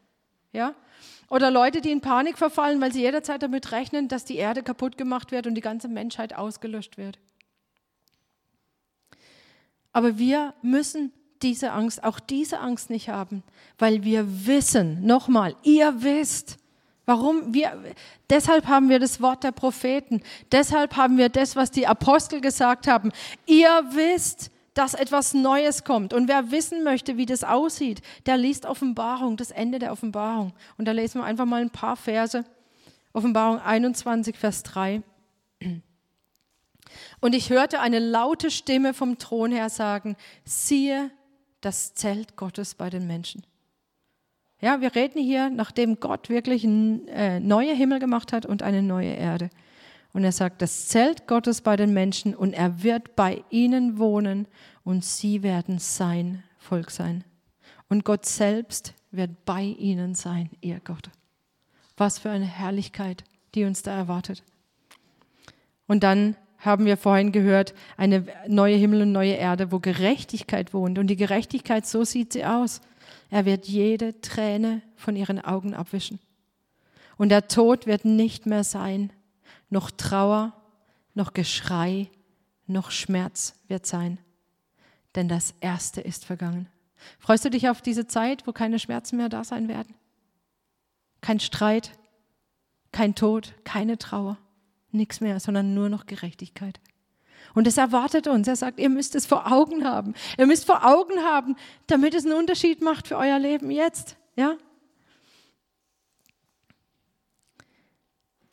Ja? 0.52 0.74
Oder 1.28 1.50
Leute, 1.50 1.80
die 1.80 1.90
in 1.90 2.00
Panik 2.00 2.38
verfallen, 2.38 2.80
weil 2.80 2.92
sie 2.92 3.00
jederzeit 3.00 3.42
damit 3.42 3.72
rechnen, 3.72 4.06
dass 4.06 4.24
die 4.24 4.36
Erde 4.36 4.62
kaputt 4.62 4.96
gemacht 4.96 5.32
wird 5.32 5.48
und 5.48 5.56
die 5.56 5.60
ganze 5.60 5.88
Menschheit 5.88 6.36
ausgelöscht 6.36 6.98
wird. 6.98 7.18
Aber 9.98 10.16
wir 10.16 10.54
müssen 10.62 11.12
diese 11.42 11.72
Angst, 11.72 12.04
auch 12.04 12.20
diese 12.20 12.60
Angst 12.60 12.88
nicht 12.88 13.08
haben, 13.08 13.42
weil 13.80 14.04
wir 14.04 14.46
wissen, 14.46 15.04
nochmal, 15.04 15.56
ihr 15.64 15.92
wisst, 16.04 16.56
warum 17.04 17.52
wir, 17.52 17.76
deshalb 18.30 18.68
haben 18.68 18.90
wir 18.90 19.00
das 19.00 19.20
Wort 19.20 19.42
der 19.42 19.50
Propheten, 19.50 20.22
deshalb 20.52 20.96
haben 20.96 21.18
wir 21.18 21.30
das, 21.30 21.56
was 21.56 21.72
die 21.72 21.88
Apostel 21.88 22.40
gesagt 22.40 22.86
haben. 22.86 23.10
Ihr 23.46 23.70
wisst, 23.90 24.52
dass 24.72 24.94
etwas 24.94 25.34
Neues 25.34 25.82
kommt. 25.82 26.12
Und 26.12 26.28
wer 26.28 26.52
wissen 26.52 26.84
möchte, 26.84 27.16
wie 27.16 27.26
das 27.26 27.42
aussieht, 27.42 28.00
der 28.26 28.36
liest 28.36 28.66
Offenbarung, 28.66 29.36
das 29.36 29.50
Ende 29.50 29.80
der 29.80 29.90
Offenbarung. 29.90 30.52
Und 30.76 30.84
da 30.84 30.92
lesen 30.92 31.22
wir 31.22 31.24
einfach 31.24 31.44
mal 31.44 31.60
ein 31.60 31.70
paar 31.70 31.96
Verse. 31.96 32.44
Offenbarung 33.12 33.58
21, 33.58 34.38
Vers 34.38 34.62
3. 34.62 35.02
Und 37.20 37.34
ich 37.34 37.50
hörte 37.50 37.80
eine 37.80 37.98
laute 37.98 38.50
Stimme 38.50 38.94
vom 38.94 39.18
Thron 39.18 39.52
her 39.52 39.70
sagen, 39.70 40.16
siehe 40.44 41.10
das 41.60 41.94
Zelt 41.94 42.36
Gottes 42.36 42.74
bei 42.74 42.90
den 42.90 43.06
Menschen. 43.06 43.42
Ja, 44.60 44.80
wir 44.80 44.94
reden 44.94 45.22
hier, 45.22 45.50
nachdem 45.50 46.00
Gott 46.00 46.28
wirklich 46.28 46.64
einen 46.64 47.06
äh, 47.08 47.38
neue 47.40 47.74
Himmel 47.74 48.00
gemacht 48.00 48.32
hat 48.32 48.44
und 48.44 48.62
eine 48.62 48.82
neue 48.82 49.12
Erde. 49.12 49.50
Und 50.12 50.24
er 50.24 50.32
sagt, 50.32 50.62
das 50.62 50.88
Zelt 50.88 51.28
Gottes 51.28 51.60
bei 51.60 51.76
den 51.76 51.92
Menschen 51.92 52.34
und 52.34 52.54
er 52.54 52.82
wird 52.82 53.14
bei 53.14 53.44
ihnen 53.50 53.98
wohnen 53.98 54.48
und 54.82 55.04
sie 55.04 55.42
werden 55.42 55.78
sein 55.78 56.42
Volk 56.58 56.90
sein. 56.90 57.24
Und 57.88 58.04
Gott 58.04 58.26
selbst 58.26 58.94
wird 59.10 59.44
bei 59.44 59.62
ihnen 59.62 60.14
sein, 60.14 60.50
ihr 60.60 60.80
Gott. 60.80 61.10
Was 61.96 62.18
für 62.18 62.30
eine 62.30 62.46
Herrlichkeit, 62.46 63.24
die 63.54 63.64
uns 63.64 63.82
da 63.82 63.96
erwartet. 63.96 64.42
Und 65.86 66.02
dann 66.02 66.36
haben 66.58 66.86
wir 66.86 66.96
vorhin 66.96 67.32
gehört, 67.32 67.74
eine 67.96 68.26
neue 68.48 68.76
Himmel 68.76 69.02
und 69.02 69.12
neue 69.12 69.34
Erde, 69.34 69.70
wo 69.70 69.78
Gerechtigkeit 69.78 70.74
wohnt. 70.74 70.98
Und 70.98 71.06
die 71.06 71.16
Gerechtigkeit, 71.16 71.86
so 71.86 72.04
sieht 72.04 72.32
sie 72.32 72.44
aus. 72.44 72.80
Er 73.30 73.44
wird 73.44 73.66
jede 73.66 74.20
Träne 74.20 74.82
von 74.96 75.14
ihren 75.14 75.40
Augen 75.40 75.74
abwischen. 75.74 76.18
Und 77.16 77.28
der 77.30 77.48
Tod 77.48 77.86
wird 77.86 78.04
nicht 78.04 78.46
mehr 78.46 78.64
sein. 78.64 79.12
Noch 79.70 79.90
Trauer, 79.90 80.52
noch 81.14 81.32
Geschrei, 81.32 82.08
noch 82.66 82.90
Schmerz 82.90 83.54
wird 83.68 83.86
sein. 83.86 84.18
Denn 85.14 85.28
das 85.28 85.54
Erste 85.60 86.00
ist 86.00 86.24
vergangen. 86.24 86.68
Freust 87.18 87.44
du 87.44 87.50
dich 87.50 87.68
auf 87.68 87.82
diese 87.82 88.06
Zeit, 88.06 88.46
wo 88.46 88.52
keine 88.52 88.78
Schmerzen 88.78 89.16
mehr 89.16 89.28
da 89.28 89.44
sein 89.44 89.68
werden? 89.68 89.94
Kein 91.20 91.40
Streit, 91.40 91.92
kein 92.92 93.14
Tod, 93.14 93.54
keine 93.64 93.98
Trauer 93.98 94.38
nichts 94.90 95.20
mehr, 95.20 95.40
sondern 95.40 95.74
nur 95.74 95.88
noch 95.88 96.06
Gerechtigkeit. 96.06 96.80
Und 97.54 97.66
es 97.66 97.76
erwartet 97.76 98.26
uns. 98.26 98.46
Er 98.48 98.56
sagt, 98.56 98.78
ihr 98.78 98.88
müsst 98.88 99.14
es 99.14 99.26
vor 99.26 99.50
Augen 99.50 99.84
haben. 99.84 100.14
Ihr 100.36 100.46
müsst 100.46 100.66
vor 100.66 100.84
Augen 100.84 101.20
haben, 101.20 101.56
damit 101.86 102.14
es 102.14 102.24
einen 102.24 102.34
Unterschied 102.34 102.82
macht 102.82 103.08
für 103.08 103.16
euer 103.16 103.38
Leben 103.38 103.70
jetzt. 103.70 104.16
Ja? 104.36 104.56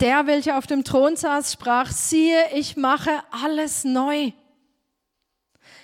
Der, 0.00 0.26
welcher 0.26 0.58
auf 0.58 0.66
dem 0.66 0.84
Thron 0.84 1.16
saß, 1.16 1.52
sprach, 1.52 1.90
siehe, 1.90 2.38
ich 2.54 2.76
mache 2.76 3.10
alles 3.30 3.84
neu. 3.84 4.32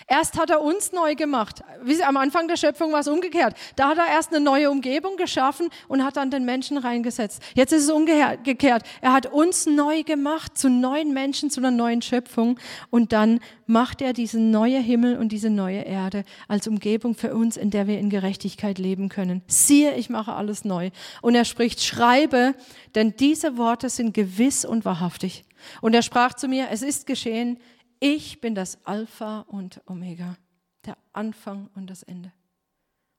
Erst 0.07 0.39
hat 0.39 0.51
er 0.51 0.61
uns 0.63 0.93
neu 0.93 1.15
gemacht. 1.15 1.63
Am 2.07 2.17
Anfang 2.17 2.49
der 2.49 2.57
Schöpfung 2.57 2.93
war 2.93 3.01
es 3.01 3.09
umgekehrt. 3.09 3.55
Da 3.77 3.89
hat 3.89 3.99
er 3.99 4.07
erst 4.07 4.35
eine 4.35 4.45
neue 4.45 4.71
Umgebung 4.71 5.17
geschaffen 5.17 5.69
und 5.89 6.05
hat 6.05 6.17
dann 6.17 6.31
den 6.31 6.45
Menschen 6.45 6.79
reingesetzt. 6.79 7.43
Jetzt 7.55 7.73
ist 7.73 7.85
es 7.85 7.91
umgekehrt. 7.91 8.83
Er 9.01 9.13
hat 9.13 9.27
uns 9.27 9.67
neu 9.67 10.03
gemacht 10.03 10.57
zu 10.59 10.69
neuen 10.69 11.13
Menschen, 11.13 11.51
zu 11.51 11.61
einer 11.61 11.71
neuen 11.71 12.03
Schöpfung. 12.03 12.59
Und 12.91 13.13
dann 13.13 13.41
macht 13.67 14.03
er 14.03 14.13
diesen 14.13 14.51
neue 14.51 14.79
Himmel 14.79 15.17
und 15.19 15.31
diese 15.31 15.51
neue 15.51 15.81
Erde 15.81 16.25
als 16.49 16.69
Umgebung 16.69 17.15
für 17.15 17.35
uns, 17.35 17.57
in 17.57 17.71
der 17.71 17.87
wir 17.87 17.99
in 17.99 18.11
Gerechtigkeit 18.11 18.79
leben 18.79 19.09
können. 19.09 19.43
Siehe, 19.47 19.95
ich 19.95 20.11
mache 20.11 20.35
alles 20.35 20.65
neu. 20.65 20.91
Und 21.23 21.35
er 21.35 21.45
spricht, 21.45 21.83
schreibe, 21.83 22.55
denn 22.95 23.15
diese 23.17 23.57
Worte 23.57 23.89
sind 23.89 24.15
gewiss 24.15 24.65
und 24.65 24.85
wahrhaftig. 24.85 25.45
Und 25.81 25.95
er 25.95 26.03
sprach 26.03 26.35
zu 26.35 26.49
mir, 26.49 26.69
es 26.71 26.83
ist 26.83 27.07
geschehen, 27.07 27.59
ich 28.03 28.41
bin 28.41 28.57
das 28.57 28.85
Alpha 28.85 29.43
und 29.43 29.81
Omega, 29.87 30.37
der 30.85 30.97
Anfang 31.13 31.71
und 31.77 31.89
das 31.89 32.03
Ende. 32.03 32.33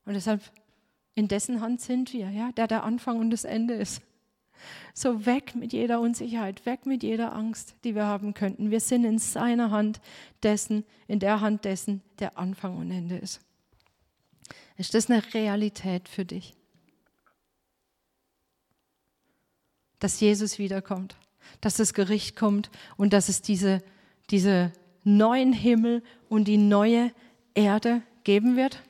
Und 0.04 0.12
deshalb, 0.12 0.42
in 1.14 1.26
dessen 1.26 1.62
Hand 1.62 1.80
sind 1.80 2.12
wir, 2.12 2.28
ja, 2.28 2.52
der 2.52 2.66
der 2.66 2.84
Anfang 2.84 3.18
und 3.18 3.30
das 3.30 3.44
Ende 3.44 3.72
ist. 3.72 4.02
So 4.92 5.24
weg 5.24 5.54
mit 5.54 5.72
jeder 5.72 6.00
Unsicherheit, 6.00 6.66
weg 6.66 6.84
mit 6.84 7.02
jeder 7.02 7.32
Angst, 7.32 7.76
die 7.82 7.94
wir 7.94 8.04
haben 8.04 8.34
könnten. 8.34 8.70
Wir 8.70 8.80
sind 8.80 9.04
in 9.04 9.18
seiner 9.18 9.70
Hand 9.70 10.02
dessen, 10.42 10.84
in 11.08 11.18
der 11.18 11.40
Hand 11.40 11.64
dessen, 11.64 12.02
der 12.18 12.36
Anfang 12.36 12.76
und 12.76 12.90
Ende 12.90 13.16
ist. 13.16 13.40
Ist 14.76 14.92
das 14.92 15.08
eine 15.08 15.22
Realität 15.32 16.10
für 16.10 16.26
dich? 16.26 16.54
Dass 19.98 20.20
Jesus 20.20 20.58
wiederkommt, 20.58 21.16
dass 21.62 21.76
das 21.76 21.94
Gericht 21.94 22.36
kommt 22.36 22.70
und 22.98 23.14
dass 23.14 23.30
es 23.30 23.40
diese 23.40 23.82
diese 24.30 24.72
neuen 25.04 25.52
Himmel 25.52 26.02
und 26.28 26.44
die 26.46 26.56
neue 26.56 27.12
Erde 27.54 28.02
geben 28.24 28.56
wird? 28.56 28.80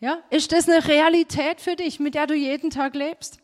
Ja, 0.00 0.18
ist 0.30 0.52
das 0.52 0.68
eine 0.68 0.86
Realität 0.86 1.60
für 1.60 1.76
dich, 1.76 1.98
mit 1.98 2.14
der 2.14 2.26
du 2.26 2.34
jeden 2.34 2.70
Tag 2.70 2.94
lebst? 2.94 3.40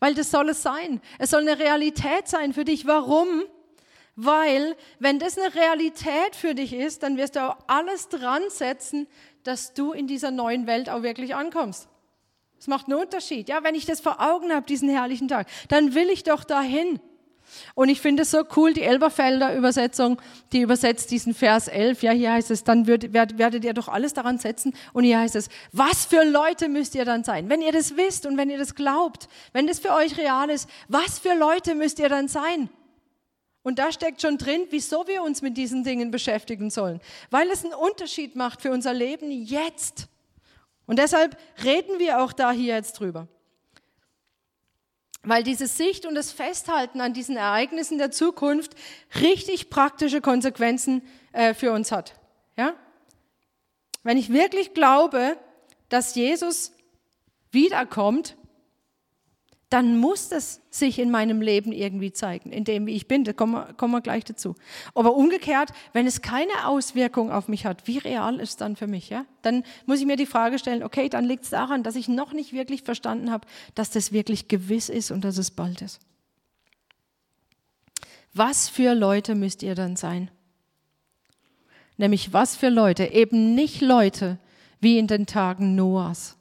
Weil 0.00 0.14
das 0.14 0.30
soll 0.30 0.48
es 0.50 0.62
sein. 0.62 1.00
Es 1.18 1.30
soll 1.30 1.42
eine 1.42 1.58
Realität 1.58 2.28
sein 2.28 2.52
für 2.52 2.64
dich. 2.64 2.86
Warum? 2.86 3.42
Weil, 4.16 4.76
wenn 4.98 5.18
das 5.18 5.38
eine 5.38 5.54
Realität 5.54 6.34
für 6.34 6.54
dich 6.54 6.72
ist, 6.72 7.02
dann 7.02 7.16
wirst 7.16 7.36
du 7.36 7.48
auch 7.48 7.56
alles 7.66 8.08
dran 8.08 8.42
setzen, 8.48 9.06
dass 9.44 9.74
du 9.74 9.92
in 9.92 10.06
dieser 10.06 10.30
neuen 10.30 10.66
Welt 10.66 10.88
auch 10.90 11.02
wirklich 11.02 11.34
ankommst. 11.34 11.88
Das 12.56 12.66
macht 12.66 12.86
einen 12.86 13.00
Unterschied. 13.00 13.48
Ja, 13.48 13.62
wenn 13.62 13.74
ich 13.74 13.86
das 13.86 14.00
vor 14.00 14.20
Augen 14.20 14.52
habe, 14.52 14.66
diesen 14.66 14.88
herrlichen 14.88 15.28
Tag, 15.28 15.46
dann 15.68 15.94
will 15.94 16.10
ich 16.10 16.24
doch 16.24 16.42
dahin. 16.42 16.98
Und 17.74 17.88
ich 17.88 18.00
finde 18.00 18.22
es 18.22 18.30
so 18.30 18.44
cool, 18.56 18.72
die 18.72 18.82
Elberfelder 18.82 19.54
Übersetzung, 19.54 20.20
die 20.52 20.60
übersetzt 20.60 21.10
diesen 21.10 21.34
Vers 21.34 21.68
11. 21.68 22.02
Ja, 22.02 22.12
hier 22.12 22.32
heißt 22.32 22.50
es, 22.50 22.64
dann 22.64 22.86
wird, 22.86 23.12
werdet 23.12 23.64
ihr 23.64 23.74
doch 23.74 23.88
alles 23.88 24.14
daran 24.14 24.38
setzen. 24.38 24.74
Und 24.92 25.04
hier 25.04 25.18
heißt 25.18 25.36
es, 25.36 25.48
was 25.72 26.06
für 26.06 26.24
Leute 26.24 26.68
müsst 26.68 26.94
ihr 26.94 27.04
dann 27.04 27.24
sein? 27.24 27.48
Wenn 27.48 27.62
ihr 27.62 27.72
das 27.72 27.96
wisst 27.96 28.26
und 28.26 28.36
wenn 28.36 28.50
ihr 28.50 28.58
das 28.58 28.74
glaubt, 28.74 29.28
wenn 29.52 29.66
das 29.66 29.78
für 29.78 29.92
euch 29.92 30.16
real 30.18 30.50
ist, 30.50 30.68
was 30.88 31.18
für 31.18 31.34
Leute 31.34 31.74
müsst 31.74 31.98
ihr 31.98 32.08
dann 32.08 32.28
sein? 32.28 32.68
Und 33.62 33.78
da 33.78 33.92
steckt 33.92 34.22
schon 34.22 34.38
drin, 34.38 34.62
wieso 34.70 35.06
wir 35.06 35.22
uns 35.22 35.42
mit 35.42 35.56
diesen 35.56 35.84
Dingen 35.84 36.10
beschäftigen 36.10 36.70
sollen. 36.70 37.00
Weil 37.30 37.50
es 37.50 37.64
einen 37.64 37.74
Unterschied 37.74 38.34
macht 38.34 38.62
für 38.62 38.70
unser 38.70 38.94
Leben 38.94 39.30
jetzt. 39.30 40.08
Und 40.86 40.98
deshalb 40.98 41.36
reden 41.62 41.98
wir 41.98 42.22
auch 42.22 42.32
da 42.32 42.50
hier 42.50 42.76
jetzt 42.76 42.94
drüber. 42.94 43.28
Weil 45.28 45.42
diese 45.42 45.66
Sicht 45.66 46.06
und 46.06 46.14
das 46.14 46.32
Festhalten 46.32 47.02
an 47.02 47.12
diesen 47.12 47.36
Ereignissen 47.36 47.98
der 47.98 48.10
Zukunft 48.10 48.74
richtig 49.20 49.68
praktische 49.68 50.22
Konsequenzen 50.22 51.02
äh, 51.32 51.52
für 51.52 51.72
uns 51.72 51.92
hat. 51.92 52.14
Ja? 52.56 52.72
Wenn 54.02 54.16
ich 54.16 54.32
wirklich 54.32 54.72
glaube, 54.72 55.36
dass 55.90 56.14
Jesus 56.14 56.72
wiederkommt, 57.50 58.38
dann 59.70 59.98
muss 59.98 60.30
das 60.30 60.62
sich 60.70 60.98
in 60.98 61.10
meinem 61.10 61.42
Leben 61.42 61.72
irgendwie 61.72 62.10
zeigen, 62.10 62.52
in 62.52 62.64
dem, 62.64 62.86
wie 62.86 62.94
ich 62.96 63.06
bin. 63.06 63.24
Da 63.24 63.34
kommen 63.34 63.52
wir, 63.52 63.74
kommen 63.74 63.92
wir 63.92 64.00
gleich 64.00 64.24
dazu. 64.24 64.54
Aber 64.94 65.14
umgekehrt, 65.14 65.72
wenn 65.92 66.06
es 66.06 66.22
keine 66.22 66.66
Auswirkung 66.66 67.30
auf 67.30 67.48
mich 67.48 67.66
hat, 67.66 67.86
wie 67.86 67.98
real 67.98 68.40
ist 68.40 68.50
es 68.50 68.56
dann 68.56 68.76
für 68.76 68.86
mich? 68.86 69.10
Ja? 69.10 69.26
Dann 69.42 69.64
muss 69.84 70.00
ich 70.00 70.06
mir 70.06 70.16
die 70.16 70.24
Frage 70.24 70.58
stellen, 70.58 70.82
okay, 70.82 71.10
dann 71.10 71.26
liegt 71.26 71.44
es 71.44 71.50
daran, 71.50 71.82
dass 71.82 71.96
ich 71.96 72.08
noch 72.08 72.32
nicht 72.32 72.54
wirklich 72.54 72.82
verstanden 72.82 73.30
habe, 73.30 73.46
dass 73.74 73.90
das 73.90 74.10
wirklich 74.10 74.48
gewiss 74.48 74.88
ist 74.88 75.10
und 75.10 75.22
dass 75.22 75.36
es 75.36 75.50
bald 75.50 75.82
ist. 75.82 76.00
Was 78.32 78.70
für 78.70 78.94
Leute 78.94 79.34
müsst 79.34 79.62
ihr 79.62 79.74
dann 79.74 79.96
sein? 79.96 80.30
Nämlich 81.98 82.32
was 82.32 82.56
für 82.56 82.70
Leute? 82.70 83.04
Eben 83.04 83.54
nicht 83.54 83.82
Leute 83.82 84.38
wie 84.80 84.98
in 84.98 85.08
den 85.08 85.26
Tagen 85.26 85.74
Noahs. 85.74 86.37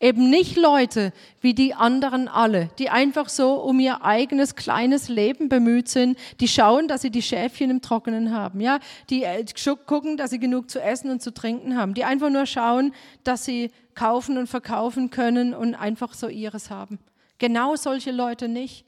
Eben 0.00 0.30
nicht 0.30 0.56
Leute 0.56 1.12
wie 1.40 1.54
die 1.54 1.74
anderen 1.74 2.28
alle, 2.28 2.70
die 2.78 2.90
einfach 2.90 3.28
so 3.28 3.54
um 3.54 3.80
ihr 3.80 4.04
eigenes 4.04 4.54
kleines 4.54 5.08
Leben 5.08 5.48
bemüht 5.48 5.88
sind, 5.88 6.18
die 6.40 6.48
schauen, 6.48 6.88
dass 6.88 7.02
sie 7.02 7.10
die 7.10 7.22
Schäfchen 7.22 7.70
im 7.70 7.82
Trockenen 7.82 8.34
haben, 8.34 8.60
ja, 8.60 8.78
die 9.10 9.24
äh, 9.24 9.44
gucken, 9.86 10.16
dass 10.16 10.30
sie 10.30 10.38
genug 10.38 10.70
zu 10.70 10.80
essen 10.80 11.10
und 11.10 11.22
zu 11.22 11.32
trinken 11.32 11.76
haben, 11.76 11.94
die 11.94 12.04
einfach 12.04 12.30
nur 12.30 12.46
schauen, 12.46 12.92
dass 13.24 13.44
sie 13.44 13.70
kaufen 13.94 14.38
und 14.38 14.46
verkaufen 14.46 15.10
können 15.10 15.54
und 15.54 15.74
einfach 15.74 16.14
so 16.14 16.28
ihres 16.28 16.70
haben. 16.70 16.98
Genau 17.38 17.76
solche 17.76 18.12
Leute 18.12 18.48
nicht. 18.48 18.84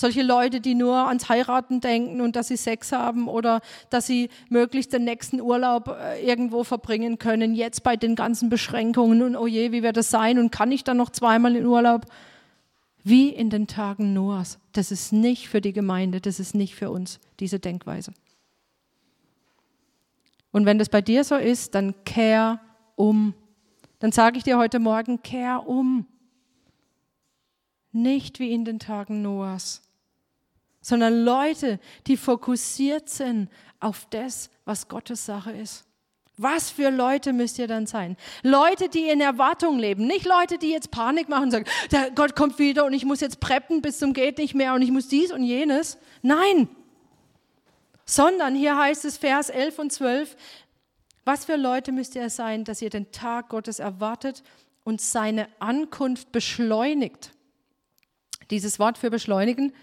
Solche 0.00 0.22
Leute, 0.22 0.60
die 0.60 0.76
nur 0.76 1.08
ans 1.08 1.28
Heiraten 1.28 1.80
denken 1.80 2.20
und 2.20 2.36
dass 2.36 2.46
sie 2.46 2.56
Sex 2.56 2.92
haben 2.92 3.26
oder 3.26 3.60
dass 3.90 4.06
sie 4.06 4.28
möglichst 4.48 4.92
den 4.92 5.02
nächsten 5.02 5.40
Urlaub 5.40 5.88
äh, 5.88 6.24
irgendwo 6.24 6.62
verbringen 6.62 7.18
können, 7.18 7.52
jetzt 7.52 7.82
bei 7.82 7.96
den 7.96 8.14
ganzen 8.14 8.48
Beschränkungen 8.48 9.22
und 9.22 9.34
oh 9.34 9.48
je, 9.48 9.72
wie 9.72 9.82
wird 9.82 9.96
das 9.96 10.08
sein 10.08 10.38
und 10.38 10.52
kann 10.52 10.70
ich 10.70 10.84
dann 10.84 10.98
noch 10.98 11.10
zweimal 11.10 11.56
in 11.56 11.66
Urlaub? 11.66 12.06
Wie 13.02 13.30
in 13.30 13.50
den 13.50 13.66
Tagen 13.66 14.12
Noahs. 14.12 14.60
Das 14.72 14.92
ist 14.92 15.12
nicht 15.12 15.48
für 15.48 15.60
die 15.60 15.72
Gemeinde, 15.72 16.20
das 16.20 16.38
ist 16.38 16.54
nicht 16.54 16.76
für 16.76 16.92
uns, 16.92 17.18
diese 17.40 17.58
Denkweise. 17.58 18.12
Und 20.52 20.64
wenn 20.64 20.78
das 20.78 20.90
bei 20.90 21.02
dir 21.02 21.24
so 21.24 21.34
ist, 21.34 21.74
dann 21.74 22.04
kehr 22.04 22.60
um. 22.94 23.34
Dann 23.98 24.12
sage 24.12 24.38
ich 24.38 24.44
dir 24.44 24.58
heute 24.58 24.78
Morgen, 24.78 25.22
kehr 25.22 25.66
um. 25.66 26.06
Nicht 27.90 28.38
wie 28.38 28.52
in 28.52 28.64
den 28.64 28.78
Tagen 28.78 29.22
Noahs 29.22 29.82
sondern 30.80 31.24
Leute, 31.24 31.80
die 32.06 32.16
fokussiert 32.16 33.08
sind 33.08 33.48
auf 33.80 34.06
das, 34.10 34.50
was 34.64 34.88
Gottes 34.88 35.26
Sache 35.26 35.52
ist. 35.52 35.84
Was 36.36 36.70
für 36.70 36.90
Leute 36.90 37.32
müsst 37.32 37.58
ihr 37.58 37.66
dann 37.66 37.86
sein? 37.86 38.16
Leute, 38.44 38.88
die 38.88 39.08
in 39.08 39.20
Erwartung 39.20 39.78
leben, 39.78 40.06
nicht 40.06 40.24
Leute, 40.24 40.56
die 40.56 40.70
jetzt 40.70 40.92
Panik 40.92 41.28
machen 41.28 41.44
und 41.44 41.50
sagen, 41.50 41.64
der 41.90 42.12
Gott 42.12 42.36
kommt 42.36 42.60
wieder 42.60 42.84
und 42.84 42.92
ich 42.92 43.04
muss 43.04 43.20
jetzt 43.20 43.40
preppen 43.40 43.82
bis 43.82 43.98
zum 43.98 44.12
geht 44.12 44.38
nicht 44.38 44.54
mehr 44.54 44.74
und 44.74 44.82
ich 44.82 44.92
muss 44.92 45.08
dies 45.08 45.32
und 45.32 45.42
jenes. 45.42 45.98
Nein, 46.22 46.68
sondern 48.04 48.54
hier 48.54 48.78
heißt 48.78 49.04
es 49.04 49.18
Vers 49.18 49.50
11 49.50 49.78
und 49.80 49.92
12, 49.92 50.36
was 51.24 51.44
für 51.44 51.56
Leute 51.56 51.92
müsst 51.92 52.14
ihr 52.14 52.30
sein, 52.30 52.64
dass 52.64 52.80
ihr 52.80 52.88
den 52.88 53.10
Tag 53.10 53.50
Gottes 53.50 53.80
erwartet 53.80 54.44
und 54.84 55.00
seine 55.00 55.48
Ankunft 55.58 56.30
beschleunigt. 56.32 57.32
Dieses 58.50 58.78
Wort 58.78 58.96
für 58.96 59.10
beschleunigen 59.10 59.74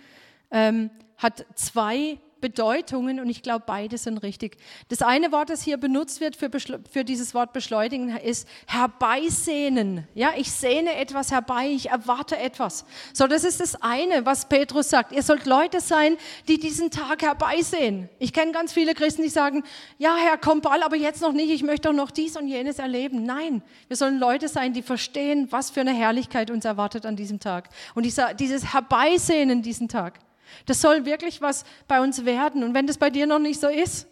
ähm, 0.52 0.90
hat 1.18 1.46
zwei 1.56 2.20
Bedeutungen 2.46 3.20
und 3.20 3.28
ich 3.28 3.42
glaube, 3.42 3.64
beide 3.66 3.98
sind 3.98 4.20
richtig. 4.20 4.58
Das 4.90 5.02
eine 5.02 5.32
Wort, 5.32 5.50
das 5.50 5.64
hier 5.64 5.78
benutzt 5.78 6.22
wird 6.22 6.36
für, 6.36 6.52
für 6.52 7.04
dieses 7.04 7.34
Wort 7.34 7.54
beschleunigen, 7.54 8.16
ist 8.18 8.48
herbeisehnen. 8.68 10.08
Ja, 10.14 10.34
ich 10.38 10.52
sehne 10.52 10.96
etwas 10.96 11.32
herbei, 11.32 11.70
ich 11.70 11.90
erwarte 11.90 12.38
etwas. 12.38 12.86
So, 13.14 13.26
das 13.26 13.46
ist 13.46 13.62
das 13.62 13.82
eine, 13.82 14.28
was 14.28 14.48
Petrus 14.48 14.92
sagt. 14.92 15.12
Ihr 15.12 15.24
sollt 15.24 15.48
Leute 15.48 15.82
sein, 15.82 16.18
die 16.48 16.60
diesen 16.60 16.92
Tag 16.92 17.24
herbeisehen. 17.24 18.10
Ich 18.20 18.32
kenne 18.32 18.52
ganz 18.52 18.74
viele 18.74 18.94
Christen, 18.94 19.24
die 19.24 19.30
sagen, 19.30 19.64
ja, 19.98 20.16
Herr, 20.16 20.38
komm 20.38 20.62
bald, 20.62 20.84
aber 20.84 20.98
jetzt 20.98 21.24
noch 21.24 21.34
nicht, 21.34 21.50
ich 21.50 21.64
möchte 21.64 21.88
doch 21.88 21.96
noch 21.96 22.12
dies 22.12 22.38
und 22.38 22.48
jenes 22.48 22.78
erleben. 22.78 23.24
Nein, 23.24 23.64
wir 23.88 23.98
sollen 23.98 24.20
Leute 24.20 24.50
sein, 24.50 24.72
die 24.72 24.84
verstehen, 24.84 25.48
was 25.50 25.72
für 25.72 25.82
eine 25.82 25.96
Herrlichkeit 25.96 26.52
uns 26.52 26.64
erwartet 26.64 27.08
an 27.08 27.16
diesem 27.16 27.40
Tag. 27.40 27.70
Und 27.96 28.04
dieser, 28.04 28.36
dieses 28.36 28.72
Herbeisehnen 28.72 29.64
diesen 29.64 29.88
Tag. 29.88 30.20
Das 30.66 30.82
soll 30.82 31.06
wirklich 31.06 31.42
was 31.42 31.64
bei 31.88 32.02
uns 32.02 32.26
werden. 32.26 32.64
Und 32.64 32.74
wenn 32.74 32.88
das 32.88 32.98
bei 32.98 33.10
dir 33.10 33.28
noch 33.28 33.40
nicht 33.40 33.60
so 33.60 33.68
ist, 33.68 34.08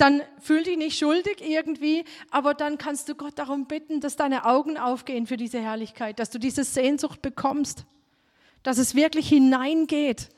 dann 0.00 0.22
fühl 0.40 0.62
dich 0.62 0.78
nicht 0.78 0.98
schuldig 0.98 1.42
irgendwie, 1.46 2.04
aber 2.30 2.54
dann 2.54 2.78
kannst 2.78 3.08
du 3.10 3.14
Gott 3.14 3.38
darum 3.38 3.66
bitten, 3.66 4.00
dass 4.00 4.16
deine 4.16 4.46
Augen 4.46 4.78
aufgehen 4.78 5.26
für 5.26 5.36
diese 5.36 5.60
Herrlichkeit, 5.60 6.18
dass 6.18 6.30
du 6.30 6.38
diese 6.38 6.64
Sehnsucht 6.64 7.20
bekommst, 7.20 7.84
dass 8.62 8.78
es 8.78 8.94
wirklich 8.94 9.28
hineingeht. 9.28 10.30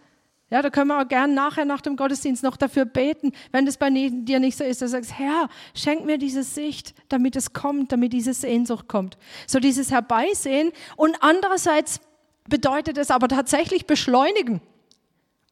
Ja, 0.50 0.62
da 0.62 0.68
können 0.68 0.88
wir 0.88 1.00
auch 1.00 1.08
gern 1.08 1.32
nachher 1.32 1.64
nach 1.64 1.80
dem 1.80 1.96
Gottesdienst 1.96 2.42
noch 2.42 2.56
dafür 2.56 2.84
beten, 2.84 3.32
wenn 3.52 3.64
das 3.64 3.76
bei 3.76 3.88
dir 3.88 4.40
nicht 4.40 4.58
so 4.58 4.64
ist, 4.64 4.82
dass 4.82 4.90
du 4.90 4.96
sagst, 4.96 5.18
Herr, 5.18 5.48
schenk 5.74 6.04
mir 6.04 6.18
diese 6.18 6.42
Sicht, 6.42 6.92
damit 7.08 7.36
es 7.36 7.52
kommt, 7.52 7.92
damit 7.92 8.12
diese 8.12 8.34
Sehnsucht 8.34 8.88
kommt. 8.88 9.16
So 9.46 9.60
dieses 9.60 9.92
Herbeisehen 9.92 10.72
und 10.96 11.16
andererseits 11.20 12.00
bedeutet 12.48 12.98
es 12.98 13.10
aber 13.10 13.28
tatsächlich 13.28 13.86
beschleunigen. 13.86 14.60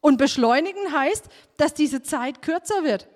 Und 0.01 0.17
beschleunigen 0.17 0.91
heißt, 0.91 1.25
dass 1.57 1.73
diese 1.73 2.01
Zeit 2.01 2.41
kürzer 2.41 2.83
wird. 2.83 3.07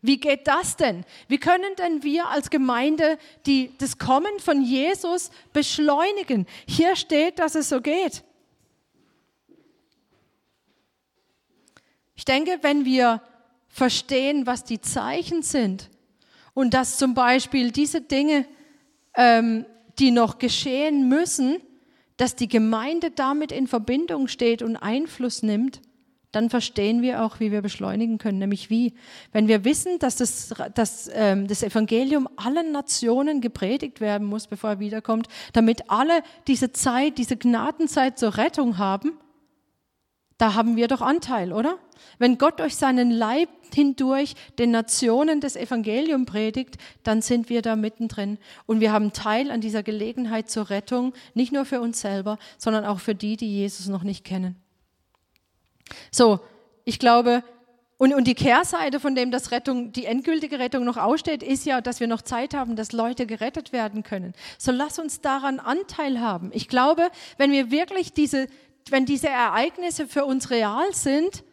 Wie 0.00 0.18
geht 0.18 0.46
das 0.46 0.76
denn? 0.76 1.04
Wie 1.26 1.38
können 1.38 1.74
denn 1.76 2.02
wir 2.02 2.28
als 2.28 2.50
Gemeinde 2.50 3.18
die, 3.46 3.72
das 3.78 3.98
Kommen 3.98 4.38
von 4.38 4.62
Jesus 4.62 5.30
beschleunigen? 5.52 6.46
Hier 6.68 6.94
steht, 6.94 7.38
dass 7.38 7.54
es 7.54 7.68
so 7.68 7.80
geht. 7.80 8.22
Ich 12.14 12.24
denke, 12.24 12.58
wenn 12.62 12.84
wir 12.84 13.22
verstehen, 13.68 14.46
was 14.46 14.64
die 14.64 14.80
Zeichen 14.80 15.42
sind 15.42 15.90
und 16.54 16.74
dass 16.74 16.96
zum 16.96 17.14
Beispiel 17.14 17.70
diese 17.70 18.00
Dinge, 18.00 18.46
ähm, 19.14 19.66
die 19.98 20.10
noch 20.10 20.38
geschehen 20.38 21.08
müssen, 21.08 21.60
dass 22.18 22.36
die 22.36 22.48
Gemeinde 22.48 23.10
damit 23.10 23.50
in 23.50 23.66
Verbindung 23.66 24.28
steht 24.28 24.62
und 24.62 24.76
Einfluss 24.76 25.42
nimmt, 25.42 25.80
dann 26.32 26.50
verstehen 26.50 27.00
wir 27.00 27.24
auch, 27.24 27.40
wie 27.40 27.52
wir 27.52 27.62
beschleunigen 27.62 28.18
können. 28.18 28.38
Nämlich 28.38 28.68
wie? 28.68 28.92
Wenn 29.32 29.48
wir 29.48 29.64
wissen, 29.64 29.98
dass 29.98 30.16
das, 30.16 30.54
dass, 30.74 31.10
ähm, 31.14 31.46
das 31.46 31.62
Evangelium 31.62 32.28
allen 32.36 32.70
Nationen 32.70 33.40
gepredigt 33.40 34.02
werden 34.02 34.26
muss, 34.26 34.46
bevor 34.46 34.70
er 34.70 34.78
wiederkommt, 34.78 35.28
damit 35.54 35.90
alle 35.90 36.22
diese 36.46 36.70
Zeit, 36.72 37.16
diese 37.16 37.38
Gnadenzeit 37.38 38.18
zur 38.18 38.36
Rettung 38.36 38.76
haben, 38.76 39.12
da 40.38 40.54
haben 40.54 40.76
wir 40.76 40.88
doch 40.88 41.02
Anteil, 41.02 41.52
oder? 41.52 41.78
Wenn 42.18 42.38
Gott 42.38 42.60
durch 42.60 42.76
seinen 42.76 43.10
Leib 43.10 43.48
hindurch 43.74 44.34
den 44.58 44.70
Nationen 44.70 45.40
das 45.40 45.56
Evangelium 45.56 46.26
predigt, 46.26 46.76
dann 47.02 47.22
sind 47.22 47.50
wir 47.50 47.60
da 47.60 47.76
mittendrin. 47.76 48.38
Und 48.66 48.80
wir 48.80 48.92
haben 48.92 49.12
Teil 49.12 49.50
an 49.50 49.60
dieser 49.60 49.82
Gelegenheit 49.82 50.48
zur 50.48 50.70
Rettung, 50.70 51.12
nicht 51.34 51.52
nur 51.52 51.64
für 51.64 51.80
uns 51.80 52.00
selber, 52.00 52.38
sondern 52.56 52.84
auch 52.84 53.00
für 53.00 53.14
die, 53.14 53.36
die 53.36 53.52
Jesus 53.52 53.88
noch 53.88 54.04
nicht 54.04 54.24
kennen. 54.24 54.56
So, 56.10 56.40
ich 56.84 56.98
glaube, 56.98 57.42
und, 57.98 58.14
und 58.14 58.28
die 58.28 58.34
Kehrseite 58.34 59.00
von 59.00 59.16
dem, 59.16 59.32
dass 59.32 59.50
Rettung, 59.50 59.90
die 59.90 60.04
endgültige 60.04 60.60
Rettung 60.60 60.84
noch 60.84 60.96
aussteht, 60.96 61.42
ist 61.42 61.66
ja, 61.66 61.80
dass 61.80 61.98
wir 61.98 62.06
noch 62.06 62.22
Zeit 62.22 62.54
haben, 62.54 62.76
dass 62.76 62.92
Leute 62.92 63.26
gerettet 63.26 63.72
werden 63.72 64.04
können. 64.04 64.34
So 64.56 64.70
lass 64.70 65.00
uns 65.00 65.20
daran 65.20 65.58
Anteil 65.58 66.20
haben. 66.20 66.50
Ich 66.54 66.68
glaube, 66.68 67.10
wenn 67.38 67.50
wir 67.50 67.72
wirklich 67.72 68.12
diese, 68.12 68.46
wenn 68.92 69.06
diese 69.06 69.28
Ereignisse 69.28 70.06
für 70.06 70.24
uns 70.24 70.50
real 70.50 70.92
sind, 70.92 71.44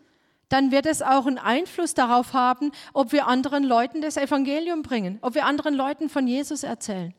dann 0.49 0.71
wird 0.71 0.85
es 0.85 1.01
auch 1.01 1.25
einen 1.25 1.37
Einfluss 1.37 1.93
darauf 1.93 2.33
haben, 2.33 2.71
ob 2.93 3.11
wir 3.11 3.27
anderen 3.27 3.63
Leuten 3.63 4.01
das 4.01 4.17
Evangelium 4.17 4.83
bringen, 4.83 5.17
ob 5.21 5.35
wir 5.35 5.45
anderen 5.45 5.73
Leuten 5.73 6.09
von 6.09 6.27
Jesus 6.27 6.63
erzählen. 6.63 7.13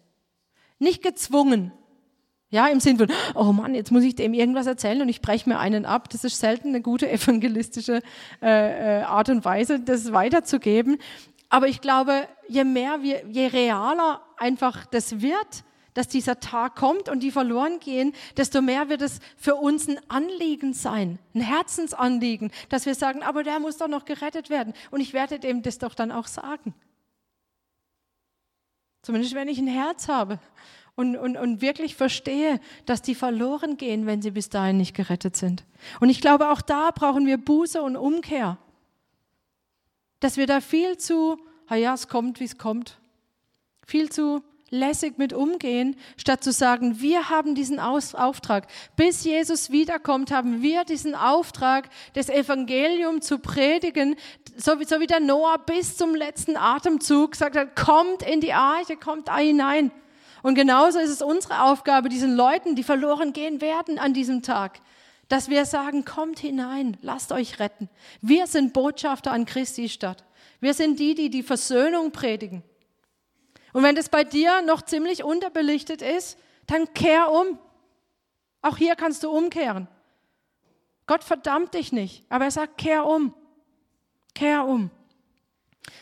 Nicht 0.79 1.03
gezwungen. 1.03 1.73
Ja, 2.49 2.69
im 2.69 2.79
Sinn 2.79 2.97
von, 2.97 3.09
oh 3.35 3.53
Mann, 3.53 3.75
jetzt 3.75 3.91
muss 3.91 4.05
ich 4.05 4.15
dem 4.15 4.33
irgendwas 4.33 4.67
erzählen 4.67 5.03
und 5.03 5.09
ich 5.09 5.21
breche 5.21 5.49
mir 5.49 5.59
einen 5.59 5.85
ab. 5.85 6.09
Das 6.11 6.23
ist 6.23 6.39
selten 6.39 6.69
eine 6.69 6.81
gute 6.81 7.11
evangelistische 7.11 8.03
äh, 8.41 9.01
äh 9.01 9.03
Art 9.03 9.29
und 9.29 9.45
Weise, 9.45 9.81
das 9.81 10.13
weiterzugeben. 10.13 10.99
Aber 11.49 11.67
ich 11.69 11.81
glaube, 11.81 12.29
je 12.49 12.65
mehr 12.65 13.03
wir, 13.03 13.27
je 13.29 13.47
realer 13.47 14.21
einfach 14.37 14.87
das 14.87 15.21
wird, 15.21 15.65
dass 15.97 16.09
dieser 16.09 16.41
Tag 16.41 16.77
kommt 16.77 17.09
und 17.09 17.21
die 17.21 17.31
verloren 17.31 17.81
gehen, 17.81 18.13
desto 18.37 18.61
mehr 18.61 18.91
wird 18.91 19.01
es 19.01 19.19
für 19.39 19.55
uns 19.55 19.89
ein 19.89 19.99
Anliegen 20.11 20.75
sein, 20.75 21.19
ein 21.35 21.41
Herzensanliegen, 21.41 22.53
dass 22.69 22.85
wir 22.85 22.95
sagen, 22.95 23.23
aber 23.23 23.43
der 23.43 23.61
muss 23.61 23.79
doch 23.79 23.89
noch 23.89 24.05
gerettet 24.05 24.51
werden. 24.51 24.75
Und 24.91 25.01
ich 25.01 25.15
werde 25.15 25.39
dem 25.39 25.63
das 25.63 25.79
doch 25.79 25.95
dann 25.95 26.13
auch 26.13 26.27
sagen. 26.27 26.75
Zumindest 29.01 29.35
wenn 29.35 29.49
ich 29.49 29.59
ein 29.59 29.69
Herz 29.69 30.09
habe 30.09 30.39
und, 30.97 31.17
und, 31.17 31.39
und 31.39 31.63
wirklich 31.63 31.97
verstehe, 31.97 32.61
dass 32.85 33.01
die 33.01 33.15
verloren 33.15 33.79
gehen, 33.79 34.05
wenn 34.05 34.21
sie 34.21 34.33
bis 34.33 34.51
dahin 34.51 34.77
nicht 34.77 34.95
gerettet 34.95 35.35
sind. 35.35 35.65
Und 36.01 36.11
ich 36.11 36.21
glaube, 36.21 36.51
auch 36.51 36.61
da 36.61 36.91
brauchen 36.91 37.27
wir 37.27 37.39
Buße 37.39 37.81
und 37.81 37.97
Umkehr. 37.97 38.59
Dass 40.21 40.37
wir 40.37 40.47
da 40.47 40.61
viel 40.61 40.99
zu, 40.99 41.39
ja, 41.71 41.95
es 41.95 42.09
kommt, 42.09 42.39
wie 42.39 42.45
es 42.45 42.59
kommt, 42.59 42.99
viel 43.87 44.11
zu 44.11 44.43
lässig 44.71 45.19
mit 45.19 45.33
umgehen, 45.33 45.97
statt 46.17 46.43
zu 46.43 46.53
sagen, 46.53 47.01
wir 47.01 47.29
haben 47.29 47.55
diesen 47.55 47.79
Auftrag. 47.79 48.67
Bis 48.97 49.25
Jesus 49.25 49.71
wiederkommt, 49.71 50.31
haben 50.31 50.63
wir 50.63 50.85
diesen 50.85 51.15
Auftrag, 51.15 51.89
das 52.15 52.29
Evangelium 52.29 53.21
zu 53.21 53.39
predigen, 53.39 54.17
so 54.57 54.81
wie, 54.81 54.85
so 54.85 55.01
wie 55.01 55.07
der 55.07 55.21
Noah 55.21 55.59
bis 55.59 55.97
zum 55.97 56.15
letzten 56.15 56.57
Atemzug 56.57 57.33
gesagt 57.33 57.57
hat, 57.57 57.77
kommt 57.77 58.23
in 58.23 58.41
die 58.41 58.53
Arche, 58.53 58.97
kommt 58.97 59.29
da 59.29 59.39
hinein. 59.39 59.93
Und 60.43 60.55
genauso 60.55 60.99
ist 60.99 61.11
es 61.11 61.23
unsere 61.23 61.63
Aufgabe, 61.63 62.09
diesen 62.09 62.37
Leuten, 62.37 62.75
die 62.75 62.83
verloren 62.83 63.33
gehen 63.33 63.61
werden 63.61 63.99
an 63.99 64.15
diesem 64.15 64.43
Tag, 64.43 64.81
Dass 65.29 65.51
wir 65.51 65.65
sagen, 65.65 66.05
kommt 66.05 66.39
hinein, 66.39 66.97
lasst 67.03 67.33
euch 67.33 67.59
retten. 67.59 67.89
Wir 68.21 68.47
sind 68.47 68.73
Botschafter 68.73 69.33
an 69.33 69.45
Christi 69.45 69.89
Stadt. 69.89 70.25
Wir 70.61 70.73
sind 70.73 71.01
die, 71.01 71.17
die 71.17 71.31
die 71.31 71.43
Versöhnung 71.43 72.13
predigen. 72.13 72.63
Und 73.77 73.83
wenn 73.83 73.95
das 73.95 74.09
bei 74.09 74.25
dir 74.25 74.63
noch 74.63 74.81
ziemlich 74.81 75.23
unterbelichtet 75.23 76.01
ist, 76.01 76.39
dann 76.67 76.95
kehr 76.95 77.31
um. 77.31 77.59
Auch 78.63 78.79
hier 78.79 78.97
kannst 78.97 79.23
du 79.23 79.29
umkehren. 79.29 79.87
Gott 81.07 81.23
verdammt 81.23 81.75
dich 81.75 81.93
nicht, 81.93 82.25
aber 82.31 82.47
er 82.47 82.51
sagt, 82.51 82.79
kehr 82.79 83.05
um. 83.05 83.35
Kehr 84.35 84.65
um. 84.65 84.91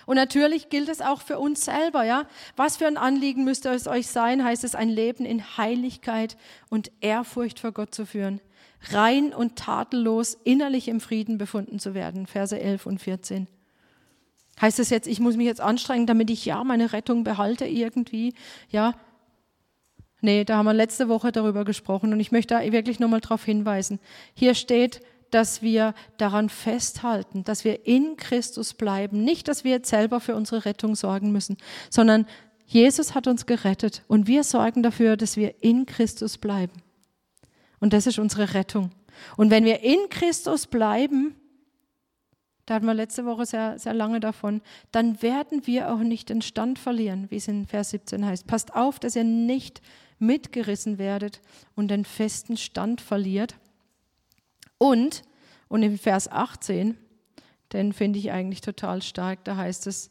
Und 0.06 0.14
natürlich 0.14 0.68
gilt 0.68 0.88
es 0.88 1.00
auch 1.00 1.20
für 1.20 1.40
uns 1.40 1.64
selber, 1.64 2.04
ja. 2.04 2.28
Was 2.54 2.76
für 2.76 2.86
ein 2.86 2.96
Anliegen 2.96 3.42
müsste 3.42 3.70
es 3.70 3.88
euch 3.88 4.06
sein, 4.06 4.44
heißt 4.44 4.62
es, 4.62 4.76
ein 4.76 4.88
Leben 4.88 5.24
in 5.24 5.56
Heiligkeit 5.56 6.36
und 6.70 6.92
Ehrfurcht 7.00 7.58
vor 7.58 7.72
Gott 7.72 7.92
zu 7.92 8.06
führen. 8.06 8.40
Rein 8.92 9.34
und 9.34 9.56
tadellos 9.56 10.38
innerlich 10.44 10.86
im 10.86 11.00
Frieden 11.00 11.38
befunden 11.38 11.80
zu 11.80 11.92
werden. 11.92 12.28
Verse 12.28 12.56
11 12.56 12.86
und 12.86 13.00
14. 13.00 13.48
Heißt 14.60 14.78
es 14.78 14.90
jetzt, 14.90 15.06
ich 15.06 15.20
muss 15.20 15.36
mich 15.36 15.46
jetzt 15.46 15.60
anstrengen, 15.60 16.06
damit 16.06 16.30
ich 16.30 16.44
ja 16.44 16.62
meine 16.64 16.92
Rettung 16.92 17.24
behalte 17.24 17.66
irgendwie? 17.66 18.34
Ja, 18.68 18.94
Nee, 20.24 20.44
da 20.44 20.56
haben 20.56 20.64
wir 20.64 20.72
letzte 20.72 21.10
Woche 21.10 21.32
darüber 21.32 21.66
gesprochen 21.66 22.14
und 22.14 22.18
ich 22.18 22.32
möchte 22.32 22.54
da 22.54 22.72
wirklich 22.72 22.98
nochmal 22.98 23.20
darauf 23.20 23.44
hinweisen. 23.44 24.00
Hier 24.32 24.54
steht, 24.54 25.02
dass 25.30 25.60
wir 25.60 25.92
daran 26.16 26.48
festhalten, 26.48 27.44
dass 27.44 27.62
wir 27.64 27.86
in 27.86 28.16
Christus 28.16 28.72
bleiben. 28.72 29.22
Nicht, 29.22 29.48
dass 29.48 29.64
wir 29.64 29.72
jetzt 29.72 29.90
selber 29.90 30.20
für 30.20 30.34
unsere 30.34 30.64
Rettung 30.64 30.94
sorgen 30.94 31.30
müssen, 31.30 31.58
sondern 31.90 32.24
Jesus 32.64 33.14
hat 33.14 33.26
uns 33.26 33.44
gerettet 33.44 34.02
und 34.08 34.26
wir 34.26 34.44
sorgen 34.44 34.82
dafür, 34.82 35.18
dass 35.18 35.36
wir 35.36 35.62
in 35.62 35.84
Christus 35.84 36.38
bleiben. 36.38 36.82
Und 37.78 37.92
das 37.92 38.06
ist 38.06 38.18
unsere 38.18 38.54
Rettung. 38.54 38.92
Und 39.36 39.50
wenn 39.50 39.66
wir 39.66 39.82
in 39.82 40.08
Christus 40.08 40.66
bleiben, 40.66 41.34
da 42.66 42.74
hatten 42.74 42.86
wir 42.86 42.94
letzte 42.94 43.26
Woche 43.26 43.46
sehr, 43.46 43.78
sehr 43.78 43.94
lange 43.94 44.20
davon, 44.20 44.62
dann 44.90 45.20
werden 45.22 45.66
wir 45.66 45.92
auch 45.92 45.98
nicht 45.98 46.28
den 46.30 46.42
Stand 46.42 46.78
verlieren, 46.78 47.30
wie 47.30 47.36
es 47.36 47.48
in 47.48 47.66
Vers 47.66 47.90
17 47.90 48.24
heißt. 48.24 48.46
Passt 48.46 48.74
auf, 48.74 48.98
dass 48.98 49.16
ihr 49.16 49.24
nicht 49.24 49.82
mitgerissen 50.18 50.98
werdet 50.98 51.40
und 51.74 51.88
den 51.88 52.04
festen 52.04 52.56
Stand 52.56 53.00
verliert. 53.00 53.56
Und, 54.78 55.22
und 55.68 55.82
im 55.82 55.98
Vers 55.98 56.30
18, 56.30 56.96
den 57.72 57.92
finde 57.92 58.18
ich 58.18 58.32
eigentlich 58.32 58.60
total 58.60 59.02
stark, 59.02 59.44
da 59.44 59.56
heißt 59.56 59.86
es, 59.86 60.10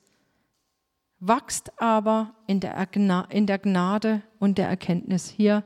wachst 1.19 1.81
aber 1.81 2.35
in 2.47 2.59
in 3.29 3.47
der 3.47 3.59
Gnade 3.59 4.21
und 4.39 4.57
der 4.57 4.67
Erkenntnis. 4.67 5.29
Hier 5.29 5.63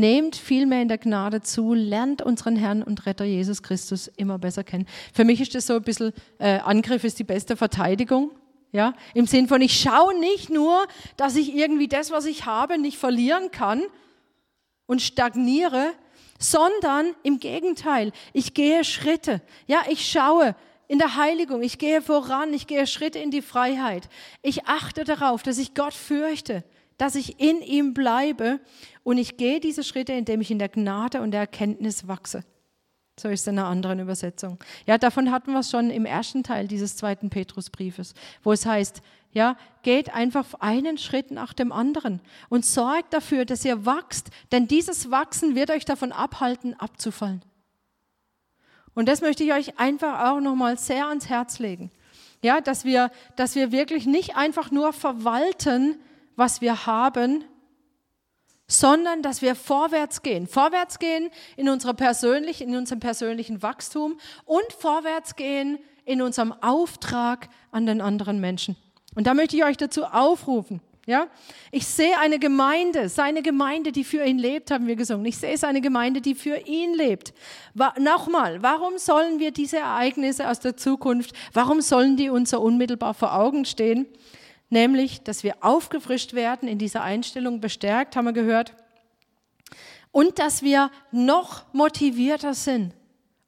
nehmt 0.00 0.36
vielmehr 0.36 0.82
in 0.82 0.88
der 0.88 0.98
Gnade 0.98 1.42
zu, 1.42 1.74
lernt 1.74 2.22
unseren 2.22 2.56
Herrn 2.56 2.82
und 2.82 3.06
Retter 3.06 3.24
Jesus 3.24 3.62
Christus 3.62 4.08
immer 4.16 4.38
besser 4.38 4.64
kennen. 4.64 4.86
Für 5.12 5.24
mich 5.24 5.40
ist 5.40 5.54
das 5.54 5.66
so 5.66 5.74
ein 5.74 5.82
bisschen, 5.82 6.12
äh, 6.38 6.58
Angriff 6.60 7.04
ist 7.04 7.18
die 7.18 7.24
beste 7.24 7.56
Verteidigung. 7.56 8.30
Ja, 8.74 8.94
im 9.12 9.26
Sinn 9.26 9.48
von, 9.48 9.60
ich 9.60 9.78
schaue 9.78 10.18
nicht 10.18 10.48
nur, 10.48 10.86
dass 11.18 11.36
ich 11.36 11.54
irgendwie 11.54 11.88
das, 11.88 12.10
was 12.10 12.24
ich 12.24 12.46
habe, 12.46 12.78
nicht 12.78 12.96
verlieren 12.96 13.50
kann 13.50 13.82
und 14.86 15.02
stagniere, 15.02 15.92
sondern 16.38 17.14
im 17.22 17.38
Gegenteil, 17.38 18.12
ich 18.32 18.54
gehe 18.54 18.82
Schritte. 18.84 19.42
Ja, 19.66 19.82
ich 19.90 20.10
schaue 20.10 20.56
in 20.88 20.98
der 20.98 21.16
Heiligung, 21.16 21.62
ich 21.62 21.78
gehe 21.78 22.00
voran, 22.00 22.54
ich 22.54 22.66
gehe 22.66 22.86
Schritte 22.86 23.18
in 23.18 23.30
die 23.30 23.42
Freiheit. 23.42 24.08
Ich 24.40 24.66
achte 24.66 25.04
darauf, 25.04 25.42
dass 25.42 25.58
ich 25.58 25.74
Gott 25.74 25.94
fürchte, 25.94 26.64
dass 27.02 27.16
ich 27.16 27.40
in 27.40 27.60
ihm 27.62 27.94
bleibe 27.94 28.60
und 29.02 29.18
ich 29.18 29.36
gehe 29.36 29.58
diese 29.58 29.82
Schritte, 29.82 30.12
indem 30.12 30.40
ich 30.40 30.52
in 30.52 30.60
der 30.60 30.68
Gnade 30.68 31.20
und 31.20 31.32
der 31.32 31.40
Erkenntnis 31.40 32.06
wachse. 32.06 32.44
So 33.18 33.28
ist 33.28 33.40
es 33.40 33.46
in 33.48 33.58
einer 33.58 33.66
anderen 33.66 33.98
Übersetzung. 33.98 34.62
Ja, 34.86 34.98
davon 34.98 35.32
hatten 35.32 35.50
wir 35.50 35.58
es 35.58 35.70
schon 35.72 35.90
im 35.90 36.06
ersten 36.06 36.44
Teil 36.44 36.68
dieses 36.68 36.94
zweiten 36.94 37.28
Petrusbriefes, 37.28 38.14
wo 38.44 38.52
es 38.52 38.66
heißt, 38.66 39.02
ja, 39.32 39.56
geht 39.82 40.14
einfach 40.14 40.46
einen 40.60 40.96
Schritt 40.96 41.32
nach 41.32 41.54
dem 41.54 41.72
anderen 41.72 42.20
und 42.48 42.64
sorgt 42.64 43.12
dafür, 43.14 43.46
dass 43.46 43.64
ihr 43.64 43.84
wachst, 43.84 44.30
denn 44.52 44.68
dieses 44.68 45.10
Wachsen 45.10 45.56
wird 45.56 45.72
euch 45.72 45.84
davon 45.84 46.12
abhalten, 46.12 46.78
abzufallen. 46.78 47.42
Und 48.94 49.08
das 49.08 49.22
möchte 49.22 49.42
ich 49.42 49.52
euch 49.52 49.76
einfach 49.76 50.30
auch 50.30 50.40
nochmal 50.40 50.78
sehr 50.78 51.08
ans 51.08 51.28
Herz 51.28 51.58
legen. 51.58 51.90
Ja, 52.44 52.60
dass 52.60 52.84
wir, 52.84 53.10
dass 53.34 53.56
wir 53.56 53.72
wirklich 53.72 54.06
nicht 54.06 54.36
einfach 54.36 54.70
nur 54.70 54.92
verwalten, 54.92 55.98
was 56.36 56.60
wir 56.60 56.86
haben, 56.86 57.44
sondern 58.66 59.22
dass 59.22 59.42
wir 59.42 59.54
vorwärts 59.54 60.22
gehen. 60.22 60.46
Vorwärts 60.46 60.98
gehen 60.98 61.30
in, 61.56 61.68
unserer 61.68 61.94
persönlichen, 61.94 62.68
in 62.68 62.76
unserem 62.76 63.00
persönlichen 63.00 63.62
Wachstum 63.62 64.18
und 64.44 64.72
vorwärts 64.78 65.36
gehen 65.36 65.78
in 66.04 66.22
unserem 66.22 66.52
Auftrag 66.52 67.48
an 67.70 67.86
den 67.86 68.00
anderen 68.00 68.40
Menschen. 68.40 68.76
Und 69.14 69.26
da 69.26 69.34
möchte 69.34 69.56
ich 69.56 69.64
euch 69.64 69.76
dazu 69.76 70.04
aufrufen. 70.04 70.80
Ja, 71.04 71.26
ich 71.72 71.84
sehe 71.84 72.16
eine 72.20 72.38
Gemeinde, 72.38 73.08
seine 73.08 73.42
Gemeinde, 73.42 73.90
die 73.90 74.04
für 74.04 74.24
ihn 74.24 74.38
lebt, 74.38 74.70
haben 74.70 74.86
wir 74.86 74.94
gesungen. 74.94 75.26
Ich 75.26 75.36
sehe 75.36 75.58
seine 75.58 75.80
Gemeinde, 75.80 76.20
die 76.20 76.36
für 76.36 76.58
ihn 76.58 76.94
lebt. 76.94 77.34
Wa 77.74 77.92
Nochmal, 77.98 78.62
warum 78.62 78.98
sollen 78.98 79.40
wir 79.40 79.50
diese 79.50 79.78
Ereignisse 79.78 80.48
aus 80.48 80.60
der 80.60 80.76
Zukunft, 80.76 81.34
warum 81.52 81.80
sollen 81.80 82.16
die 82.16 82.30
uns 82.30 82.50
so 82.50 82.60
unmittelbar 82.60 83.14
vor 83.14 83.34
Augen 83.34 83.64
stehen? 83.64 84.06
Nämlich, 84.72 85.22
dass 85.22 85.44
wir 85.44 85.56
aufgefrischt 85.60 86.32
werden, 86.32 86.68
in 86.68 86.78
dieser 86.78 87.02
Einstellung 87.02 87.60
bestärkt, 87.60 88.16
haben 88.16 88.24
wir 88.24 88.32
gehört, 88.32 88.74
und 90.10 90.38
dass 90.38 90.62
wir 90.62 90.90
noch 91.10 91.72
motivierter 91.72 92.54
sind, 92.54 92.94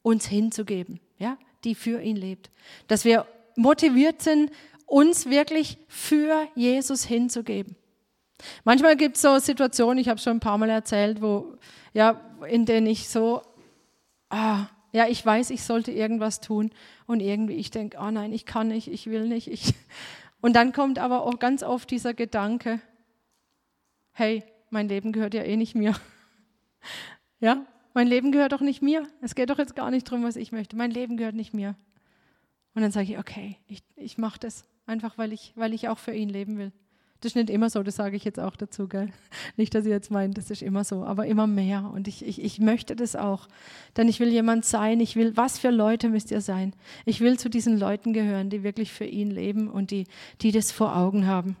uns 0.01 0.25
hinzugeben, 0.25 0.99
ja, 1.17 1.37
die 1.63 1.75
für 1.75 2.01
ihn 2.01 2.15
lebt. 2.15 2.49
Dass 2.87 3.05
wir 3.05 3.25
motiviert 3.55 4.21
sind, 4.21 4.51
uns 4.85 5.29
wirklich 5.29 5.77
für 5.87 6.47
Jesus 6.55 7.03
hinzugeben. 7.05 7.75
Manchmal 8.63 8.95
gibt 8.95 9.15
es 9.15 9.21
so 9.21 9.37
Situationen, 9.39 9.97
ich 9.99 10.09
habe 10.09 10.19
schon 10.19 10.37
ein 10.37 10.41
paar 10.41 10.57
Mal 10.57 10.69
erzählt, 10.69 11.21
wo, 11.21 11.55
ja, 11.93 12.21
in 12.49 12.65
denen 12.65 12.87
ich 12.87 13.09
so, 13.09 13.41
ah, 14.29 14.67
ja, 14.91 15.07
ich 15.07 15.25
weiß, 15.25 15.49
ich 15.49 15.63
sollte 15.63 15.91
irgendwas 15.91 16.39
tun 16.39 16.71
und 17.05 17.19
irgendwie 17.19 17.55
ich 17.55 17.71
denke, 17.71 17.97
oh 17.99 18.11
nein, 18.11 18.31
ich 18.31 18.45
kann 18.45 18.69
nicht, 18.69 18.87
ich 18.87 19.07
will 19.07 19.27
nicht, 19.27 19.47
ich, 19.47 19.73
und 20.45 20.53
dann 20.53 20.73
kommt 20.73 20.99
aber 20.99 21.23
auch 21.23 21.39
ganz 21.39 21.63
oft 21.63 21.89
dieser 21.89 22.13
Gedanke, 22.13 22.79
hey, 24.11 24.43
mein 24.69 24.87
Leben 24.87 25.11
gehört 25.11 25.33
ja 25.33 25.41
eh 25.41 25.57
nicht 25.57 25.73
mir. 25.73 25.95
Ja, 27.39 27.65
mein 27.95 28.07
Leben 28.07 28.31
gehört 28.31 28.51
doch 28.51 28.61
nicht 28.61 28.83
mir. 28.83 29.07
Es 29.21 29.33
geht 29.33 29.49
doch 29.49 29.57
jetzt 29.57 29.75
gar 29.75 29.89
nicht 29.89 30.07
darum, 30.07 30.23
was 30.23 30.35
ich 30.35 30.51
möchte. 30.51 30.75
Mein 30.75 30.91
Leben 30.91 31.17
gehört 31.17 31.33
nicht 31.33 31.53
mir. 31.55 31.75
Und 32.75 32.83
dann 32.83 32.91
sage 32.91 33.11
ich, 33.11 33.17
okay, 33.17 33.57
ich, 33.67 33.83
ich 33.95 34.19
mache 34.19 34.39
das 34.39 34.65
einfach, 34.85 35.17
weil 35.17 35.33
ich, 35.33 35.51
weil 35.55 35.73
ich 35.73 35.89
auch 35.89 35.97
für 35.97 36.13
ihn 36.13 36.29
leben 36.29 36.59
will. 36.59 36.71
Das 37.21 37.31
ist 37.31 37.35
nicht 37.35 37.49
immer 37.49 37.69
so, 37.69 37.81
das 37.81 37.95
sage 37.95 38.15
ich 38.15 38.23
jetzt 38.23 38.39
auch 38.39 38.55
dazu, 38.55 38.87
gell? 38.87 39.09
Nicht, 39.57 39.73
dass 39.73 39.85
ihr 39.85 39.91
jetzt 39.91 40.11
meint, 40.11 40.37
das 40.37 40.51
ist 40.51 40.61
immer 40.61 40.83
so, 40.83 41.03
aber 41.03 41.25
immer 41.25 41.47
mehr. 41.47 41.89
Und 41.93 42.07
ich, 42.07 42.25
ich, 42.25 42.43
ich 42.43 42.59
möchte 42.59 42.95
das 42.95 43.15
auch. 43.15 43.47
Denn 43.97 44.07
ich 44.07 44.19
will 44.19 44.29
jemand 44.29 44.65
sein, 44.65 44.99
ich 44.99 45.15
will, 45.15 45.35
was 45.35 45.57
für 45.57 45.71
Leute 45.71 46.09
müsst 46.09 46.29
ihr 46.31 46.41
sein? 46.41 46.73
Ich 47.05 47.21
will 47.21 47.39
zu 47.39 47.49
diesen 47.49 47.79
Leuten 47.79 48.13
gehören, 48.13 48.49
die 48.49 48.63
wirklich 48.63 48.91
für 48.91 49.05
ihn 49.05 49.31
leben 49.31 49.69
und 49.69 49.91
die, 49.91 50.05
die 50.41 50.51
das 50.51 50.71
vor 50.71 50.95
Augen 50.95 51.25
haben. 51.25 51.55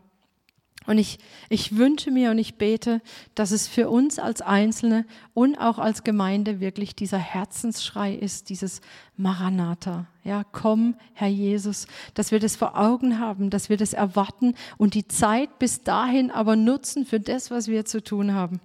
Und 0.87 0.99
ich, 0.99 1.17
ich 1.49 1.77
wünsche 1.77 2.11
mir 2.11 2.31
und 2.31 2.37
ich 2.37 2.55
bete, 2.55 3.01
dass 3.33 3.51
es 3.51 3.67
für 3.67 3.89
uns 3.89 4.19
als 4.19 4.41
Einzelne 4.41 5.05
und 5.33 5.57
auch 5.57 5.79
als 5.79 6.03
Gemeinde 6.03 6.59
wirklich 6.59 6.95
dieser 6.95 7.17
Herzensschrei 7.17 8.13
ist, 8.13 8.49
dieses 8.49 8.81
Maranatha. 9.17 10.05
Ja, 10.23 10.43
komm, 10.51 10.95
Herr 11.13 11.27
Jesus, 11.27 11.87
dass 12.13 12.31
wir 12.31 12.39
das 12.39 12.55
vor 12.55 12.77
Augen 12.77 13.19
haben, 13.19 13.49
dass 13.49 13.69
wir 13.69 13.77
das 13.77 13.93
erwarten 13.93 14.53
und 14.77 14.93
die 14.93 15.07
Zeit 15.07 15.57
bis 15.57 15.83
dahin 15.83 16.29
aber 16.29 16.55
nutzen 16.55 17.05
für 17.05 17.19
das, 17.19 17.49
was 17.49 17.67
wir 17.67 17.85
zu 17.85 18.03
tun 18.03 18.33
haben. 18.33 18.59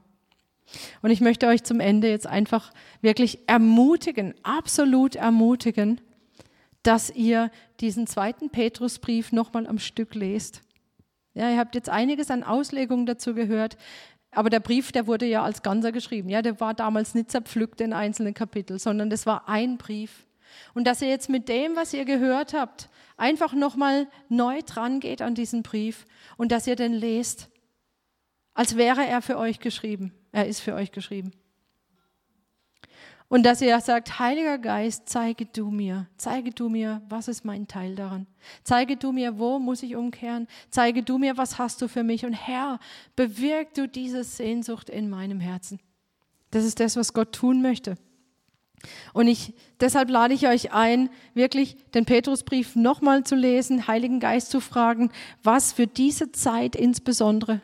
Und 1.03 1.11
ich 1.11 1.21
möchte 1.21 1.47
euch 1.47 1.65
zum 1.65 1.81
Ende 1.81 2.09
jetzt 2.09 2.27
einfach 2.27 2.71
wirklich 3.01 3.41
ermutigen, 3.47 4.35
absolut 4.43 5.17
ermutigen, 5.17 6.01
dass 6.83 7.11
ihr 7.11 7.51
diesen 7.81 8.07
zweiten 8.07 8.51
Petrusbrief 8.51 9.33
nochmal 9.33 9.67
am 9.67 9.79
Stück 9.79 10.15
lest 10.15 10.63
ja, 11.35 11.51
ihr 11.51 11.59
habt 11.59 11.75
jetzt 11.75 11.89
einiges 11.89 12.31
an 12.31 12.43
Auslegungen 12.43 13.07
dazu 13.07 13.35
gehört, 13.35 13.77
aber 14.33 14.51
der 14.51 14.61
Brief, 14.61 14.93
der 14.93 15.07
wurde 15.07 15.27
ja 15.27 15.43
als 15.43 15.63
Ganzer 15.63 15.93
geschrieben. 15.93 16.29
Ja, 16.29 16.43
der 16.43 16.61
war 16.61 16.75
damals 16.75 17.15
nicht 17.15 17.31
zerpflückt 17.31 17.81
in 17.81 17.93
einzelnen 17.93 18.35
Kapitel, 18.35 18.79
sondern 18.79 19.11
das 19.11 19.27
war 19.27 19.49
ein 19.49 19.77
Brief. 19.77 20.27
Und 20.75 20.87
dass 20.87 21.03
ihr 21.03 21.09
jetzt 21.09 21.29
mit 21.29 21.49
dem, 21.49 21.77
was 21.77 21.93
ihr 21.93 22.05
gehört 22.05 22.55
habt, 22.55 22.89
einfach 23.17 23.53
nochmal 23.53 24.09
neu 24.29 24.63
dran 24.63 25.01
geht 25.01 25.23
an 25.23 25.35
diesen 25.35 25.63
Brief 25.63 26.07
und 26.37 26.53
dass 26.53 26.67
ihr 26.67 26.77
den 26.77 26.93
lest, 26.93 27.49
als 28.55 28.77
wäre 28.77 29.05
er 29.05 29.23
für 29.23 29.39
euch 29.39 29.61
geschrieben. 29.61 30.13
Er 30.33 30.47
ist 30.47 30.61
für 30.61 30.75
euch 30.75 30.93
geschrieben. 30.93 31.33
Und 33.31 33.45
dass 33.45 33.63
ihr 33.63 33.81
sagt, 33.81 34.19
Heiliger 34.19 34.59
Geist, 34.59 35.05
zeige 35.07 35.47
du 35.47 35.71
mir, 35.71 36.09
zeige 36.17 36.51
du 36.51 36.69
mir, 36.69 37.01
was 37.09 37.29
ist 37.29 37.45
mein 37.45 37.69
Teil 37.69 37.95
daran. 37.95 38.27
Zeige 38.65 38.97
du 38.97 39.13
mir, 39.13 39.39
wo 39.39 39.61
muss 39.61 39.85
ich 39.85 39.95
umkehren. 39.95 40.49
Zeige 40.69 41.05
du 41.05 41.17
mir, 41.17 41.37
was 41.37 41.57
hast 41.57 41.81
du 41.81 41.87
für 41.87 42.03
mich. 42.03 42.27
Und 42.27 42.33
Herr, 42.33 42.81
bewirk 43.15 43.73
du 43.75 43.87
diese 43.87 44.25
Sehnsucht 44.25 44.91
in 44.91 45.09
meinem 45.09 45.39
Herzen. 45.39 45.79
Das 46.51 46.65
ist 46.65 46.81
das, 46.81 46.97
was 46.97 47.13
Gott 47.13 47.31
tun 47.31 47.63
möchte. 47.63 47.97
Und 49.13 49.29
ich, 49.29 49.55
deshalb 49.79 50.11
lade 50.11 50.35
ich 50.35 50.49
euch 50.49 50.73
ein, 50.73 51.09
wirklich 51.33 51.77
den 51.95 52.07
Petrusbrief 52.07 52.75
nochmal 52.75 53.23
zu 53.23 53.37
lesen, 53.37 53.87
Heiligen 53.87 54.19
Geist 54.19 54.51
zu 54.51 54.61
fragen, 54.61 55.13
was 55.45 55.73
für 55.73 55.87
diese 55.87 56.33
Zeit 56.33 56.75
insbesondere, 56.75 57.61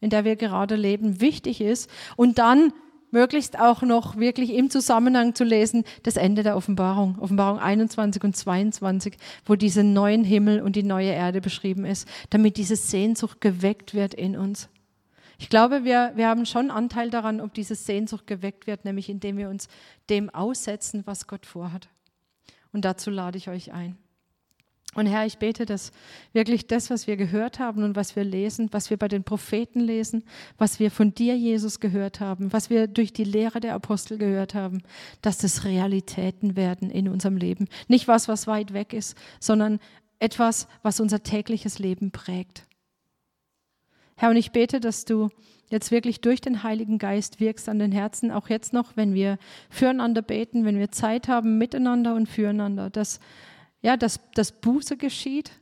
in 0.00 0.10
der 0.10 0.26
wir 0.26 0.36
gerade 0.36 0.76
leben, 0.76 1.22
wichtig 1.22 1.62
ist. 1.62 1.88
Und 2.16 2.36
dann 2.36 2.74
möglichst 3.10 3.58
auch 3.58 3.82
noch 3.82 4.16
wirklich 4.16 4.52
im 4.52 4.70
Zusammenhang 4.70 5.34
zu 5.34 5.44
lesen, 5.44 5.84
das 6.02 6.16
Ende 6.16 6.42
der 6.42 6.56
Offenbarung, 6.56 7.18
Offenbarung 7.18 7.58
21 7.58 8.22
und 8.24 8.36
22, 8.36 9.16
wo 9.44 9.54
diese 9.54 9.84
neuen 9.84 10.24
Himmel 10.24 10.60
und 10.60 10.76
die 10.76 10.82
neue 10.82 11.10
Erde 11.10 11.40
beschrieben 11.40 11.84
ist, 11.84 12.08
damit 12.30 12.56
diese 12.56 12.76
Sehnsucht 12.76 13.40
geweckt 13.40 13.94
wird 13.94 14.14
in 14.14 14.36
uns. 14.36 14.68
Ich 15.38 15.50
glaube, 15.50 15.84
wir, 15.84 16.12
wir 16.14 16.28
haben 16.28 16.46
schon 16.46 16.70
Anteil 16.70 17.10
daran, 17.10 17.40
ob 17.40 17.52
diese 17.52 17.74
Sehnsucht 17.74 18.26
geweckt 18.26 18.66
wird, 18.66 18.84
nämlich 18.84 19.08
indem 19.08 19.36
wir 19.36 19.50
uns 19.50 19.68
dem 20.08 20.30
aussetzen, 20.30 21.02
was 21.04 21.26
Gott 21.26 21.44
vorhat. 21.44 21.88
Und 22.72 22.84
dazu 22.84 23.10
lade 23.10 23.36
ich 23.36 23.48
euch 23.48 23.72
ein. 23.72 23.98
Und 24.96 25.04
Herr, 25.04 25.26
ich 25.26 25.36
bete, 25.36 25.66
dass 25.66 25.92
wirklich 26.32 26.68
das, 26.68 26.88
was 26.88 27.06
wir 27.06 27.18
gehört 27.18 27.58
haben 27.58 27.84
und 27.84 27.96
was 27.96 28.16
wir 28.16 28.24
lesen, 28.24 28.70
was 28.72 28.88
wir 28.88 28.96
bei 28.96 29.08
den 29.08 29.24
Propheten 29.24 29.80
lesen, 29.80 30.24
was 30.56 30.80
wir 30.80 30.90
von 30.90 31.12
dir, 31.12 31.36
Jesus, 31.36 31.80
gehört 31.80 32.18
haben, 32.20 32.50
was 32.50 32.70
wir 32.70 32.86
durch 32.86 33.12
die 33.12 33.24
Lehre 33.24 33.60
der 33.60 33.74
Apostel 33.74 34.16
gehört 34.16 34.54
haben, 34.54 34.82
dass 35.20 35.36
das 35.36 35.64
Realitäten 35.64 36.56
werden 36.56 36.90
in 36.90 37.08
unserem 37.08 37.36
Leben. 37.36 37.68
Nicht 37.88 38.08
was, 38.08 38.26
was 38.26 38.46
weit 38.46 38.72
weg 38.72 38.94
ist, 38.94 39.18
sondern 39.38 39.80
etwas, 40.18 40.66
was 40.82 40.98
unser 40.98 41.22
tägliches 41.22 41.78
Leben 41.78 42.10
prägt. 42.10 42.66
Herr, 44.16 44.30
und 44.30 44.36
ich 44.36 44.50
bete, 44.50 44.80
dass 44.80 45.04
du 45.04 45.28
jetzt 45.68 45.90
wirklich 45.90 46.22
durch 46.22 46.40
den 46.40 46.62
Heiligen 46.62 46.96
Geist 46.96 47.38
wirkst 47.38 47.68
an 47.68 47.78
den 47.78 47.92
Herzen, 47.92 48.30
auch 48.30 48.48
jetzt 48.48 48.72
noch, 48.72 48.96
wenn 48.96 49.12
wir 49.12 49.36
füreinander 49.68 50.22
beten, 50.22 50.64
wenn 50.64 50.78
wir 50.78 50.90
Zeit 50.90 51.28
haben 51.28 51.58
miteinander 51.58 52.14
und 52.14 52.30
füreinander, 52.30 52.88
dass, 52.88 53.20
ja, 53.86 53.96
dass, 53.96 54.18
dass 54.34 54.50
Buße 54.50 54.96
geschieht 54.96 55.52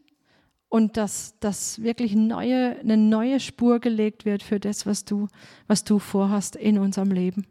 und 0.70 0.96
dass, 0.96 1.34
dass 1.40 1.82
wirklich 1.82 2.14
neue, 2.14 2.80
eine 2.80 2.96
neue 2.96 3.38
Spur 3.38 3.80
gelegt 3.80 4.24
wird 4.24 4.42
für 4.42 4.58
das, 4.58 4.86
was 4.86 5.04
du, 5.04 5.28
was 5.66 5.84
du 5.84 5.98
vorhast 5.98 6.56
in 6.56 6.78
unserem 6.78 7.10
Leben. 7.10 7.44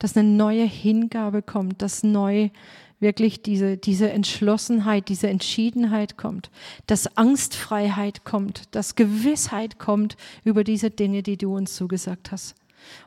Dass 0.00 0.16
eine 0.16 0.28
neue 0.28 0.64
Hingabe 0.64 1.40
kommt, 1.40 1.82
dass 1.82 2.02
neu 2.02 2.50
wirklich 2.98 3.42
diese, 3.42 3.76
diese 3.76 4.10
Entschlossenheit, 4.10 5.08
diese 5.08 5.28
Entschiedenheit 5.28 6.16
kommt, 6.16 6.50
dass 6.88 7.16
Angstfreiheit 7.16 8.24
kommt, 8.24 8.74
dass 8.74 8.96
Gewissheit 8.96 9.78
kommt 9.78 10.16
über 10.42 10.64
diese 10.64 10.90
Dinge, 10.90 11.22
die 11.22 11.36
du 11.36 11.54
uns 11.54 11.76
zugesagt 11.76 12.32
hast. 12.32 12.56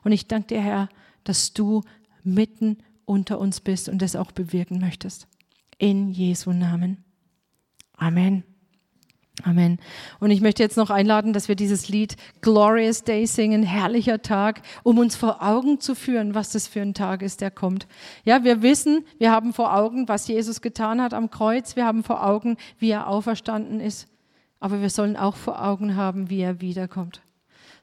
Und 0.05 0.13
ich 0.13 0.27
danke 0.27 0.47
dir, 0.47 0.61
Herr, 0.61 0.87
dass 1.25 1.51
du 1.51 1.81
mitten 2.23 2.77
unter 3.03 3.37
uns 3.37 3.59
bist 3.59 3.89
und 3.89 4.01
das 4.01 4.15
auch 4.15 4.31
bewirken 4.31 4.79
möchtest. 4.79 5.27
In 5.77 6.09
Jesu 6.11 6.51
Namen. 6.51 7.03
Amen. 7.97 8.43
Amen. 9.43 9.79
Und 10.21 10.31
ich 10.31 10.39
möchte 10.39 10.63
jetzt 10.63 10.77
noch 10.77 10.89
einladen, 10.89 11.33
dass 11.33 11.49
wir 11.49 11.55
dieses 11.55 11.89
Lied 11.89 12.15
Glorious 12.41 13.03
Day 13.03 13.25
singen, 13.27 13.63
herrlicher 13.63 14.21
Tag, 14.21 14.61
um 14.83 14.97
uns 14.97 15.17
vor 15.17 15.43
Augen 15.43 15.81
zu 15.81 15.93
führen, 15.93 16.33
was 16.33 16.51
das 16.51 16.67
für 16.67 16.81
ein 16.81 16.93
Tag 16.93 17.21
ist, 17.21 17.41
der 17.41 17.51
kommt. 17.51 17.85
Ja, 18.23 18.45
wir 18.45 18.61
wissen, 18.61 19.05
wir 19.17 19.31
haben 19.31 19.51
vor 19.51 19.75
Augen, 19.75 20.07
was 20.07 20.27
Jesus 20.27 20.61
getan 20.61 21.01
hat 21.01 21.13
am 21.13 21.29
Kreuz. 21.29 21.75
Wir 21.75 21.85
haben 21.85 22.03
vor 22.03 22.25
Augen, 22.25 22.55
wie 22.79 22.91
er 22.91 23.07
auferstanden 23.07 23.81
ist. 23.81 24.07
Aber 24.61 24.81
wir 24.81 24.89
sollen 24.89 25.17
auch 25.17 25.35
vor 25.35 25.61
Augen 25.61 25.97
haben, 25.97 26.29
wie 26.29 26.39
er 26.39 26.61
wiederkommt. 26.61 27.21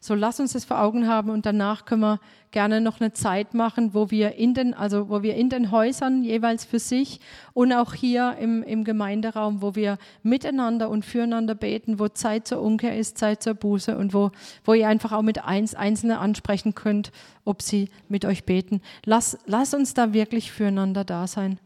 So 0.05 0.17
lass 0.17 0.41
uns 0.41 0.53
das 0.53 0.65
vor 0.65 0.81
Augen 0.81 1.07
haben 1.07 1.31
und 1.31 1.47
danach 1.47 1.85
können 1.85 2.01
wir 2.01 2.21
gerne 2.51 2.81
noch 2.81 3.01
eine 3.01 3.13
Zeit 3.13 3.55
machen, 3.55 3.95
wo 3.95 4.11
wir 4.11 4.35
in 4.35 4.53
den, 4.53 4.75
also 4.75 5.09
wo 5.09 5.23
wir 5.23 5.37
in 5.37 5.49
den 5.49 5.71
Häusern 5.71 6.25
jeweils 6.25 6.65
für 6.65 6.81
sich 6.81 7.21
und 7.55 7.73
auch 7.73 7.95
hier 7.95 8.37
im, 8.41 8.65
im 8.65 8.83
Gemeinderaum, 8.83 9.63
wo 9.63 9.77
wir 9.77 9.99
miteinander 10.25 10.91
und 10.91 11.05
füreinander 11.05 11.55
beten, 11.55 12.01
wo 12.01 12.09
Zeit 12.09 12.49
zur 12.49 12.63
Umkehr 12.63 12.99
ist, 12.99 13.17
Zeit 13.17 13.45
zur 13.45 13.55
Buße 13.55 13.97
und 13.97 14.13
wo, 14.13 14.33
wo 14.65 14.75
ihr 14.75 14.89
einfach 14.89 15.13
auch 15.13 15.23
mit 15.23 15.45
eins, 15.45 15.77
Einzelne 15.77 16.19
ansprechen 16.19 16.75
könnt, 16.75 17.13
ob 17.45 17.63
sie 17.63 17.89
mit 18.09 18.25
euch 18.25 18.43
beten. 18.43 18.83
Lass, 19.05 19.39
lass 19.47 19.73
uns 19.73 19.95
da 19.95 20.13
wirklich 20.13 20.51
füreinander 20.51 21.05
da 21.05 21.29
sein. 21.29 21.61